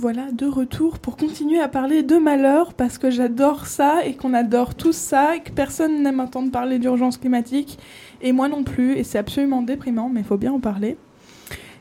Voilà 0.01 0.33
de 0.33 0.47
retour 0.47 0.99
pour 0.99 1.19
continuer 1.19 1.61
à 1.61 1.69
parler 1.69 2.03
de 2.03 2.17
malheur 2.17 2.73
parce 2.73 2.97
que 2.97 3.11
j'adore 3.11 3.67
ça 3.67 4.07
et 4.07 4.15
qu'on 4.15 4.33
adore 4.33 4.75
tous 4.75 4.97
ça 4.97 5.37
et 5.37 5.41
que 5.41 5.51
personne 5.51 6.03
n'aime 6.03 6.21
entendre 6.21 6.51
parler 6.51 6.79
d'urgence 6.79 7.19
climatique 7.19 7.79
et 8.23 8.33
moi 8.33 8.49
non 8.49 8.65
plus 8.65 8.97
et 8.97 9.05
c'est 9.05 9.19
absolument 9.19 9.61
déprimant 9.61 10.09
mais 10.09 10.21
il 10.21 10.27
faut 10.27 10.39
bien 10.39 10.53
en 10.53 10.59
parler. 10.59 10.97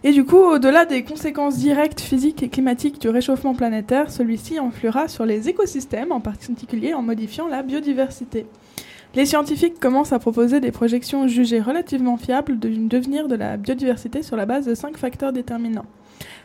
Et 0.03 0.11
du 0.11 0.25
coup, 0.25 0.35
au-delà 0.35 0.85
des 0.85 1.03
conséquences 1.03 1.57
directes 1.59 2.01
physiques 2.01 2.43
et 2.43 2.49
climatiques 2.49 2.99
du 2.99 3.07
réchauffement 3.07 3.55
planétaire, 3.55 4.11
celui-ci 4.11 4.57
influera 4.57 5.07
sur 5.07 5.25
les 5.25 5.47
écosystèmes, 5.47 6.11
en 6.11 6.19
particulier 6.19 6.93
en 6.93 7.01
modifiant 7.01 7.47
la 7.47 7.63
biodiversité. 7.63 8.47
Les 9.15 9.25
scientifiques 9.25 9.79
commencent 9.79 10.13
à 10.13 10.19
proposer 10.19 10.59
des 10.59 10.71
projections 10.71 11.27
jugées 11.27 11.61
relativement 11.61 12.17
fiables 12.17 12.59
du 12.59 12.77
devenir 12.87 13.27
de 13.27 13.33
la 13.33 13.57
biodiversité 13.57 14.21
sur 14.21 14.35
la 14.35 14.45
base 14.45 14.67
de 14.67 14.75
cinq 14.75 14.97
facteurs 14.97 15.33
déterminants. 15.33 15.87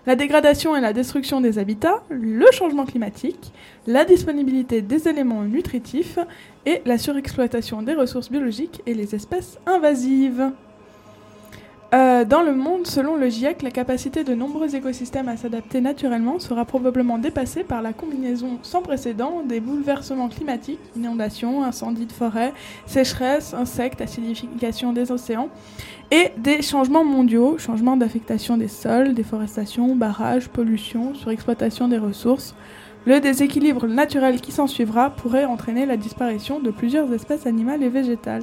La 0.07 0.17
dégradation 0.17 0.75
et 0.75 0.81
la 0.81 0.95
destruction 0.95 1.43
des 1.43 1.59
habitats, 1.59 2.03
le 2.09 2.47
changement 2.53 2.87
climatique, 2.87 3.53
la 3.87 4.07
disponibilité 4.07 4.81
des 4.81 5.09
éléments 5.09 5.43
nutritifs 5.43 6.19
et 6.65 6.81
la 6.87 6.97
surexploitation 6.97 7.83
des 7.83 7.93
ressources 7.93 8.31
biologiques 8.31 8.81
et 8.87 8.95
les 8.95 9.15
espèces 9.15 9.59
invasives. 9.67 10.51
Euh, 11.95 12.25
dans 12.25 12.43
le 12.43 12.53
monde, 12.55 12.89
selon 12.89 13.15
le 13.15 13.29
GIEC, 13.29 13.63
la 13.63 13.71
capacité 13.71 14.25
de 14.25 14.35
nombreux 14.35 14.75
écosystèmes 14.75 15.29
à 15.29 15.37
s'adapter 15.37 15.81
naturellement 15.81 16.41
sera 16.41 16.65
probablement 16.65 17.19
dépassée 17.19 17.63
par 17.63 17.83
la 17.83 17.93
combinaison 17.93 18.59
sans 18.63 18.83
précédent 18.83 19.43
des 19.47 19.61
bouleversements 19.61 20.29
climatiques, 20.29 20.81
inondations, 20.97 21.63
incendies 21.63 22.07
de 22.07 22.13
forêt, 22.13 22.53
sécheresse, 22.87 23.55
insectes, 23.55 24.01
acidification 24.01 24.93
des 24.93 25.13
océans, 25.13 25.51
et 26.11 26.33
des 26.37 26.63
changements 26.63 27.05
mondiaux, 27.05 27.59
changements 27.59 27.97
d'affectation 27.97 28.57
des 28.57 28.67
sols, 28.67 29.15
déforestation, 29.15 29.95
barrages, 29.95 30.49
pollution, 30.49 31.15
surexploitation 31.15 31.87
des 31.87 31.99
ressources. 31.99 32.57
Le 33.07 33.21
déséquilibre 33.21 33.87
naturel 33.87 34.41
qui 34.41 34.51
s'ensuivra 34.51 35.11
pourrait 35.11 35.45
entraîner 35.45 35.87
la 35.87 35.97
disparition 35.97 36.59
de 36.59 36.73
plusieurs 36.73 37.13
espèces 37.13 37.47
animales 37.47 37.85
et 37.85 37.89
végétales. 37.89 38.43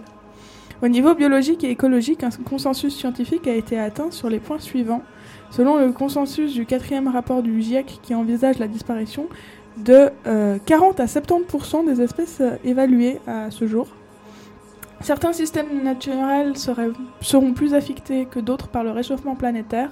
Au 0.84 0.88
niveau 0.88 1.14
biologique 1.14 1.64
et 1.64 1.70
écologique, 1.70 2.24
un 2.24 2.32
consensus 2.32 2.96
scientifique 2.96 3.48
a 3.48 3.54
été 3.54 3.78
atteint 3.80 4.10
sur 4.10 4.30
les 4.30 4.40
points 4.40 4.58
suivants. 4.58 5.04
Selon 5.52 5.78
le 5.78 5.92
consensus 5.92 6.54
du 6.54 6.66
quatrième 6.66 7.08
rapport 7.08 7.44
du 7.44 7.62
GIEC 7.62 8.00
qui 8.02 8.16
envisage 8.16 8.58
la 8.58 8.68
disparition 8.68 9.28
de 9.78 10.10
euh, 10.26 10.58
40 10.66 11.00
à 11.00 11.06
70% 11.06 11.86
des 11.86 12.02
espèces 12.02 12.40
euh, 12.42 12.56
évaluées 12.64 13.20
à 13.28 13.52
ce 13.52 13.68
jour. 13.68 13.90
Certains 15.02 15.34
systèmes 15.34 15.84
naturels 15.84 16.54
seront 16.58 17.54
plus 17.54 17.74
affectés 17.76 18.26
que 18.26 18.40
d'autres 18.40 18.68
par 18.68 18.84
le 18.84 18.92
réchauffement 18.92 19.36
planétaire. 19.36 19.90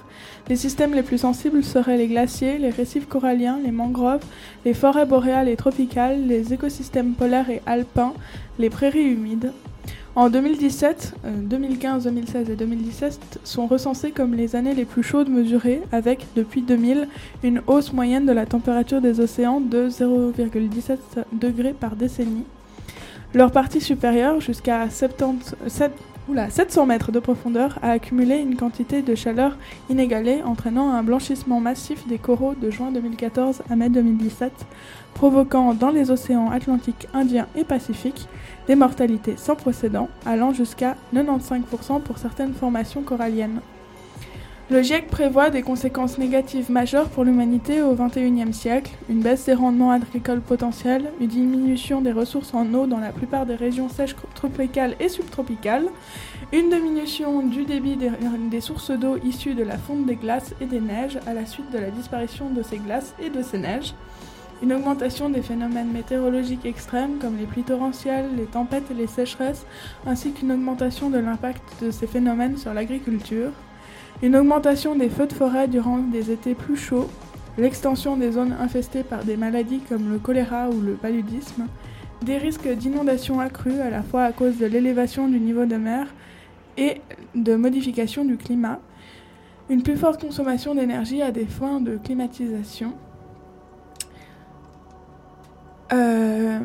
Les 0.48 0.56
systèmes 0.56 0.94
les 0.94 1.02
plus 1.02 1.18
sensibles 1.18 1.62
seraient 1.62 1.96
les 1.96 2.08
glaciers, 2.08 2.58
les 2.58 2.70
récifs 2.70 3.08
coralliens, 3.08 3.58
les 3.62 3.72
mangroves, 3.72 4.24
les 4.64 4.74
forêts 4.74 5.06
boréales 5.06 5.48
et 5.48 5.56
tropicales, 5.56 6.26
les 6.26 6.52
écosystèmes 6.52 7.14
polaires 7.14 7.50
et 7.50 7.60
alpins, 7.66 8.12
les 8.58 8.70
prairies 8.70 9.12
humides. 9.12 9.52
En 10.16 10.28
2017, 10.28 11.14
euh, 11.24 11.30
2015, 11.42 12.04
2016 12.04 12.50
et 12.50 12.56
2017 12.56 13.38
sont 13.44 13.66
recensés 13.66 14.10
comme 14.10 14.34
les 14.34 14.56
années 14.56 14.74
les 14.74 14.84
plus 14.84 15.04
chaudes 15.04 15.28
mesurées, 15.28 15.82
avec, 15.92 16.26
depuis 16.34 16.62
2000, 16.62 17.06
une 17.44 17.62
hausse 17.68 17.92
moyenne 17.92 18.26
de 18.26 18.32
la 18.32 18.44
température 18.44 19.00
des 19.00 19.20
océans 19.20 19.60
de 19.60 19.88
0,17 19.88 20.98
degrés 21.32 21.72
par 21.78 21.94
décennie. 21.94 22.44
Leur 23.34 23.52
partie 23.52 23.80
supérieure, 23.80 24.40
jusqu'à 24.40 24.90
70 24.90 25.54
sept- 25.68 25.92
oula, 26.28 26.50
700 26.50 26.86
mètres 26.86 27.12
de 27.12 27.20
profondeur, 27.20 27.78
a 27.80 27.92
accumulé 27.92 28.38
une 28.38 28.56
quantité 28.56 29.02
de 29.02 29.14
chaleur 29.14 29.56
inégalée, 29.88 30.42
entraînant 30.44 30.90
un 30.90 31.04
blanchissement 31.04 31.60
massif 31.60 32.06
des 32.08 32.18
coraux 32.18 32.54
de 32.60 32.70
juin 32.70 32.90
2014 32.90 33.62
à 33.70 33.76
mai 33.76 33.88
2017, 33.88 34.52
provoquant 35.14 35.72
dans 35.74 35.90
les 35.90 36.10
océans 36.10 36.50
Atlantique, 36.50 37.06
Indien 37.14 37.46
et 37.56 37.62
Pacifique 37.64 38.26
des 38.70 38.76
mortalités 38.76 39.34
sans 39.36 39.56
précédent, 39.56 40.08
allant 40.24 40.52
jusqu'à 40.52 40.94
95% 41.12 42.02
pour 42.02 42.18
certaines 42.18 42.54
formations 42.54 43.02
coralliennes. 43.02 43.60
Le 44.70 44.80
GIEC 44.80 45.08
prévoit 45.08 45.50
des 45.50 45.62
conséquences 45.62 46.18
négatives 46.18 46.70
majeures 46.70 47.08
pour 47.08 47.24
l'humanité 47.24 47.82
au 47.82 47.96
XXIe 47.96 48.54
siècle, 48.54 48.92
une 49.08 49.22
baisse 49.22 49.46
des 49.46 49.54
rendements 49.54 49.90
agricoles 49.90 50.40
potentiels, 50.40 51.10
une 51.20 51.26
diminution 51.26 52.00
des 52.00 52.12
ressources 52.12 52.54
en 52.54 52.72
eau 52.72 52.86
dans 52.86 53.00
la 53.00 53.10
plupart 53.10 53.44
des 53.44 53.56
régions 53.56 53.88
sèches 53.88 54.14
tropicales 54.36 54.94
et 55.00 55.08
subtropicales, 55.08 55.88
une 56.52 56.70
diminution 56.70 57.42
du 57.42 57.64
débit 57.64 57.96
des, 57.96 58.12
des 58.52 58.60
sources 58.60 58.92
d'eau 58.92 59.16
issues 59.24 59.54
de 59.54 59.64
la 59.64 59.78
fonte 59.78 60.06
des 60.06 60.14
glaces 60.14 60.54
et 60.60 60.66
des 60.66 60.80
neiges 60.80 61.18
à 61.26 61.34
la 61.34 61.44
suite 61.44 61.72
de 61.72 61.78
la 61.78 61.90
disparition 61.90 62.50
de 62.50 62.62
ces 62.62 62.78
glaces 62.78 63.16
et 63.20 63.30
de 63.30 63.42
ces 63.42 63.58
neiges, 63.58 63.94
une 64.62 64.72
augmentation 64.72 65.30
des 65.30 65.42
phénomènes 65.42 65.90
météorologiques 65.90 66.66
extrêmes 66.66 67.18
comme 67.18 67.36
les 67.38 67.46
pluies 67.46 67.62
torrentielles, 67.62 68.28
les 68.36 68.44
tempêtes 68.44 68.90
et 68.90 68.94
les 68.94 69.06
sécheresses, 69.06 69.64
ainsi 70.06 70.32
qu'une 70.32 70.52
augmentation 70.52 71.08
de 71.08 71.18
l'impact 71.18 71.62
de 71.82 71.90
ces 71.90 72.06
phénomènes 72.06 72.58
sur 72.58 72.74
l'agriculture, 72.74 73.52
une 74.22 74.36
augmentation 74.36 74.94
des 74.94 75.08
feux 75.08 75.26
de 75.26 75.32
forêt 75.32 75.66
durant 75.66 75.98
des 75.98 76.30
étés 76.30 76.54
plus 76.54 76.76
chauds, 76.76 77.08
l'extension 77.56 78.16
des 78.16 78.32
zones 78.32 78.54
infestées 78.60 79.02
par 79.02 79.24
des 79.24 79.36
maladies 79.36 79.80
comme 79.88 80.12
le 80.12 80.18
choléra 80.18 80.68
ou 80.68 80.80
le 80.80 80.92
paludisme, 80.92 81.66
des 82.22 82.36
risques 82.36 82.68
d'inondations 82.68 83.40
accrus 83.40 83.80
à 83.80 83.88
la 83.88 84.02
fois 84.02 84.24
à 84.24 84.32
cause 84.32 84.58
de 84.58 84.66
l'élévation 84.66 85.26
du 85.26 85.40
niveau 85.40 85.64
de 85.64 85.76
mer 85.76 86.06
et 86.76 87.00
de 87.34 87.54
modification 87.54 88.26
du 88.26 88.36
climat, 88.36 88.78
une 89.70 89.82
plus 89.82 89.96
forte 89.96 90.20
consommation 90.20 90.74
d'énergie 90.74 91.22
à 91.22 91.30
des 91.30 91.46
fins 91.46 91.80
de 91.80 91.96
climatisation, 91.96 92.92
euh, 95.92 96.58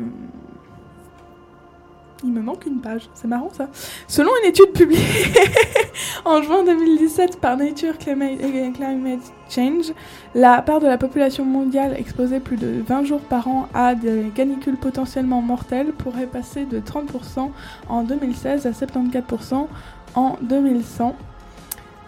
Il 2.24 2.32
me 2.32 2.40
manque 2.40 2.66
une 2.66 2.80
page, 2.80 3.08
c'est 3.14 3.28
marrant 3.28 3.50
ça. 3.52 3.68
Selon 4.08 4.30
une 4.42 4.48
étude 4.48 4.72
publiée 4.72 5.02
en 6.24 6.42
juin 6.42 6.64
2017 6.64 7.40
par 7.40 7.56
Nature 7.56 7.98
Climate, 7.98 9.20
Change, 9.48 9.92
la 10.34 10.62
part 10.62 10.80
de 10.80 10.86
la 10.86 10.98
population 10.98 11.44
mondiale 11.44 11.94
exposée 11.98 12.40
plus 12.40 12.56
de 12.56 12.82
20 12.86 13.04
jours 13.04 13.20
par 13.20 13.48
an 13.48 13.68
à 13.74 13.94
des 13.94 14.32
canicules 14.34 14.76
potentiellement 14.76 15.42
mortelles 15.42 15.92
pourrait 15.92 16.26
passer 16.26 16.64
de 16.64 16.80
30% 16.80 17.50
en 17.88 18.02
2016 18.02 18.66
à 18.66 18.70
74% 18.70 19.66
en 20.14 20.36
2100. 20.42 21.14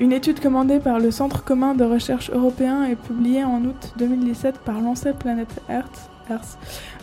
Une 0.00 0.12
étude 0.12 0.38
commandée 0.38 0.78
par 0.78 1.00
le 1.00 1.10
Centre 1.10 1.42
commun 1.42 1.74
de 1.74 1.82
recherche 1.82 2.30
européen 2.30 2.84
et 2.84 2.94
publiée 2.94 3.42
en 3.42 3.64
août 3.64 3.94
2017 3.96 4.58
par 4.58 4.80
l'ANSES 4.80 5.14
Planet 5.18 5.48
Earth, 5.68 6.08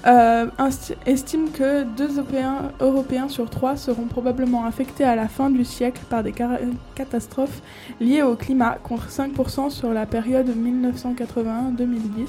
Euh, 0.08 0.46
estime 1.06 1.50
que 1.52 1.84
deux 1.84 2.20
Européens, 2.80 3.30
sur 3.30 3.50
trois 3.50 3.76
seront 3.76 4.06
probablement 4.06 4.66
affectés 4.66 5.04
à 5.04 5.16
la 5.16 5.28
fin 5.28 5.50
du 5.50 5.66
siècle 5.66 6.02
par 6.10 6.24
des 6.24 6.34
catastrophes 6.96 7.62
liées 8.00 8.22
au 8.22 8.36
climat, 8.36 8.78
contre 8.84 9.10
5% 9.10 9.70
sur 9.72 9.94
la 9.94 10.06
période 10.06 10.48
1981-2010, 10.48 12.28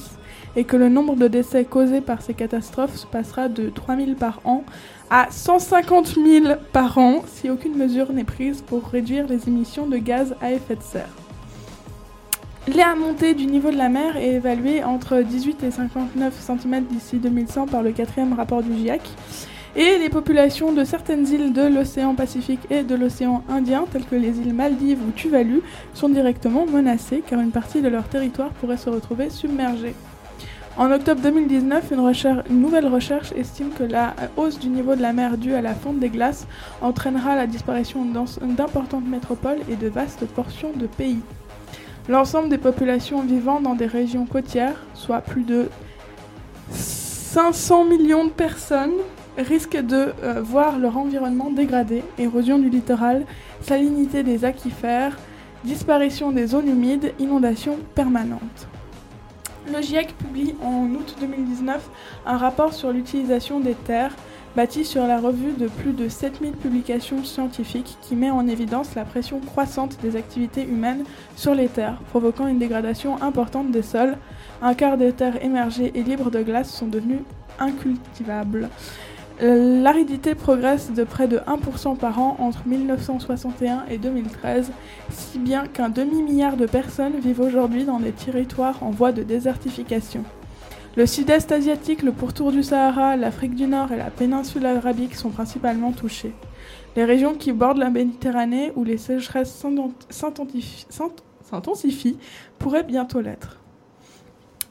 et 0.56 0.64
que 0.64 0.76
le 0.76 0.88
nombre 0.88 1.16
de 1.16 1.28
décès 1.28 1.64
causés 1.64 2.00
par 2.00 2.22
ces 2.22 2.34
catastrophes 2.34 3.06
passera 3.06 3.48
de 3.48 3.68
3000 3.68 4.14
par 4.14 4.40
an 4.44 4.64
à 5.10 5.28
150 5.30 6.14
000 6.14 6.54
par 6.72 6.98
an 6.98 7.22
si 7.26 7.50
aucune 7.50 7.76
mesure 7.76 8.12
n'est 8.12 8.24
prise 8.24 8.62
pour 8.62 8.84
réduire 8.88 9.26
les 9.26 9.48
émissions 9.48 9.86
de 9.86 9.98
gaz 9.98 10.34
à 10.40 10.52
effet 10.52 10.76
de 10.76 10.82
serre. 10.82 11.25
La 12.74 12.96
montée 12.96 13.34
du 13.34 13.46
niveau 13.46 13.70
de 13.70 13.76
la 13.76 13.88
mer 13.88 14.16
est 14.16 14.34
évaluée 14.34 14.82
entre 14.82 15.20
18 15.20 15.62
et 15.62 15.70
59 15.70 16.34
cm 16.34 16.84
d'ici 16.86 17.18
2100 17.18 17.68
par 17.68 17.82
le 17.82 17.92
quatrième 17.92 18.32
rapport 18.32 18.60
du 18.60 18.74
GIEC. 18.74 19.02
Et 19.76 19.98
les 19.98 20.08
populations 20.08 20.72
de 20.72 20.82
certaines 20.82 21.28
îles 21.28 21.52
de 21.52 21.62
l'océan 21.62 22.16
Pacifique 22.16 22.66
et 22.68 22.82
de 22.82 22.96
l'océan 22.96 23.44
Indien, 23.48 23.84
telles 23.92 24.04
que 24.04 24.16
les 24.16 24.38
îles 24.40 24.52
Maldives 24.52 24.98
ou 25.06 25.12
Tuvalu, 25.12 25.62
sont 25.94 26.08
directement 26.08 26.66
menacées 26.66 27.22
car 27.24 27.40
une 27.40 27.52
partie 27.52 27.82
de 27.82 27.88
leur 27.88 28.08
territoire 28.08 28.50
pourrait 28.50 28.78
se 28.78 28.90
retrouver 28.90 29.30
submergée. 29.30 29.94
En 30.76 30.90
octobre 30.90 31.20
2019, 31.22 31.92
une, 31.92 32.60
nouvelle 32.60 32.88
recherche 32.88 33.30
estime 33.32 33.70
que 33.70 33.84
la 33.84 34.14
hausse 34.36 34.58
du 34.58 34.68
niveau 34.68 34.96
de 34.96 35.02
la 35.02 35.12
mer 35.12 35.38
due 35.38 35.54
à 35.54 35.62
la 35.62 35.74
fonte 35.74 36.00
des 36.00 36.10
glaces 36.10 36.48
entraînera 36.82 37.36
la 37.36 37.46
disparition 37.46 38.04
d'importantes 38.04 39.06
métropoles 39.06 39.60
et 39.70 39.76
de 39.76 39.88
vastes 39.88 40.26
portions 40.26 40.72
de 40.74 40.86
pays. 40.86 41.20
L'ensemble 42.08 42.48
des 42.48 42.58
populations 42.58 43.22
vivant 43.22 43.60
dans 43.60 43.74
des 43.74 43.86
régions 43.86 44.26
côtières, 44.26 44.76
soit 44.94 45.20
plus 45.20 45.42
de 45.42 45.68
500 46.70 47.84
millions 47.84 48.24
de 48.24 48.30
personnes, 48.30 48.94
risquent 49.36 49.84
de 49.84 50.12
euh, 50.22 50.40
voir 50.40 50.78
leur 50.78 50.96
environnement 50.96 51.50
dégradé, 51.50 52.04
érosion 52.18 52.58
du 52.58 52.70
littoral, 52.70 53.26
salinité 53.60 54.22
des 54.22 54.44
aquifères, 54.44 55.18
disparition 55.64 56.30
des 56.30 56.46
zones 56.46 56.68
humides, 56.68 57.12
inondations 57.18 57.78
permanentes. 57.94 58.68
Le 59.74 59.82
GIEC 59.82 60.16
publie 60.16 60.54
en 60.62 60.84
août 60.84 61.16
2019 61.20 61.90
un 62.24 62.36
rapport 62.36 62.72
sur 62.72 62.92
l'utilisation 62.92 63.58
des 63.58 63.74
terres, 63.74 64.14
bâti 64.56 64.86
sur 64.86 65.06
la 65.06 65.20
revue 65.20 65.52
de 65.52 65.68
plus 65.68 65.92
de 65.92 66.08
7000 66.08 66.52
publications 66.52 67.22
scientifiques 67.24 67.98
qui 68.00 68.16
met 68.16 68.30
en 68.30 68.48
évidence 68.48 68.94
la 68.94 69.04
pression 69.04 69.38
croissante 69.38 69.98
des 70.00 70.16
activités 70.16 70.62
humaines 70.62 71.04
sur 71.36 71.54
les 71.54 71.68
terres, 71.68 71.98
provoquant 72.08 72.46
une 72.46 72.58
dégradation 72.58 73.22
importante 73.22 73.70
des 73.70 73.82
sols. 73.82 74.16
Un 74.62 74.72
quart 74.72 74.96
des 74.96 75.12
terres 75.12 75.44
émergées 75.44 75.92
et 75.94 76.02
libres 76.02 76.30
de 76.30 76.42
glace 76.42 76.70
sont 76.72 76.86
devenues 76.86 77.22
incultivables. 77.58 78.70
Euh, 79.42 79.82
L'aridité 79.82 80.34
progresse 80.34 80.90
de 80.90 81.04
près 81.04 81.28
de 81.28 81.36
1% 81.36 81.98
par 81.98 82.18
an 82.18 82.36
entre 82.38 82.66
1961 82.66 83.84
et 83.90 83.98
2013, 83.98 84.72
si 85.10 85.38
bien 85.38 85.66
qu'un 85.66 85.90
demi-milliard 85.90 86.56
de 86.56 86.64
personnes 86.64 87.20
vivent 87.20 87.40
aujourd'hui 87.40 87.84
dans 87.84 88.00
des 88.00 88.12
territoires 88.12 88.82
en 88.82 88.90
voie 88.90 89.12
de 89.12 89.22
désertification. 89.22 90.24
Le 90.96 91.04
sud-est 91.04 91.52
asiatique, 91.52 92.02
le 92.02 92.10
pourtour 92.10 92.52
du 92.52 92.62
Sahara, 92.62 93.16
l'Afrique 93.16 93.54
du 93.54 93.66
Nord 93.66 93.92
et 93.92 93.98
la 93.98 94.08
péninsule 94.08 94.64
arabique 94.64 95.14
sont 95.14 95.28
principalement 95.28 95.92
touchés. 95.92 96.32
Les 96.96 97.04
régions 97.04 97.34
qui 97.34 97.52
bordent 97.52 97.76
la 97.76 97.90
Méditerranée, 97.90 98.72
où 98.76 98.84
les 98.84 98.96
sécheresses 98.96 99.62
s'intensifient, 100.08 102.16
pourraient 102.58 102.82
bientôt 102.82 103.20
l'être. 103.20 103.58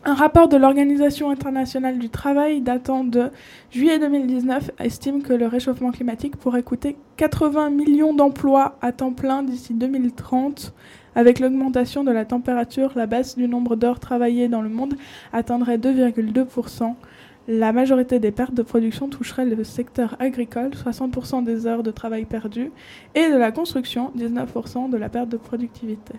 Un 0.03 0.15
rapport 0.15 0.47
de 0.47 0.57
l'Organisation 0.57 1.30
internationale 1.30 1.99
du 1.99 2.09
travail 2.09 2.61
datant 2.61 3.03
de 3.03 3.30
juillet 3.69 3.99
2019 3.99 4.71
estime 4.80 5.21
que 5.21 5.34
le 5.34 5.45
réchauffement 5.45 5.91
climatique 5.91 6.38
pourrait 6.38 6.63
coûter 6.63 6.97
80 7.17 7.69
millions 7.69 8.15
d'emplois 8.15 8.80
à 8.82 8.91
temps 8.91 9.13
plein 9.13 9.43
d'ici 9.43 9.76
2030. 9.76 10.73
Avec 11.16 11.39
l'augmentation 11.39 12.03
de 12.03 12.11
la 12.11 12.26
température, 12.26 12.91
la 12.95 13.05
baisse 13.05 13.38
du 13.38 13.47
nombre 13.47 13.78
d'heures 13.78 13.99
travaillées 13.99 14.49
dans 14.49 14.61
le 14.61 14.70
monde 14.70 14.95
atteindrait 15.32 15.78
2,2%. 15.78 16.93
La 17.47 17.72
majorité 17.72 18.20
des 18.20 18.32
pertes 18.32 18.53
de 18.53 18.63
production 18.63 19.07
toucherait 19.07 19.45
le 19.45 19.63
secteur 19.63 20.18
agricole, 20.20 20.72
60% 20.72 21.43
des 21.43 21.68
heures 21.68 21.84
de 21.84 21.91
travail 21.91 22.26
perdues, 22.26 22.72
et 23.13 23.30
de 23.30 23.38
la 23.38 23.51
construction, 23.51 24.11
19% 24.18 24.89
de 24.89 24.97
la 24.97 25.09
perte 25.09 25.30
de 25.30 25.38
productivité. 25.38 26.16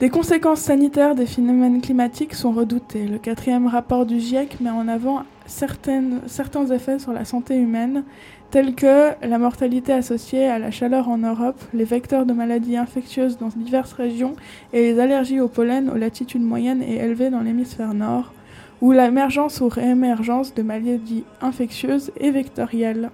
Des 0.00 0.10
conséquences 0.10 0.60
sanitaires 0.60 1.14
des 1.14 1.24
phénomènes 1.24 1.80
climatiques 1.80 2.34
sont 2.34 2.52
redoutées. 2.52 3.06
Le 3.06 3.18
quatrième 3.18 3.66
rapport 3.66 4.04
du 4.04 4.20
GIEC 4.20 4.60
met 4.60 4.68
en 4.68 4.88
avant 4.88 5.22
certains 5.46 6.66
effets 6.70 6.98
sur 6.98 7.12
la 7.12 7.24
santé 7.24 7.56
humaine, 7.56 8.04
tels 8.50 8.74
que 8.74 9.10
la 9.26 9.38
mortalité 9.38 9.92
associée 9.92 10.46
à 10.46 10.58
la 10.58 10.70
chaleur 10.70 11.08
en 11.08 11.18
Europe, 11.18 11.60
les 11.74 11.84
vecteurs 11.84 12.26
de 12.26 12.32
maladies 12.32 12.76
infectieuses 12.76 13.38
dans 13.38 13.48
diverses 13.48 13.92
régions 13.92 14.36
et 14.72 14.82
les 14.82 15.00
allergies 15.00 15.40
au 15.40 15.48
pollen 15.48 15.90
aux 15.90 15.96
latitudes 15.96 16.42
moyennes 16.42 16.82
et 16.82 16.96
élevées 16.96 17.30
dans 17.30 17.40
l'hémisphère 17.40 17.94
nord, 17.94 18.32
ou 18.80 18.92
l'émergence 18.92 19.60
ou 19.60 19.68
réémergence 19.68 20.54
de 20.54 20.62
maladies 20.62 21.24
infectieuses 21.40 22.12
et 22.18 22.30
vectorielles. 22.30 23.10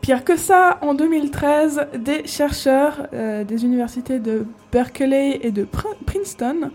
Pire 0.00 0.24
que 0.24 0.36
ça, 0.36 0.78
en 0.80 0.94
2013, 0.94 1.88
des 1.98 2.26
chercheurs 2.26 3.06
euh, 3.12 3.44
des 3.44 3.64
universités 3.66 4.18
de 4.18 4.46
Berkeley 4.72 5.40
et 5.42 5.50
de 5.50 5.64
Pr- 5.64 5.94
Princeton 6.06 6.70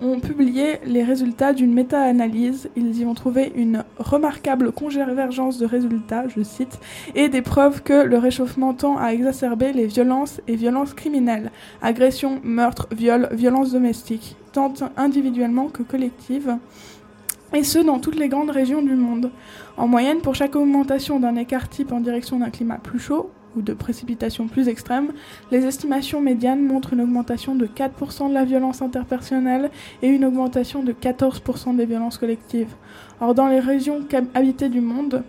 ont 0.00 0.20
publié 0.20 0.78
les 0.84 1.02
résultats 1.02 1.52
d'une 1.52 1.72
méta-analyse. 1.72 2.70
Ils 2.76 3.00
y 3.00 3.04
ont 3.04 3.14
trouvé 3.14 3.52
une 3.56 3.84
remarquable 3.98 4.72
convergence 4.72 5.58
de 5.58 5.66
résultats, 5.66 6.28
je 6.28 6.42
cite, 6.42 6.78
et 7.14 7.28
des 7.28 7.42
preuves 7.42 7.82
que 7.82 8.04
le 8.04 8.18
réchauffement 8.18 8.74
tend 8.74 8.96
à 8.98 9.12
exacerber 9.12 9.72
les 9.72 9.86
violences 9.86 10.40
et 10.46 10.56
violences 10.56 10.94
criminelles, 10.94 11.50
agressions, 11.82 12.40
meurtres, 12.44 12.88
viols, 12.92 13.28
violences 13.32 13.72
domestiques, 13.72 14.36
tant 14.52 14.72
individuellement 14.96 15.68
que 15.68 15.82
collectives, 15.82 16.56
et 17.54 17.64
ce 17.64 17.78
dans 17.78 17.98
toutes 17.98 18.16
les 18.16 18.28
grandes 18.28 18.50
régions 18.50 18.82
du 18.82 18.94
monde. 18.94 19.30
En 19.76 19.88
moyenne, 19.88 20.18
pour 20.18 20.34
chaque 20.34 20.54
augmentation 20.54 21.18
d'un 21.18 21.36
écart 21.36 21.68
type 21.68 21.92
en 21.92 22.00
direction 22.00 22.38
d'un 22.38 22.50
climat 22.50 22.78
plus 22.78 22.98
chaud 22.98 23.30
ou 23.56 23.62
de 23.62 23.72
précipitations 23.72 24.48
plus 24.48 24.68
extrêmes, 24.68 25.12
les 25.50 25.64
estimations 25.64 26.20
médianes 26.20 26.64
montrent 26.64 26.92
une 26.92 27.00
augmentation 27.00 27.54
de 27.54 27.66
4% 27.66 28.28
de 28.28 28.34
la 28.34 28.44
violence 28.44 28.82
interpersonnelle 28.82 29.70
et 30.02 30.08
une 30.08 30.24
augmentation 30.24 30.82
de 30.82 30.92
14% 30.92 31.76
des 31.76 31.86
violences 31.86 32.18
collectives. 32.18 32.74
Or, 33.20 33.34
dans 33.34 33.48
les 33.48 33.60
régions 33.60 34.00
habitées 34.34 34.68
du 34.68 34.80
monde, 34.80 35.22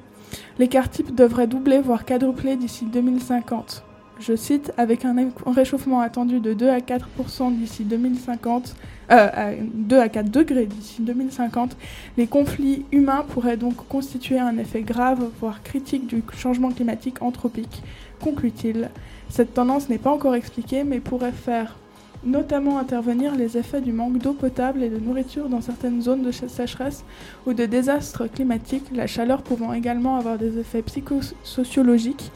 l'écart 0.57 0.89
type 0.89 1.15
devrait 1.15 1.47
doubler 1.47 1.79
voire 1.79 2.05
quadrupler 2.05 2.55
d'ici 2.55 2.85
2050. 2.85 3.83
Je 4.19 4.35
cite, 4.35 4.73
avec 4.75 5.05
un 5.05 5.15
réchauffement 5.47 6.01
attendu 6.01 6.41
de 6.41 6.53
2 6.53 6.67
à 6.67 6.79
4% 6.79 7.55
d'ici 7.55 7.85
2050, 7.85 8.75
euh, 9.11 9.29
à 9.33 9.51
2 9.55 9.97
à 9.97 10.09
4 10.09 10.29
degrés 10.29 10.65
d'ici 10.65 11.01
2050, 11.01 11.77
les 12.17 12.27
conflits 12.27 12.85
humains 12.91 13.23
pourraient 13.29 13.55
donc 13.55 13.87
constituer 13.87 14.37
un 14.37 14.57
effet 14.57 14.81
grave, 14.81 15.29
voire 15.39 15.63
critique 15.63 16.05
du 16.05 16.21
changement 16.35 16.69
climatique 16.71 17.21
anthropique, 17.21 17.81
conclut-il. 18.19 18.89
Cette 19.29 19.53
tendance 19.53 19.89
n'est 19.89 19.97
pas 19.97 20.11
encore 20.11 20.35
expliquée, 20.35 20.83
mais 20.83 20.99
pourrait 20.99 21.31
faire 21.31 21.75
notamment 22.23 22.79
intervenir 22.79 23.35
les 23.35 23.57
effets 23.57 23.81
du 23.81 23.93
manque 23.93 24.17
d'eau 24.17 24.33
potable 24.33 24.83
et 24.83 24.89
de 24.89 24.99
nourriture 24.99 25.47
dans 25.47 25.61
certaines 25.61 26.01
zones 26.01 26.23
de 26.23 26.31
sécheresse 26.31 27.05
ou 27.45 27.53
de 27.53 27.65
désastres 27.65 28.29
climatiques, 28.29 28.85
la 28.93 29.07
chaleur 29.07 29.41
pouvant 29.41 29.73
également 29.73 30.17
avoir 30.17 30.37
des 30.37 30.57
effets 30.59 30.81
psychosociologiques 30.81 32.31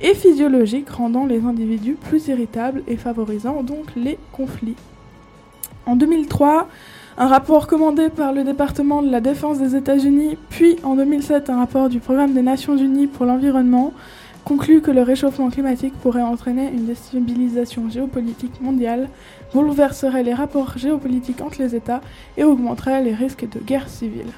et 0.00 0.14
physiologiques 0.14 0.90
rendant 0.90 1.26
les 1.26 1.42
individus 1.42 1.94
plus 1.94 2.28
irritables 2.28 2.82
et 2.86 2.96
favorisant 2.96 3.62
donc 3.62 3.86
les 3.96 4.18
conflits. 4.32 4.76
En 5.86 5.96
2003, 5.96 6.68
un 7.18 7.28
rapport 7.28 7.66
commandé 7.66 8.10
par 8.10 8.32
le 8.32 8.44
département 8.44 9.02
de 9.02 9.10
la 9.10 9.20
défense 9.20 9.58
des 9.58 9.74
États-Unis, 9.74 10.36
puis 10.50 10.76
en 10.82 10.96
2007 10.96 11.48
un 11.48 11.58
rapport 11.58 11.88
du 11.88 11.98
programme 11.98 12.34
des 12.34 12.42
Nations 12.42 12.76
Unies 12.76 13.06
pour 13.06 13.24
l'environnement, 13.24 13.94
conclut 14.46 14.80
que 14.80 14.92
le 14.92 15.02
réchauffement 15.02 15.50
climatique 15.50 15.94
pourrait 16.00 16.22
entraîner 16.22 16.68
une 16.68 16.86
déstabilisation 16.86 17.90
géopolitique 17.90 18.60
mondiale, 18.60 19.08
bouleverserait 19.52 20.22
les 20.22 20.34
rapports 20.34 20.78
géopolitiques 20.78 21.40
entre 21.40 21.60
les 21.60 21.74
États 21.74 22.00
et 22.36 22.44
augmenterait 22.44 23.02
les 23.02 23.12
risques 23.12 23.48
de 23.50 23.58
guerre 23.58 23.88
civile. 23.88 24.30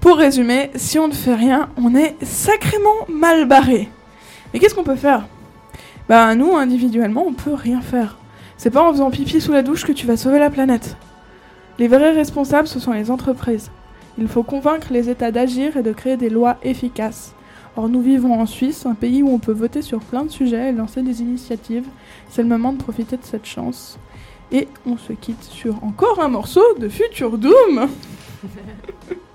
Pour 0.00 0.16
résumer, 0.16 0.70
si 0.74 0.98
on 0.98 1.06
ne 1.06 1.12
fait 1.12 1.34
rien, 1.34 1.68
on 1.76 1.94
est 1.94 2.16
sacrément 2.24 3.06
mal 3.10 3.44
barré. 3.44 3.90
Mais 4.52 4.58
qu'est-ce 4.58 4.74
qu'on 4.74 4.84
peut 4.84 4.96
faire? 4.96 5.26
Bah 6.08 6.34
nous, 6.34 6.56
individuellement, 6.56 7.26
on 7.28 7.34
peut 7.34 7.52
rien 7.52 7.82
faire. 7.82 8.16
C'est 8.56 8.70
pas 8.70 8.88
en 8.88 8.92
faisant 8.92 9.10
pipi 9.10 9.42
sous 9.42 9.52
la 9.52 9.62
douche 9.62 9.84
que 9.84 9.92
tu 9.92 10.06
vas 10.06 10.16
sauver 10.16 10.38
la 10.38 10.48
planète. 10.48 10.96
Les 11.78 11.88
vrais 11.88 12.12
responsables, 12.12 12.68
ce 12.68 12.80
sont 12.80 12.92
les 12.92 13.10
entreprises. 13.10 13.70
Il 14.16 14.28
faut 14.28 14.42
convaincre 14.42 14.88
les 14.90 15.10
États 15.10 15.30
d'agir 15.30 15.76
et 15.76 15.82
de 15.82 15.92
créer 15.92 16.16
des 16.16 16.30
lois 16.30 16.56
efficaces. 16.62 17.34
Or, 17.76 17.88
nous 17.88 18.02
vivons 18.02 18.40
en 18.40 18.46
Suisse, 18.46 18.84
un 18.86 18.94
pays 18.94 19.22
où 19.22 19.28
on 19.28 19.38
peut 19.38 19.52
voter 19.52 19.82
sur 19.82 20.00
plein 20.00 20.24
de 20.24 20.30
sujets 20.30 20.70
et 20.70 20.72
lancer 20.72 21.02
des 21.02 21.22
initiatives. 21.22 21.86
C'est 22.28 22.42
le 22.42 22.48
moment 22.48 22.72
de 22.72 22.78
profiter 22.82 23.16
de 23.16 23.24
cette 23.24 23.46
chance. 23.46 23.98
Et 24.52 24.66
on 24.86 24.96
se 24.96 25.12
quitte 25.12 25.44
sur 25.44 25.82
encore 25.84 26.20
un 26.20 26.28
morceau 26.28 26.64
de 26.78 26.88
Future 26.88 27.38
Doom. 27.38 27.88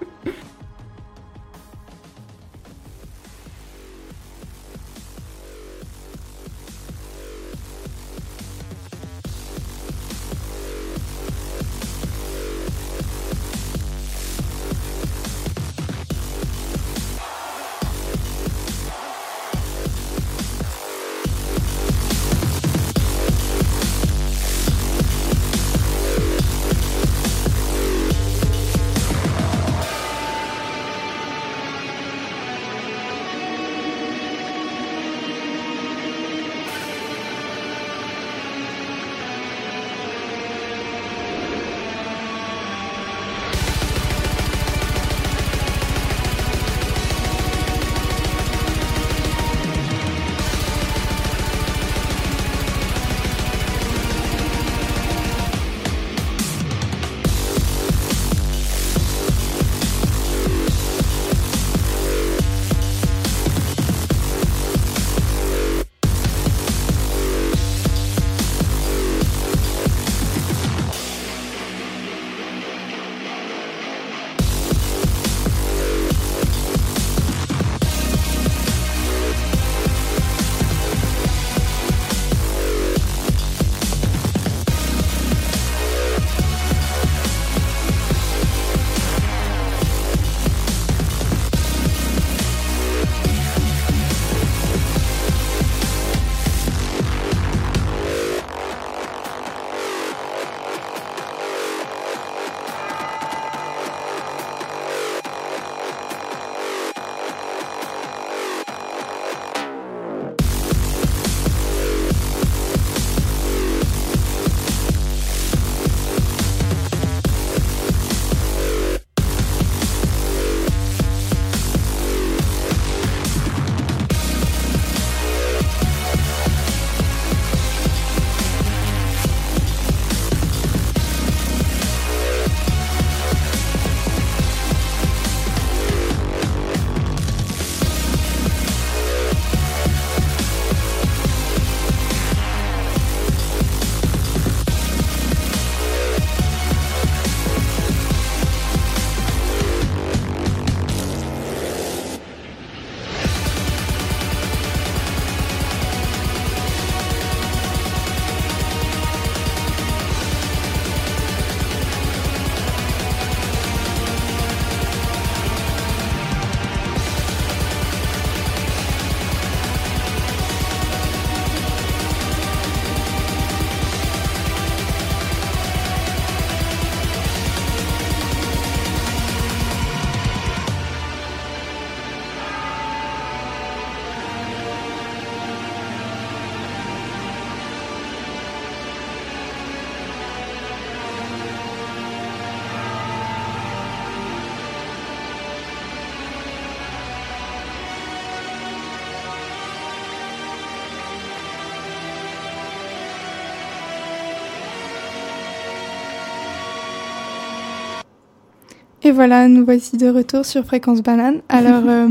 voilà, 209.16 209.48
nous 209.48 209.66
voici 209.66 209.98
de 209.98 210.10
retour 210.10 210.46
sur 210.46 210.64
Fréquence 210.66 211.02
Banane. 211.02 211.42
Alors, 211.50 211.84
euh, 211.88 212.10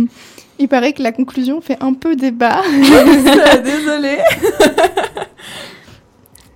il 0.58 0.68
paraît 0.68 0.92
que 0.92 1.02
la 1.02 1.12
conclusion 1.12 1.60
fait 1.60 1.76
un 1.80 1.92
peu 1.92 2.16
débat. 2.16 2.62
Désolée. 3.64 4.18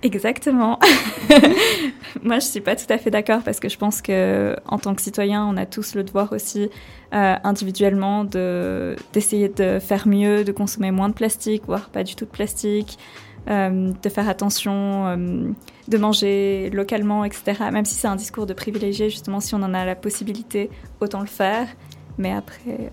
Exactement. 0.01 0.79
Moi, 2.23 2.39
je 2.39 2.45
suis 2.45 2.61
pas 2.61 2.75
tout 2.77 2.85
à 2.89 2.97
fait 2.97 3.11
d'accord 3.11 3.41
parce 3.43 3.59
que 3.59 3.67
je 3.67 3.77
pense 3.77 4.01
que 4.01 4.55
en 4.65 4.79
tant 4.79 4.95
que 4.95 5.01
citoyen, 5.01 5.45
on 5.45 5.57
a 5.57 5.65
tous 5.65 5.93
le 5.93 6.03
devoir 6.03 6.31
aussi 6.31 6.69
euh, 7.13 7.35
individuellement 7.43 8.23
de 8.23 8.95
d'essayer 9.11 9.49
de 9.49 9.77
faire 9.79 10.07
mieux, 10.07 10.45
de 10.45 10.53
consommer 10.53 10.91
moins 10.91 11.09
de 11.09 11.13
plastique, 11.13 11.63
voire 11.67 11.89
pas 11.89 12.03
du 12.03 12.15
tout 12.15 12.23
de 12.23 12.29
plastique, 12.29 12.97
euh, 13.49 13.91
de 14.01 14.09
faire 14.09 14.27
attention, 14.27 15.07
euh, 15.07 15.51
de 15.87 15.97
manger 15.97 16.69
localement, 16.71 17.23
etc. 17.23 17.55
Même 17.71 17.85
si 17.85 17.95
c'est 17.95 18.07
un 18.07 18.15
discours 18.15 18.45
de 18.45 18.53
privilégié, 18.53 19.09
justement, 19.09 19.39
si 19.39 19.55
on 19.55 19.63
en 19.63 19.73
a 19.73 19.85
la 19.85 19.95
possibilité, 19.95 20.69
autant 20.99 21.21
le 21.21 21.27
faire. 21.27 21.67
Mais 22.17 22.33
après, 22.33 22.91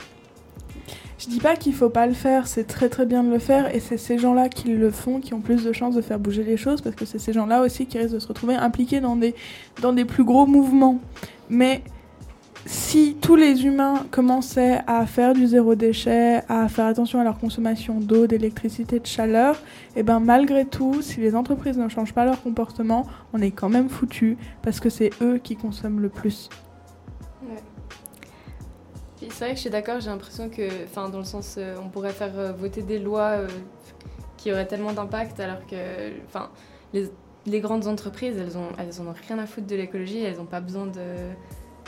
Je 1.18 1.26
dis 1.28 1.40
pas 1.40 1.56
qu'il 1.56 1.74
faut 1.74 1.88
pas 1.88 2.06
le 2.06 2.12
faire, 2.12 2.46
c'est 2.46 2.64
très 2.64 2.88
très 2.88 3.06
bien 3.06 3.24
de 3.24 3.30
le 3.30 3.38
faire 3.38 3.74
et 3.74 3.80
c'est 3.80 3.96
ces 3.96 4.18
gens-là 4.18 4.50
qui 4.50 4.68
le 4.68 4.90
font 4.90 5.18
qui 5.18 5.32
ont 5.32 5.40
plus 5.40 5.64
de 5.64 5.72
chances 5.72 5.94
de 5.94 6.02
faire 6.02 6.18
bouger 6.18 6.44
les 6.44 6.58
choses 6.58 6.82
parce 6.82 6.94
que 6.94 7.06
c'est 7.06 7.18
ces 7.18 7.32
gens-là 7.32 7.62
aussi 7.62 7.86
qui 7.86 7.98
risquent 7.98 8.14
de 8.14 8.18
se 8.18 8.28
retrouver 8.28 8.54
impliqués 8.54 9.00
dans 9.00 9.16
des, 9.16 9.34
dans 9.80 9.94
des 9.94 10.04
plus 10.04 10.24
gros 10.24 10.46
mouvements. 10.46 11.00
Mais 11.48 11.82
si 12.66 13.16
tous 13.20 13.36
les 13.36 13.64
humains 13.64 14.04
commençaient 14.10 14.80
à 14.88 15.06
faire 15.06 15.34
du 15.34 15.46
zéro 15.46 15.76
déchet, 15.76 16.42
à 16.48 16.68
faire 16.68 16.86
attention 16.86 17.20
à 17.20 17.24
leur 17.24 17.38
consommation 17.38 18.00
d'eau, 18.00 18.26
d'électricité, 18.26 18.98
de 18.98 19.06
chaleur, 19.06 19.56
et 19.94 20.02
ben 20.02 20.18
malgré 20.18 20.64
tout, 20.64 21.00
si 21.00 21.20
les 21.20 21.36
entreprises 21.36 21.78
ne 21.78 21.88
changent 21.88 22.12
pas 22.12 22.24
leur 22.24 22.42
comportement, 22.42 23.06
on 23.32 23.40
est 23.40 23.52
quand 23.52 23.68
même 23.68 23.88
foutu 23.88 24.36
parce 24.62 24.80
que 24.80 24.90
c'est 24.90 25.10
eux 25.22 25.38
qui 25.38 25.54
consomment 25.54 26.00
le 26.00 26.08
plus. 26.08 26.50
Puis 29.16 29.28
C'est 29.30 29.44
vrai 29.44 29.50
que 29.50 29.56
je 29.56 29.60
suis 29.60 29.70
d'accord, 29.70 30.00
j'ai 30.00 30.10
l'impression 30.10 30.50
que, 30.50 30.84
enfin, 30.84 31.08
dans 31.08 31.18
le 31.18 31.24
sens, 31.24 31.54
euh, 31.58 31.76
on 31.82 31.88
pourrait 31.88 32.10
faire 32.10 32.36
euh, 32.36 32.52
voter 32.52 32.82
des 32.82 32.98
lois 32.98 33.38
euh, 33.38 33.48
qui 34.36 34.50
auraient 34.52 34.66
tellement 34.66 34.92
d'impact, 34.92 35.38
alors 35.38 35.64
que, 35.66 35.76
enfin, 36.26 36.50
les, 36.92 37.60
grandes 37.60 37.86
entreprises, 37.86 38.36
elles 38.36 38.58
ont, 38.58 38.68
elles 38.76 39.00
ont 39.00 39.14
rien 39.26 39.38
à 39.38 39.46
foutre 39.46 39.68
de 39.68 39.76
l'écologie, 39.76 40.18
elles 40.18 40.36
n'ont 40.36 40.44
pas 40.46 40.60
besoin 40.60 40.86
de, 40.86 41.00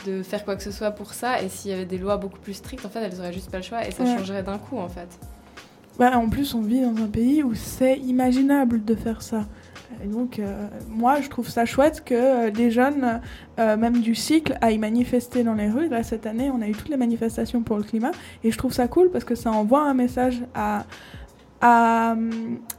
de 0.05 0.23
faire 0.23 0.45
quoi 0.45 0.55
que 0.55 0.63
ce 0.63 0.71
soit 0.71 0.91
pour 0.91 1.13
ça. 1.13 1.41
Et 1.41 1.49
s'il 1.49 1.71
y 1.71 1.73
avait 1.73 1.85
des 1.85 1.97
lois 1.97 2.17
beaucoup 2.17 2.39
plus 2.39 2.53
strictes, 2.53 2.85
en 2.85 2.89
fait, 2.89 2.99
elles 2.99 3.19
auraient 3.19 3.33
juste 3.33 3.49
pas 3.51 3.57
le 3.57 3.63
choix 3.63 3.87
et 3.87 3.91
ça 3.91 4.03
Ouais. 4.03 4.17
changerait 4.17 4.43
d'un 4.43 4.57
coup, 4.57 4.77
en 4.77 4.89
fait. 4.89 5.07
Ouais, 5.99 6.07
en 6.07 6.29
plus, 6.29 6.53
on 6.53 6.61
vit 6.61 6.81
dans 6.81 6.95
un 7.03 7.07
pays 7.07 7.43
où 7.43 7.53
c'est 7.55 7.97
imaginable 7.97 8.85
de 8.85 8.95
faire 8.95 9.21
ça. 9.21 9.45
Et 10.01 10.07
donc, 10.07 10.39
euh, 10.39 10.67
moi, 10.87 11.19
je 11.19 11.27
trouve 11.27 11.49
ça 11.49 11.65
chouette 11.65 12.03
que 12.05 12.13
euh, 12.47 12.51
des 12.51 12.71
jeunes, 12.71 13.19
euh, 13.59 13.75
même 13.75 13.99
du 13.99 14.15
cycle, 14.15 14.57
aillent 14.61 14.77
manifester 14.77 15.43
dans 15.43 15.55
les 15.55 15.67
rues. 15.69 15.89
Là, 15.89 16.03
cette 16.03 16.25
année, 16.25 16.49
on 16.53 16.61
a 16.61 16.67
eu 16.67 16.71
toutes 16.71 16.87
les 16.87 16.95
manifestations 16.95 17.63
pour 17.63 17.75
le 17.75 17.83
climat. 17.83 18.11
Et 18.45 18.51
je 18.51 18.57
trouve 18.57 18.71
ça 18.71 18.87
cool 18.87 19.09
parce 19.11 19.25
que 19.25 19.35
ça 19.35 19.51
envoie 19.51 19.81
un 19.81 19.93
message 19.93 20.41
à, 20.55 20.85
à, 21.61 22.15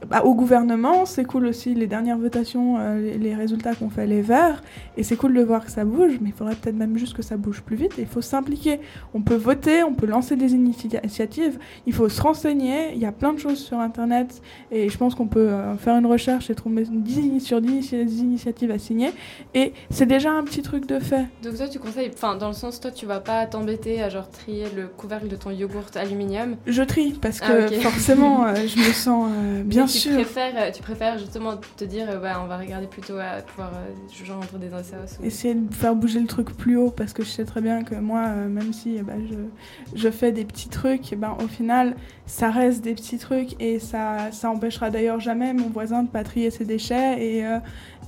bah, 0.07 0.23
au 0.23 0.33
gouvernement. 0.35 1.05
C'est 1.05 1.25
cool 1.25 1.45
aussi 1.45 1.73
les 1.75 1.87
dernières 1.87 2.17
votations, 2.17 2.77
euh, 2.79 2.99
les, 2.99 3.17
les 3.17 3.35
résultats 3.35 3.75
qu'ont 3.75 3.89
fait 3.89 4.07
les 4.07 4.21
Verts. 4.21 4.61
Et 4.97 5.03
c'est 5.03 5.15
cool 5.15 5.33
de 5.33 5.41
voir 5.41 5.65
que 5.65 5.71
ça 5.71 5.85
bouge, 5.85 6.13
mais 6.21 6.29
il 6.29 6.33
faudrait 6.35 6.55
peut-être 6.55 6.75
même 6.75 6.97
juste 6.97 7.15
que 7.15 7.21
ça 7.21 7.37
bouge 7.37 7.61
plus 7.61 7.75
vite. 7.75 7.97
Et 7.97 8.01
il 8.01 8.07
faut 8.07 8.21
s'impliquer. 8.21 8.79
On 9.13 9.21
peut 9.21 9.35
voter, 9.35 9.83
on 9.83 9.93
peut 9.93 10.07
lancer 10.07 10.35
des 10.35 10.53
initiatives, 10.53 11.57
il 11.85 11.93
faut 11.93 12.09
se 12.09 12.21
renseigner. 12.21 12.93
Il 12.93 12.99
y 12.99 13.05
a 13.05 13.11
plein 13.11 13.33
de 13.33 13.39
choses 13.39 13.59
sur 13.59 13.79
Internet. 13.79 14.41
Et 14.71 14.89
je 14.89 14.97
pense 14.97 15.15
qu'on 15.15 15.27
peut 15.27 15.49
euh, 15.49 15.75
faire 15.77 15.95
une 15.95 16.05
recherche 16.05 16.49
et 16.49 16.55
trouver 16.55 16.83
10 16.89 17.39
sur 17.39 17.61
10 17.61 17.93
initiatives 18.19 18.71
à 18.71 18.79
signer. 18.79 19.11
Et 19.53 19.73
c'est 19.89 20.05
déjà 20.05 20.31
un 20.31 20.43
petit 20.43 20.61
truc 20.61 20.87
de 20.87 20.99
fait. 20.99 21.25
Donc 21.43 21.55
toi, 21.55 21.67
tu 21.67 21.79
conseilles, 21.79 22.11
enfin, 22.13 22.35
dans 22.35 22.47
le 22.47 22.53
sens, 22.53 22.79
toi, 22.79 22.91
tu 22.91 23.05
vas 23.05 23.19
pas 23.19 23.45
t'embêter 23.45 24.01
à 24.01 24.09
genre 24.09 24.29
trier 24.29 24.65
le 24.75 24.87
couvercle 24.87 25.27
de 25.27 25.35
ton 25.35 25.51
yogourt 25.51 25.91
aluminium? 25.95 26.55
Je 26.65 26.83
trie 26.83 27.13
parce 27.21 27.39
que 27.39 27.45
Ah, 27.75 27.81
forcément, 27.81 28.45
euh, 28.45 28.55
je 28.75 28.79
me 28.79 28.93
sens 28.93 29.29
euh, 29.31 29.63
bien 29.63 29.85
tu 29.85 29.97
sûr. 29.99 30.13
Préfères, 30.13 30.53
euh, 30.57 30.71
tu 30.71 30.81
préfères 30.81 31.17
justement 31.17 31.53
te 31.77 31.83
dire, 31.83 32.07
euh, 32.09 32.17
bah, 32.17 32.39
on 32.43 32.47
va 32.47 32.57
regarder 32.57 32.87
plutôt 32.87 33.17
à 33.17 33.41
pouvoir 33.41 33.71
euh, 33.75 34.25
genre 34.25 34.37
entre 34.39 34.57
des 34.57 34.69
SOS 34.69 35.19
ou... 35.21 35.25
Essayer 35.25 35.53
de 35.53 35.73
faire 35.73 35.95
bouger 35.95 36.19
le 36.19 36.27
truc 36.27 36.55
plus 36.55 36.77
haut 36.77 36.89
parce 36.91 37.13
que 37.13 37.23
je 37.23 37.29
sais 37.29 37.45
très 37.45 37.61
bien 37.61 37.83
que 37.83 37.95
moi, 37.95 38.23
euh, 38.27 38.47
même 38.47 38.73
si 38.73 38.95
eh 38.97 39.01
ben, 39.01 39.21
je, 39.29 39.99
je 39.99 40.09
fais 40.09 40.31
des 40.31 40.45
petits 40.45 40.69
trucs, 40.69 41.11
eh 41.13 41.15
ben, 41.15 41.35
au 41.43 41.47
final, 41.47 41.95
ça 42.25 42.49
reste 42.49 42.81
des 42.83 42.93
petits 42.93 43.17
trucs 43.17 43.61
et 43.61 43.79
ça, 43.79 44.31
ça 44.31 44.49
empêchera 44.49 44.89
d'ailleurs 44.89 45.19
jamais 45.19 45.53
mon 45.53 45.67
voisin 45.69 46.03
de 46.03 46.09
pas 46.09 46.23
trier 46.23 46.49
ses 46.51 46.65
déchets 46.65 47.23
et, 47.23 47.45
euh, 47.45 47.57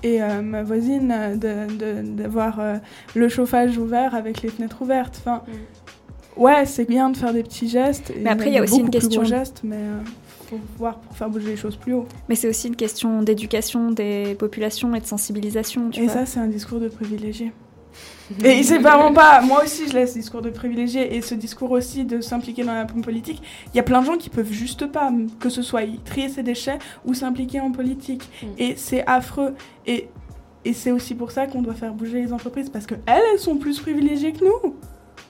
et 0.04 0.22
euh, 0.22 0.42
ma 0.42 0.64
voisine 0.64 1.12
euh, 1.16 1.36
de- 1.36 1.76
de- 1.76 2.08
d'avoir 2.22 2.60
euh, 2.60 2.76
le 3.16 3.30
chauffage 3.30 3.78
ouvert 3.78 4.16
avec 4.16 4.42
les 4.42 4.50
fenêtres 4.50 4.82
ouvertes. 4.82 5.18
Enfin, 5.20 5.44
ouais, 6.38 6.66
c'est 6.66 6.86
bien 6.88 7.10
de 7.10 7.18
faire 7.18 7.34
des 7.34 7.44
petits 7.44 7.70
gestes. 7.70 8.12
Mais 8.22 8.30
après, 8.30 8.48
il 8.48 8.54
y 8.54 8.58
a 8.58 8.64
aussi 8.64 8.80
une 8.80 8.90
question- 8.90 9.24
gestes, 9.24 9.62
mais 9.64 9.76
euh, 9.78 10.00
faut 10.44 10.60
voir 10.78 11.00
pour 11.00 11.16
faire 11.16 11.30
bouger 11.30 11.50
les 11.50 11.56
choses 11.58 11.76
plus 11.76 11.94
haut. 11.94 12.08
mais 12.30 12.36
c'est 12.36 12.48
aussi 12.48 12.68
une 12.68 12.76
question 12.76 13.22
d'éducation 13.22 13.92
des 13.92 14.36
populations 14.36 14.94
et 14.96 15.00
de 15.00 15.06
sensibilisation. 15.06 15.90
Tu 15.90 16.02
Et 16.02 16.06
vois. 16.06 16.14
ça, 16.14 16.26
c'est 16.26 16.40
un 16.40 16.48
discours 16.48 16.80
de 16.80 16.88
privilégié. 16.90 17.52
Et 18.44 18.64
c'est 18.64 18.80
vraiment 18.80 19.14
pas. 19.14 19.42
Moi 19.42 19.64
aussi, 19.64 19.88
je 19.88 19.94
laisse 19.94 20.14
ce 20.14 20.18
discours 20.18 20.42
de 20.42 20.50
privilégié 20.50 21.16
et 21.16 21.22
ce 21.22 21.36
discours 21.36 21.70
aussi 21.72 22.06
de 22.06 22.22
s'impliquer 22.22 22.64
dans 22.64 22.74
la 22.74 22.86
politique. 22.86 23.42
Il 23.74 23.78
y 23.78 23.80
a 23.80 23.84
plein 23.84 24.02
de 24.02 24.06
gens 24.06 24.18
qui 24.18 24.30
peuvent 24.30 24.52
juste 24.52 24.88
pas, 24.88 25.12
que 25.40 25.50
ce 25.50 25.62
soit 25.62 25.84
y 25.84 26.00
trier 26.00 26.30
ses 26.30 26.42
déchets 26.42 26.80
ou 27.06 27.14
s'impliquer 27.14 27.60
en 27.60 27.72
politique. 27.72 28.28
Et 28.58 28.76
c'est 28.78 29.06
affreux. 29.06 29.54
Et, 29.86 30.08
et 30.66 30.74
c'est 30.74 30.92
aussi 30.92 31.14
pour 31.14 31.32
ça 31.32 31.46
qu'on 31.46 31.62
doit 31.62 31.74
faire 31.76 31.94
bouger 31.94 32.22
les 32.22 32.34
entreprises 32.34 32.70
parce 32.70 32.86
que 32.88 32.96
elles, 33.06 33.22
elles 33.34 33.40
sont 33.40 33.58
plus 33.58 33.80
privilégiées 33.80 34.32
que 34.34 34.44
nous. 34.46 34.76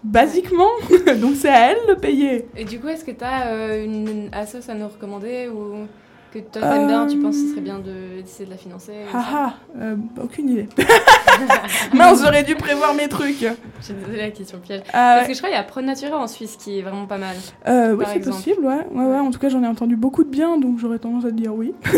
Basiquement. 0.03 0.69
Donc 1.21 1.35
c'est 1.35 1.49
à 1.49 1.71
elles 1.71 1.87
de 1.87 1.93
payer. 1.93 2.45
Et 2.57 2.65
du 2.65 2.79
coup, 2.79 2.87
est-ce 2.87 3.05
que 3.05 3.11
tu 3.11 3.23
as 3.23 3.77
une 3.77 4.29
assoce 4.31 4.69
à 4.69 4.73
nous 4.73 4.87
recommander 4.87 5.47
ou 5.47 5.87
que 6.33 6.39
toi 6.39 6.61
t'aimes 6.63 6.87
bien, 6.87 7.05
tu 7.05 7.19
penses 7.19 7.35
que 7.35 7.41
ce 7.43 7.49
serait 7.51 7.61
bien 7.61 7.77
de- 7.77 8.21
d'essayer 8.21 8.45
de 8.45 8.49
la 8.49 8.57
financer 8.57 8.91
ou 9.07 9.11
ça 9.11 9.17
Haha, 9.19 9.53
euh, 9.79 9.95
aucune 10.21 10.49
idée. 10.49 10.67
Mince, 11.93 12.23
j'aurais 12.23 12.41
dû 12.43 12.55
prévoir 12.55 12.95
mes 12.95 13.07
trucs. 13.07 13.37
Je 13.41 13.83
suis 13.85 13.93
désolée, 13.93 14.17
la 14.17 14.31
question 14.31 14.57
piège. 14.57 14.81
Ah 14.93 15.15
Parce 15.17 15.27
que 15.27 15.33
je 15.35 15.37
crois 15.37 15.49
qu'il 15.49 15.57
y 15.57 15.61
a 15.61 15.63
Pro 15.63 15.81
Natura 15.81 16.17
en 16.17 16.27
Suisse 16.27 16.55
qui 16.57 16.79
est 16.79 16.81
vraiment 16.81 17.05
pas 17.05 17.19
mal. 17.19 17.35
Euh, 17.67 17.95
oui, 17.95 18.05
c'est 18.11 18.19
possible, 18.19 18.65
ouais. 18.65 18.79
ouais, 18.91 19.05
ouais. 19.05 19.19
En 19.19 19.29
tout 19.29 19.37
cas, 19.39 19.49
j'en 19.49 19.63
ai 19.63 19.67
entendu 19.67 19.95
beaucoup 19.95 20.23
de 20.23 20.29
bien, 20.29 20.57
donc 20.57 20.79
j'aurais 20.79 20.97
tendance 20.99 21.25
à 21.25 21.29
te 21.29 21.35
dire 21.35 21.53
oui. 21.53 21.73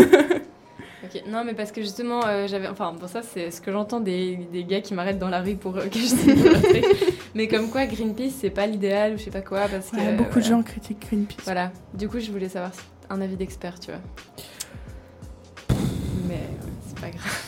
Non, 1.27 1.43
mais 1.45 1.53
parce 1.53 1.71
que 1.71 1.81
justement, 1.81 2.21
euh, 2.25 2.47
j'avais. 2.47 2.67
Enfin, 2.67 2.93
pour 2.99 3.09
ça, 3.09 3.21
c'est 3.23 3.51
ce 3.51 3.61
que 3.61 3.71
j'entends 3.71 3.99
des, 3.99 4.37
des 4.51 4.63
gars 4.63 4.81
qui 4.81 4.93
m'arrêtent 4.93 5.19
dans 5.19 5.29
la 5.29 5.41
rue 5.41 5.55
pour 5.55 5.77
euh, 5.77 5.87
que 5.91 5.99
je. 5.99 6.15
Mais 7.33 7.47
comme 7.47 7.69
quoi, 7.69 7.85
Greenpeace, 7.85 8.33
c'est 8.41 8.49
pas 8.49 8.67
l'idéal 8.67 9.13
ou 9.13 9.17
je 9.17 9.23
sais 9.23 9.31
pas 9.31 9.41
quoi. 9.41 9.61
Parce 9.69 9.89
que. 9.91 9.97
Ouais, 9.97 10.13
beaucoup 10.15 10.39
de 10.39 10.45
gens 10.45 10.61
critiquent 10.63 11.07
Greenpeace. 11.07 11.43
Voilà. 11.45 11.71
Du 11.93 12.07
coup, 12.09 12.19
je 12.19 12.31
voulais 12.31 12.49
savoir 12.49 12.73
si- 12.73 12.81
un 13.09 13.21
avis 13.21 13.35
d'expert, 13.35 13.79
tu 13.79 13.91
vois. 13.91 14.01
Mais 16.27 16.39
c'est 16.87 16.99
pas 16.99 17.09
grave. 17.09 17.41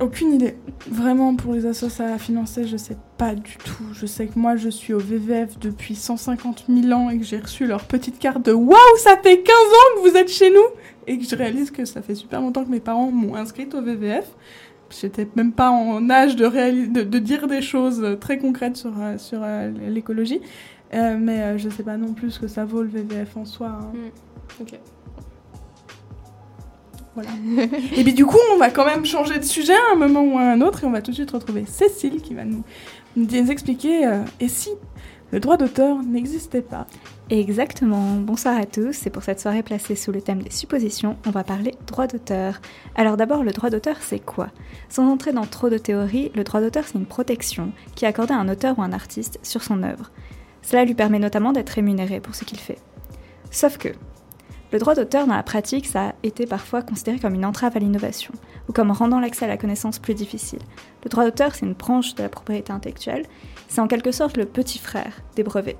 Aucune 0.00 0.32
idée. 0.32 0.56
Vraiment, 0.90 1.36
pour 1.36 1.52
les 1.52 1.66
assos 1.66 2.00
à 2.00 2.16
financer, 2.18 2.66
je 2.66 2.78
sais 2.78 2.96
pas 3.18 3.34
du 3.34 3.58
tout. 3.58 3.84
Je 3.92 4.06
sais 4.06 4.26
que 4.28 4.38
moi, 4.38 4.56
je 4.56 4.70
suis 4.70 4.94
au 4.94 4.98
VVF 4.98 5.58
depuis 5.58 5.94
150 5.94 6.64
000 6.70 6.90
ans 6.98 7.10
et 7.10 7.18
que 7.18 7.24
j'ai 7.24 7.38
reçu 7.38 7.66
leur 7.66 7.84
petite 7.84 8.18
carte 8.18 8.42
de 8.46 8.52
Waouh, 8.52 8.78
ça 8.96 9.18
fait 9.22 9.42
15 9.42 9.54
ans 9.54 10.02
que 10.02 10.08
vous 10.08 10.16
êtes 10.16 10.30
chez 10.30 10.48
nous 10.50 10.64
Et 11.06 11.18
que 11.18 11.24
je 11.24 11.34
réalise 11.34 11.70
que 11.70 11.84
ça 11.84 12.02
fait 12.02 12.14
super 12.14 12.40
longtemps 12.40 12.64
que 12.64 12.70
mes 12.70 12.80
parents 12.80 13.10
m'ont 13.10 13.34
inscrite 13.34 13.74
au 13.74 13.82
VVF. 13.82 14.26
J'étais 14.90 15.26
même 15.36 15.52
pas 15.52 15.70
en 15.70 16.10
âge 16.10 16.36
de, 16.36 16.44
réalis- 16.46 16.90
de, 16.92 17.02
de 17.02 17.18
dire 17.18 17.46
des 17.46 17.62
choses 17.62 18.16
très 18.20 18.38
concrètes 18.38 18.76
sur, 18.76 18.92
euh, 19.00 19.18
sur 19.18 19.40
euh, 19.42 19.70
l'écologie. 19.88 20.40
Euh, 20.92 21.16
mais 21.20 21.56
je 21.58 21.68
sais 21.68 21.84
pas 21.84 21.96
non 21.96 22.12
plus 22.12 22.32
ce 22.32 22.40
que 22.40 22.48
ça 22.48 22.64
vaut 22.64 22.82
le 22.82 22.88
VVF 22.88 23.36
en 23.36 23.44
soi. 23.44 23.68
hein. 23.68 23.92
Ok. 24.60 24.78
Voilà. 27.14 27.30
et 27.96 28.04
bien 28.04 28.14
du 28.14 28.24
coup, 28.24 28.38
on 28.54 28.58
va 28.58 28.70
quand 28.70 28.84
même 28.84 29.04
changer 29.04 29.38
de 29.38 29.44
sujet 29.44 29.74
à 29.74 29.94
un 29.94 29.96
moment 29.96 30.22
ou 30.22 30.38
à 30.38 30.42
un 30.42 30.60
autre 30.60 30.84
et 30.84 30.86
on 30.86 30.90
va 30.92 31.02
tout 31.02 31.10
de 31.10 31.16
suite 31.16 31.30
retrouver 31.30 31.64
Cécile 31.66 32.20
qui 32.22 32.34
va 32.34 32.44
nous, 32.44 32.62
nous 33.16 33.50
expliquer 33.50 34.06
euh, 34.06 34.22
et 34.38 34.48
si 34.48 34.70
le 35.32 35.40
droit 35.40 35.56
d'auteur 35.56 36.02
n'existait 36.02 36.60
pas. 36.62 36.86
Exactement. 37.30 38.16
Bonsoir 38.16 38.58
à 38.58 38.66
tous. 38.66 39.06
Et 39.06 39.10
pour 39.10 39.22
cette 39.22 39.38
soirée 39.38 39.62
placée 39.62 39.94
sous 39.94 40.10
le 40.10 40.20
thème 40.20 40.42
des 40.42 40.50
suppositions, 40.50 41.16
on 41.26 41.30
va 41.30 41.44
parler 41.44 41.74
droit 41.86 42.08
d'auteur. 42.08 42.60
Alors 42.96 43.16
d'abord, 43.16 43.44
le 43.44 43.52
droit 43.52 43.70
d'auteur, 43.70 43.96
c'est 44.00 44.18
quoi? 44.18 44.48
Sans 44.88 45.08
entrer 45.08 45.32
dans 45.32 45.46
trop 45.46 45.70
de 45.70 45.78
théories, 45.78 46.32
le 46.34 46.42
droit 46.42 46.60
d'auteur, 46.60 46.84
c'est 46.86 46.98
une 46.98 47.06
protection 47.06 47.72
qui 47.94 48.04
est 48.04 48.08
accordée 48.08 48.34
à 48.34 48.38
un 48.38 48.48
auteur 48.48 48.78
ou 48.78 48.82
un 48.82 48.92
artiste 48.92 49.38
sur 49.44 49.62
son 49.62 49.84
œuvre. 49.84 50.10
Cela 50.62 50.84
lui 50.84 50.94
permet 50.94 51.20
notamment 51.20 51.52
d'être 51.52 51.70
rémunéré 51.70 52.20
pour 52.20 52.34
ce 52.34 52.44
qu'il 52.44 52.58
fait. 52.58 52.78
Sauf 53.52 53.78
que, 53.78 53.90
le 54.72 54.78
droit 54.78 54.94
d'auteur 54.94 55.26
dans 55.26 55.34
la 55.34 55.42
pratique, 55.42 55.86
ça 55.86 56.08
a 56.08 56.14
été 56.22 56.46
parfois 56.46 56.82
considéré 56.82 57.18
comme 57.18 57.34
une 57.34 57.44
entrave 57.44 57.76
à 57.76 57.80
l'innovation, 57.80 58.32
ou 58.68 58.72
comme 58.72 58.92
rendant 58.92 59.18
l'accès 59.18 59.46
à 59.46 59.48
la 59.48 59.56
connaissance 59.56 59.98
plus 59.98 60.14
difficile. 60.14 60.60
Le 61.02 61.10
droit 61.10 61.24
d'auteur, 61.24 61.54
c'est 61.54 61.66
une 61.66 61.72
branche 61.72 62.14
de 62.14 62.22
la 62.22 62.28
propriété 62.28 62.72
intellectuelle, 62.72 63.26
c'est 63.70 63.80
en 63.80 63.86
quelque 63.86 64.10
sorte 64.10 64.36
le 64.36 64.46
petit 64.46 64.78
frère 64.78 65.22
des 65.36 65.44
brevets. 65.44 65.78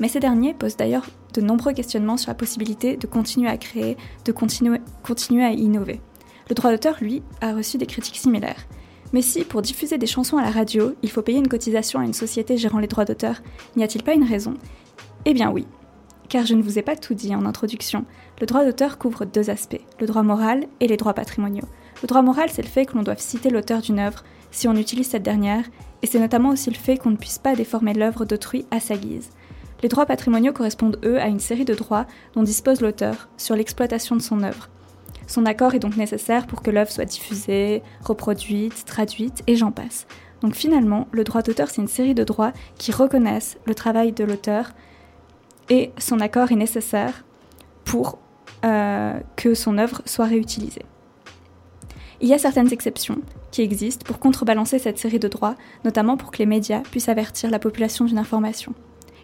Mais 0.00 0.08
ces 0.08 0.20
derniers 0.20 0.52
posent 0.52 0.76
d'ailleurs 0.76 1.06
de 1.32 1.40
nombreux 1.40 1.72
questionnements 1.72 2.16
sur 2.16 2.30
la 2.30 2.34
possibilité 2.34 2.96
de 2.96 3.06
continuer 3.06 3.48
à 3.48 3.56
créer, 3.56 3.96
de 4.24 4.32
continuer, 4.32 4.80
continuer 5.04 5.44
à 5.44 5.52
innover. 5.52 6.00
Le 6.48 6.54
droit 6.54 6.72
d'auteur, 6.72 6.96
lui, 7.00 7.22
a 7.40 7.54
reçu 7.54 7.78
des 7.78 7.86
critiques 7.86 8.16
similaires. 8.16 8.66
Mais 9.12 9.22
si, 9.22 9.44
pour 9.44 9.62
diffuser 9.62 9.96
des 9.96 10.06
chansons 10.06 10.38
à 10.38 10.42
la 10.42 10.50
radio, 10.50 10.94
il 11.02 11.10
faut 11.10 11.22
payer 11.22 11.38
une 11.38 11.48
cotisation 11.48 12.00
à 12.00 12.04
une 12.04 12.12
société 12.12 12.56
gérant 12.56 12.80
les 12.80 12.88
droits 12.88 13.04
d'auteur, 13.04 13.42
n'y 13.76 13.84
a-t-il 13.84 14.02
pas 14.02 14.14
une 14.14 14.28
raison? 14.28 14.54
Eh 15.24 15.34
bien 15.34 15.50
oui. 15.50 15.66
Car 16.28 16.46
je 16.46 16.54
ne 16.54 16.62
vous 16.62 16.78
ai 16.78 16.82
pas 16.82 16.96
tout 16.96 17.14
dit 17.14 17.34
en 17.34 17.46
introduction. 17.46 18.04
Le 18.40 18.46
droit 18.46 18.64
d'auteur 18.64 18.98
couvre 18.98 19.24
deux 19.24 19.50
aspects, 19.50 19.80
le 20.00 20.06
droit 20.06 20.22
moral 20.22 20.66
et 20.80 20.88
les 20.88 20.96
droits 20.96 21.14
patrimoniaux. 21.14 21.68
Le 22.02 22.06
droit 22.06 22.22
moral, 22.22 22.48
c'est 22.50 22.62
le 22.62 22.68
fait 22.68 22.86
que 22.86 22.94
l'on 22.94 23.02
doive 23.02 23.20
citer 23.20 23.50
l'auteur 23.50 23.80
d'une 23.80 23.98
œuvre 23.98 24.22
si 24.50 24.68
on 24.68 24.76
utilise 24.76 25.08
cette 25.08 25.22
dernière, 25.22 25.64
et 26.02 26.06
c'est 26.06 26.20
notamment 26.20 26.50
aussi 26.50 26.70
le 26.70 26.76
fait 26.76 26.96
qu'on 26.96 27.10
ne 27.10 27.16
puisse 27.16 27.38
pas 27.38 27.56
déformer 27.56 27.92
l'œuvre 27.92 28.24
d'autrui 28.24 28.66
à 28.70 28.80
sa 28.80 28.96
guise. 28.96 29.30
Les 29.82 29.88
droits 29.88 30.06
patrimoniaux 30.06 30.52
correspondent, 30.52 30.98
eux, 31.04 31.20
à 31.20 31.26
une 31.26 31.40
série 31.40 31.64
de 31.64 31.74
droits 31.74 32.06
dont 32.34 32.42
dispose 32.42 32.80
l'auteur 32.80 33.28
sur 33.36 33.56
l'exploitation 33.56 34.16
de 34.16 34.22
son 34.22 34.42
œuvre. 34.42 34.68
Son 35.26 35.44
accord 35.44 35.74
est 35.74 35.80
donc 35.80 35.96
nécessaire 35.96 36.46
pour 36.46 36.62
que 36.62 36.70
l'œuvre 36.70 36.90
soit 36.90 37.04
diffusée, 37.04 37.82
reproduite, 38.02 38.84
traduite, 38.86 39.42
et 39.46 39.56
j'en 39.56 39.72
passe. 39.72 40.06
Donc 40.40 40.54
finalement, 40.54 41.08
le 41.12 41.24
droit 41.24 41.42
d'auteur, 41.42 41.68
c'est 41.68 41.82
une 41.82 41.88
série 41.88 42.14
de 42.14 42.24
droits 42.24 42.52
qui 42.76 42.92
reconnaissent 42.92 43.58
le 43.66 43.74
travail 43.74 44.12
de 44.12 44.24
l'auteur, 44.24 44.70
et 45.68 45.92
son 45.98 46.20
accord 46.20 46.50
est 46.50 46.56
nécessaire 46.56 47.24
pour 47.84 48.18
euh, 48.64 49.18
que 49.36 49.54
son 49.54 49.78
œuvre 49.78 50.02
soit 50.06 50.24
réutilisée. 50.24 50.84
Il 52.20 52.28
y 52.28 52.34
a 52.34 52.38
certaines 52.38 52.72
exceptions 52.72 53.20
qui 53.52 53.62
existent 53.62 54.04
pour 54.04 54.18
contrebalancer 54.18 54.80
cette 54.80 54.98
série 54.98 55.20
de 55.20 55.28
droits, 55.28 55.54
notamment 55.84 56.16
pour 56.16 56.32
que 56.32 56.38
les 56.38 56.46
médias 56.46 56.80
puissent 56.80 57.08
avertir 57.08 57.50
la 57.50 57.60
population 57.60 58.04
d'une 58.04 58.18
information. 58.18 58.74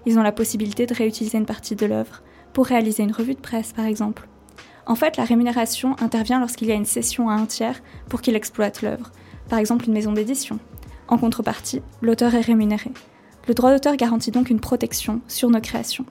Ils 0.06 0.18
ont 0.18 0.22
la 0.22 0.32
possibilité 0.32 0.86
de 0.86 0.94
réutiliser 0.94 1.38
une 1.38 1.46
partie 1.46 1.74
de 1.74 1.86
l'œuvre 1.86 2.22
pour 2.52 2.66
réaliser 2.66 3.02
une 3.02 3.12
revue 3.12 3.34
de 3.34 3.40
presse, 3.40 3.72
par 3.72 3.86
exemple. 3.86 4.28
En 4.86 4.94
fait, 4.94 5.16
la 5.16 5.24
rémunération 5.24 5.96
intervient 6.00 6.38
lorsqu'il 6.38 6.68
y 6.68 6.72
a 6.72 6.76
une 6.76 6.84
cession 6.84 7.28
à 7.28 7.34
un 7.34 7.46
tiers 7.46 7.82
pour 8.08 8.20
qu'il 8.20 8.36
exploite 8.36 8.82
l'œuvre, 8.82 9.10
par 9.48 9.58
exemple 9.58 9.86
une 9.86 9.94
maison 9.94 10.12
d'édition. 10.12 10.60
En 11.08 11.18
contrepartie, 11.18 11.82
l'auteur 12.00 12.34
est 12.34 12.42
rémunéré. 12.42 12.92
Le 13.48 13.54
droit 13.54 13.72
d'auteur 13.72 13.96
garantit 13.96 14.30
donc 14.30 14.50
une 14.50 14.60
protection 14.60 15.20
sur 15.26 15.50
nos 15.50 15.60
créations. 15.60 16.06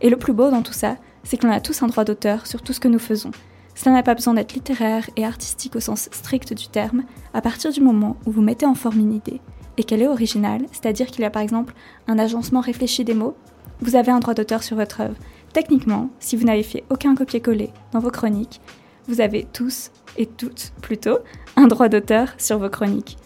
Et 0.00 0.10
le 0.10 0.16
plus 0.16 0.32
beau 0.32 0.50
dans 0.50 0.62
tout 0.62 0.72
ça, 0.72 0.96
c'est 1.22 1.36
que 1.36 1.46
l'on 1.46 1.52
a 1.52 1.60
tous 1.60 1.82
un 1.82 1.86
droit 1.86 2.04
d'auteur 2.04 2.46
sur 2.46 2.60
tout 2.60 2.72
ce 2.72 2.80
que 2.80 2.88
nous 2.88 2.98
faisons. 2.98 3.30
Cela 3.74 3.96
n'a 3.96 4.02
pas 4.02 4.14
besoin 4.14 4.34
d'être 4.34 4.54
littéraire 4.54 5.08
et 5.16 5.24
artistique 5.24 5.76
au 5.76 5.80
sens 5.80 6.08
strict 6.12 6.52
du 6.54 6.68
terme, 6.68 7.04
à 7.32 7.40
partir 7.40 7.72
du 7.72 7.80
moment 7.80 8.16
où 8.26 8.30
vous 8.30 8.42
mettez 8.42 8.66
en 8.66 8.74
forme 8.74 9.00
une 9.00 9.14
idée 9.14 9.40
et 9.76 9.84
qu'elle 9.84 10.02
est 10.02 10.08
originale, 10.08 10.66
c'est-à-dire 10.72 11.08
qu'il 11.08 11.22
y 11.22 11.24
a 11.24 11.30
par 11.30 11.42
exemple 11.42 11.74
un 12.06 12.18
agencement 12.18 12.60
réfléchi 12.60 13.04
des 13.04 13.14
mots, 13.14 13.36
vous 13.80 13.96
avez 13.96 14.12
un 14.12 14.20
droit 14.20 14.34
d'auteur 14.34 14.62
sur 14.62 14.76
votre 14.76 15.00
œuvre. 15.00 15.16
Techniquement, 15.52 16.10
si 16.20 16.36
vous 16.36 16.44
n'avez 16.44 16.62
fait 16.62 16.84
aucun 16.90 17.14
copier-coller 17.14 17.70
dans 17.92 17.98
vos 17.98 18.10
chroniques, 18.10 18.60
vous 19.08 19.20
avez 19.20 19.46
tous 19.52 19.90
et 20.16 20.26
toutes 20.26 20.72
plutôt 20.80 21.18
un 21.56 21.66
droit 21.66 21.88
d'auteur 21.88 22.34
sur 22.38 22.58
vos 22.58 22.70
chroniques. 22.70 23.18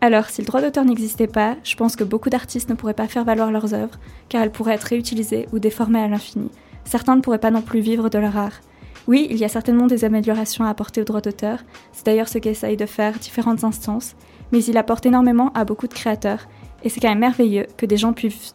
Alors, 0.00 0.26
si 0.26 0.42
le 0.42 0.46
droit 0.46 0.60
d'auteur 0.60 0.84
n'existait 0.84 1.26
pas, 1.26 1.56
je 1.64 1.74
pense 1.74 1.96
que 1.96 2.04
beaucoup 2.04 2.30
d'artistes 2.30 2.68
ne 2.68 2.74
pourraient 2.74 2.94
pas 2.94 3.08
faire 3.08 3.24
valoir 3.24 3.50
leurs 3.50 3.74
œuvres, 3.74 3.98
car 4.28 4.42
elles 4.42 4.52
pourraient 4.52 4.74
être 4.74 4.84
réutilisées 4.84 5.46
ou 5.52 5.58
déformées 5.58 6.00
à 6.00 6.08
l'infini. 6.08 6.50
Certains 6.84 7.16
ne 7.16 7.20
pourraient 7.20 7.38
pas 7.38 7.50
non 7.50 7.62
plus 7.62 7.80
vivre 7.80 8.08
de 8.08 8.18
leur 8.18 8.36
art. 8.36 8.60
Oui, 9.08 9.28
il 9.30 9.36
y 9.36 9.44
a 9.44 9.48
certainement 9.48 9.86
des 9.86 10.04
améliorations 10.04 10.64
à 10.64 10.68
apporter 10.68 11.00
au 11.00 11.04
droit 11.04 11.20
d'auteur, 11.20 11.60
c'est 11.92 12.06
d'ailleurs 12.06 12.28
ce 12.28 12.38
qu'essayent 12.38 12.76
de 12.76 12.86
faire 12.86 13.18
différentes 13.18 13.62
instances, 13.62 14.16
mais 14.50 14.64
il 14.64 14.76
apporte 14.76 15.06
énormément 15.06 15.52
à 15.54 15.64
beaucoup 15.64 15.86
de 15.86 15.94
créateurs, 15.94 16.48
et 16.82 16.88
c'est 16.88 17.00
quand 17.00 17.08
même 17.08 17.20
merveilleux 17.20 17.66
que 17.76 17.86
des 17.86 17.96
gens 17.96 18.12
puissent, 18.12 18.54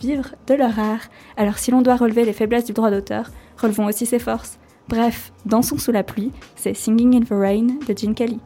vivre 0.00 0.34
de 0.46 0.54
leur 0.54 0.78
art. 0.78 1.08
Alors 1.36 1.58
si 1.58 1.70
l'on 1.70 1.82
doit 1.82 1.96
relever 1.96 2.24
les 2.24 2.32
faiblesses 2.32 2.64
du 2.64 2.72
droit 2.72 2.90
d'auteur, 2.90 3.30
relevons 3.56 3.86
aussi 3.86 4.04
ses 4.04 4.18
forces. 4.18 4.58
Bref, 4.88 5.32
Dansons 5.46 5.78
sous 5.78 5.92
la 5.92 6.02
pluie, 6.02 6.32
c'est 6.56 6.74
Singing 6.74 7.16
in 7.16 7.20
the 7.20 7.30
Rain 7.30 7.78
de 7.86 7.96
Gene 7.96 8.14
Kelly. 8.14 8.40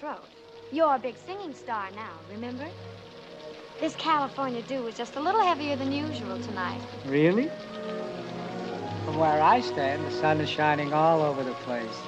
Throat. 0.00 0.24
You're 0.72 0.94
a 0.94 0.98
big 0.98 1.14
singing 1.26 1.54
star 1.54 1.90
now, 1.94 2.14
remember? 2.32 2.66
This 3.80 3.96
California 3.96 4.62
dew 4.62 4.86
is 4.86 4.96
just 4.96 5.16
a 5.16 5.20
little 5.20 5.42
heavier 5.42 5.76
than 5.76 5.90
usual 5.92 6.38
tonight. 6.38 6.80
Really? 7.06 7.50
From 9.04 9.18
where 9.18 9.42
I 9.42 9.60
stand, 9.60 10.06
the 10.06 10.10
sun 10.12 10.40
is 10.40 10.48
shining 10.48 10.92
all 10.92 11.22
over 11.22 11.42
the 11.42 11.52
place. 11.66 11.98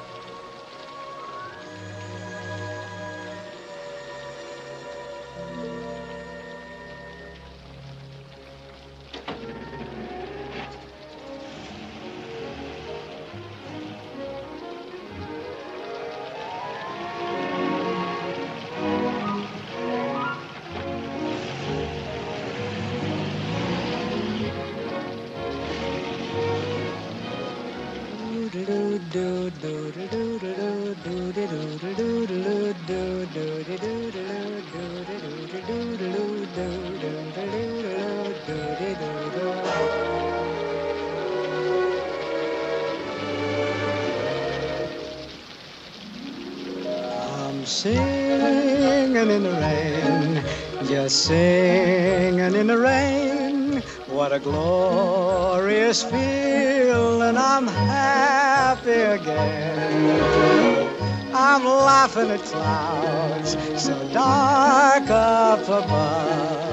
At 62.19 62.41
clouds 62.45 63.57
so 63.77 64.09
dark 64.13 65.11
up 65.11 65.63
above. 65.65 66.67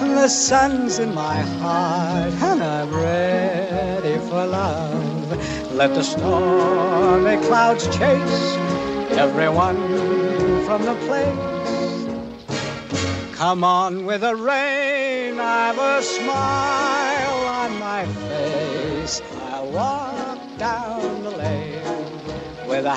The 0.00 0.28
sun's 0.28 0.98
in 0.98 1.14
my 1.14 1.40
heart, 1.60 2.32
and 2.32 2.62
I'm 2.62 2.92
ready 2.92 4.18
for 4.28 4.44
love. 4.46 5.72
Let 5.72 5.94
the 5.94 6.02
stormy 6.02 7.36
clouds 7.46 7.86
chase 7.96 8.56
everyone 9.16 9.76
from 10.66 10.84
the 10.84 10.94
place. 11.06 11.54
Come 13.36 13.62
on 13.62 14.04
with 14.04 14.22
the 14.22 14.34
rain, 14.34 15.38
I've 15.38 15.78
a 15.78 16.02
smile 16.02 17.46
on 17.46 17.78
my 17.78 18.06
face. 18.06 19.22
I 19.52 19.60
walk 19.62 20.38
down 20.58 21.22
the 21.22 21.30
lane 21.30 22.66
with 22.66 22.84
a 22.86 22.96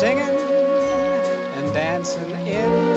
Singing 0.00 0.34
and 1.58 1.74
dancing 1.74 2.30
in 2.46 2.89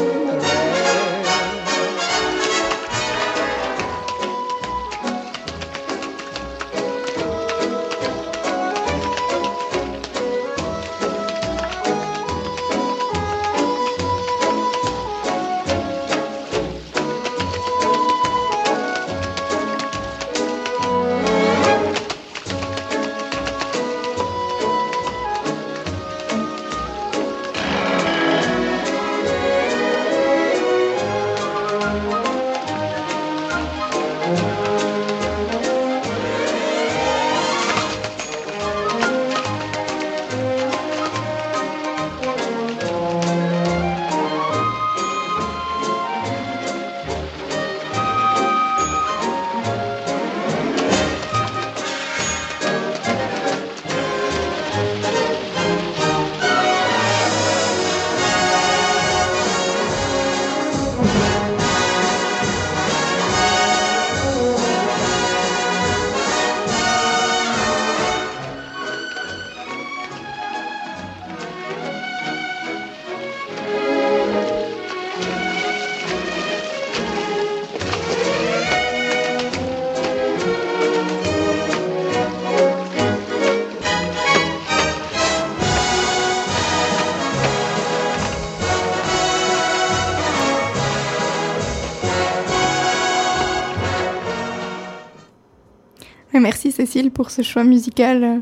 Cécile 96.93 97.11
pour 97.11 97.31
ce 97.31 97.41
choix 97.41 97.63
musical 97.63 98.23
euh, 98.23 98.37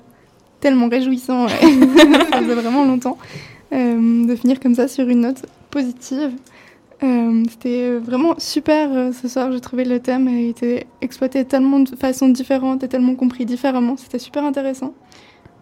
tellement 0.60 0.90
réjouissant. 0.90 1.46
ouais. 1.46 1.52
ça 2.32 2.40
faisait 2.40 2.54
vraiment 2.56 2.84
longtemps 2.86 3.18
euh, 3.72 4.26
de 4.28 4.36
finir 4.36 4.60
comme 4.60 4.76
ça 4.76 4.88
sur 4.90 5.08
une 5.08 5.22
note 5.22 5.46
positive. 5.70 6.32
Euh, 7.04 7.44
C'était 7.50 7.96
vraiment 7.98 8.36
super 8.38 8.90
euh, 8.92 9.12
ce 9.14 9.28
soir. 9.30 9.52
J'ai 9.54 9.62
trouvé 9.62 9.86
le 9.86 10.00
thème 10.02 10.28
a 10.28 10.38
été 10.40 10.86
exploité 11.02 11.46
tellement 11.46 11.80
de 11.80 11.96
façons 11.96 12.28
différentes 12.28 12.84
et 12.84 12.88
tellement 12.90 13.16
compris 13.16 13.46
différemment. 13.46 13.96
C'était 13.98 14.20
super 14.20 14.44
intéressant. 14.44 14.94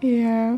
Et, 0.02 0.26
euh, 0.26 0.56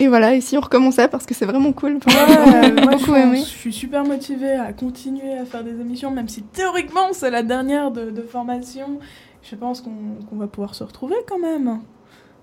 et 0.00 0.08
voilà, 0.08 0.34
ici 0.34 0.58
on 0.58 0.60
recommençait 0.60 1.06
parce 1.08 1.26
que 1.26 1.34
c'est 1.34 1.46
vraiment 1.46 1.72
cool. 1.72 1.98
Enfin, 2.04 2.26
Ouais, 2.26 2.62
j'ai 2.64 2.72
moi, 2.72 2.80
je, 2.92 2.98
beaucoup 2.98 3.12
pense- 3.12 3.16
aimé. 3.18 3.38
je 3.38 3.44
suis 3.44 3.72
super 3.72 4.04
motivée 4.04 4.52
à 4.52 4.72
continuer 4.72 5.32
à 5.38 5.44
faire 5.44 5.62
des 5.62 5.80
émissions, 5.80 6.10
même 6.10 6.28
si 6.28 6.42
théoriquement 6.42 7.12
c'est 7.12 7.30
la 7.30 7.42
dernière 7.44 7.90
de, 7.92 8.10
de 8.10 8.22
formation. 8.22 8.98
Je 9.42 9.56
pense 9.56 9.80
qu'on 9.80 10.36
va 10.36 10.46
pouvoir 10.46 10.74
se 10.74 10.84
retrouver 10.84 11.16
quand 11.26 11.38
même. 11.38 11.80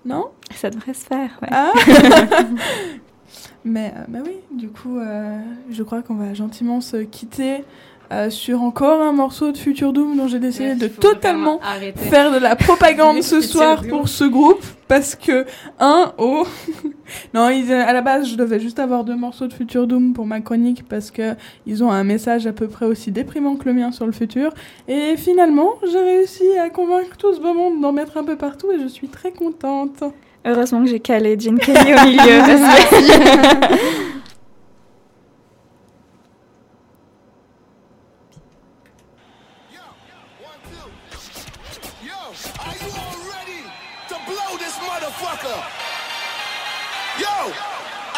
Non? 0.04 0.30
Ça 0.54 0.70
devrait 0.70 0.94
se 0.94 1.04
faire, 1.04 1.38
ouais. 1.42 1.48
Ah 1.50 1.72
mais, 3.64 3.92
euh, 3.96 4.04
bah 4.08 4.20
oui, 4.24 4.36
du 4.52 4.68
coup, 4.68 4.98
euh, 4.98 5.40
je 5.68 5.82
crois 5.82 6.02
qu'on 6.02 6.14
va 6.14 6.32
gentiment 6.32 6.80
se 6.80 6.98
quitter 6.98 7.64
euh, 8.12 8.30
sur 8.30 8.62
encore 8.62 9.02
un 9.02 9.12
morceau 9.12 9.50
de 9.52 9.56
Future 9.58 9.92
Doom 9.92 10.16
dont 10.16 10.28
j'ai 10.28 10.38
décidé 10.38 10.74
de 10.74 10.86
totalement 10.86 11.60
faire 11.96 12.32
de 12.32 12.38
la 12.38 12.54
propagande 12.56 13.22
ce 13.22 13.40
soir 13.40 13.82
pour 13.88 14.08
ce 14.08 14.24
groupe 14.24 14.64
parce 14.88 15.16
que 15.16 15.44
un 15.80 16.12
oh 16.18 16.46
non 17.34 17.48
ils, 17.48 17.72
à 17.72 17.92
la 17.92 18.02
base 18.02 18.28
je 18.28 18.36
devais 18.36 18.60
juste 18.60 18.78
avoir 18.78 19.02
deux 19.04 19.16
morceaux 19.16 19.46
de 19.48 19.52
Future 19.52 19.86
Doom 19.86 20.12
pour 20.12 20.26
ma 20.26 20.40
chronique 20.40 20.84
parce 20.88 21.10
que 21.10 21.34
ils 21.66 21.82
ont 21.82 21.90
un 21.90 22.04
message 22.04 22.46
à 22.46 22.52
peu 22.52 22.68
près 22.68 22.86
aussi 22.86 23.10
déprimant 23.10 23.56
que 23.56 23.64
le 23.64 23.74
mien 23.74 23.90
sur 23.90 24.06
le 24.06 24.12
futur. 24.12 24.52
Et 24.86 25.16
finalement 25.16 25.70
j'ai 25.90 25.98
réussi 25.98 26.44
à 26.62 26.70
convaincre 26.70 27.16
tout 27.16 27.34
ce 27.34 27.40
beau 27.40 27.54
monde 27.54 27.80
d'en 27.80 27.92
mettre 27.92 28.16
un 28.16 28.24
peu 28.24 28.36
partout 28.36 28.70
et 28.70 28.80
je 28.80 28.86
suis 28.86 29.08
très 29.08 29.32
contente. 29.32 30.04
Heureusement 30.44 30.80
que 30.84 30.88
j'ai 30.88 31.00
calé 31.00 31.36
Gene 31.38 31.58
Kelly 31.58 31.92
au 31.92 32.06
milieu. 32.06 32.38
parce 32.46 32.84
que- 32.90 34.05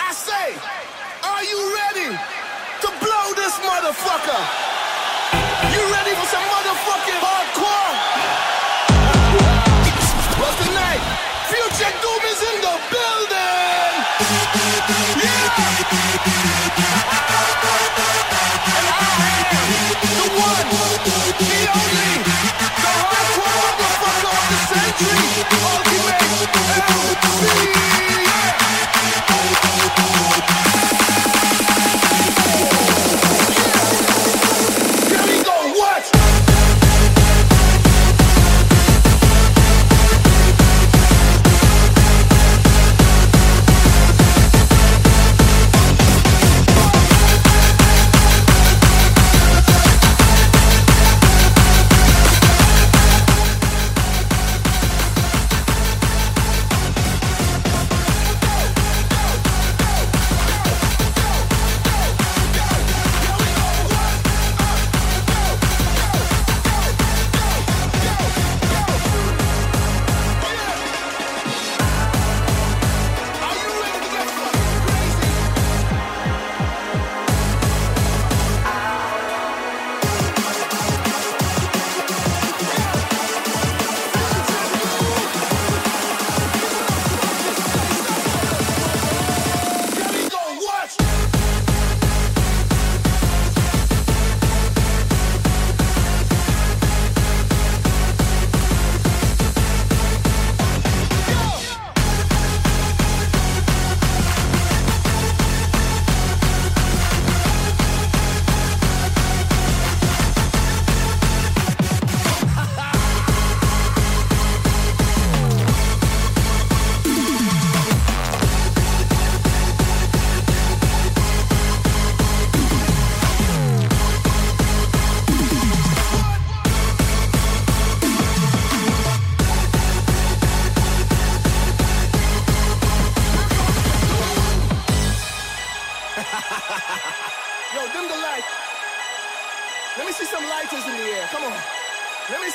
I 0.09 0.12
say, 0.12 0.56
are 1.20 1.44
you 1.44 1.60
ready 1.76 2.09
to 2.09 2.89
blow 2.97 3.26
this 3.36 3.52
motherfucker? 3.60 4.40
You 5.68 5.85
ready 5.93 6.16
for 6.16 6.24
some 6.32 6.40
motherfucking 6.48 7.20
hardcore? 7.20 7.93
Well, 10.40 10.55
tonight, 10.64 11.05
Future 11.52 11.93
Doom 12.01 12.24
is 12.24 12.40
in 12.40 12.56
the 12.64 12.74
building. 12.89 13.93
Yeah. 15.20 15.44
And 18.64 18.89
I 18.89 19.12
am 19.28 19.68
the 19.93 20.28
one, 20.40 20.68
the 20.72 21.60
only, 21.68 22.12
the 22.80 22.93
hardcore 22.97 23.56
motherfucker 23.60 24.32
of 24.40 24.47
the 24.48 24.59
century. 24.72 25.20
Ultimate 25.68 26.16
MC. 27.44 27.88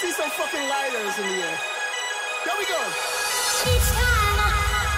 See 0.03 0.11
some 0.11 0.29
fucking 0.31 0.67
lighters 0.67 1.15
in 1.17 1.27
the 1.31 1.39
air. 1.47 1.57
Here 2.43 2.57
we 2.59 2.65
go. 2.67 2.81
Each 3.71 3.87
time 3.95 4.35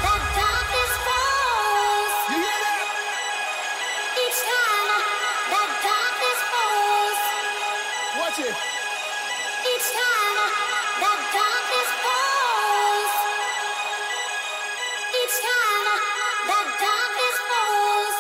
that 0.02 0.22
darkness 0.34 0.94
falls, 1.06 2.14
You 2.34 2.38
hear 2.42 2.60
that? 2.66 2.86
each 4.26 4.40
time 4.50 4.90
that 5.54 5.70
darkness 5.86 6.40
falls, 6.54 7.20
Watch 8.18 8.40
it. 8.50 8.56
each 9.74 9.88
time 9.94 10.38
that 11.06 11.20
darkness 11.38 11.90
falls, 12.02 13.14
each 15.22 15.36
time 15.46 15.86
that 16.50 16.66
darkness 16.82 17.38
falls, 17.50 18.18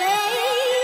baby. 0.00 0.75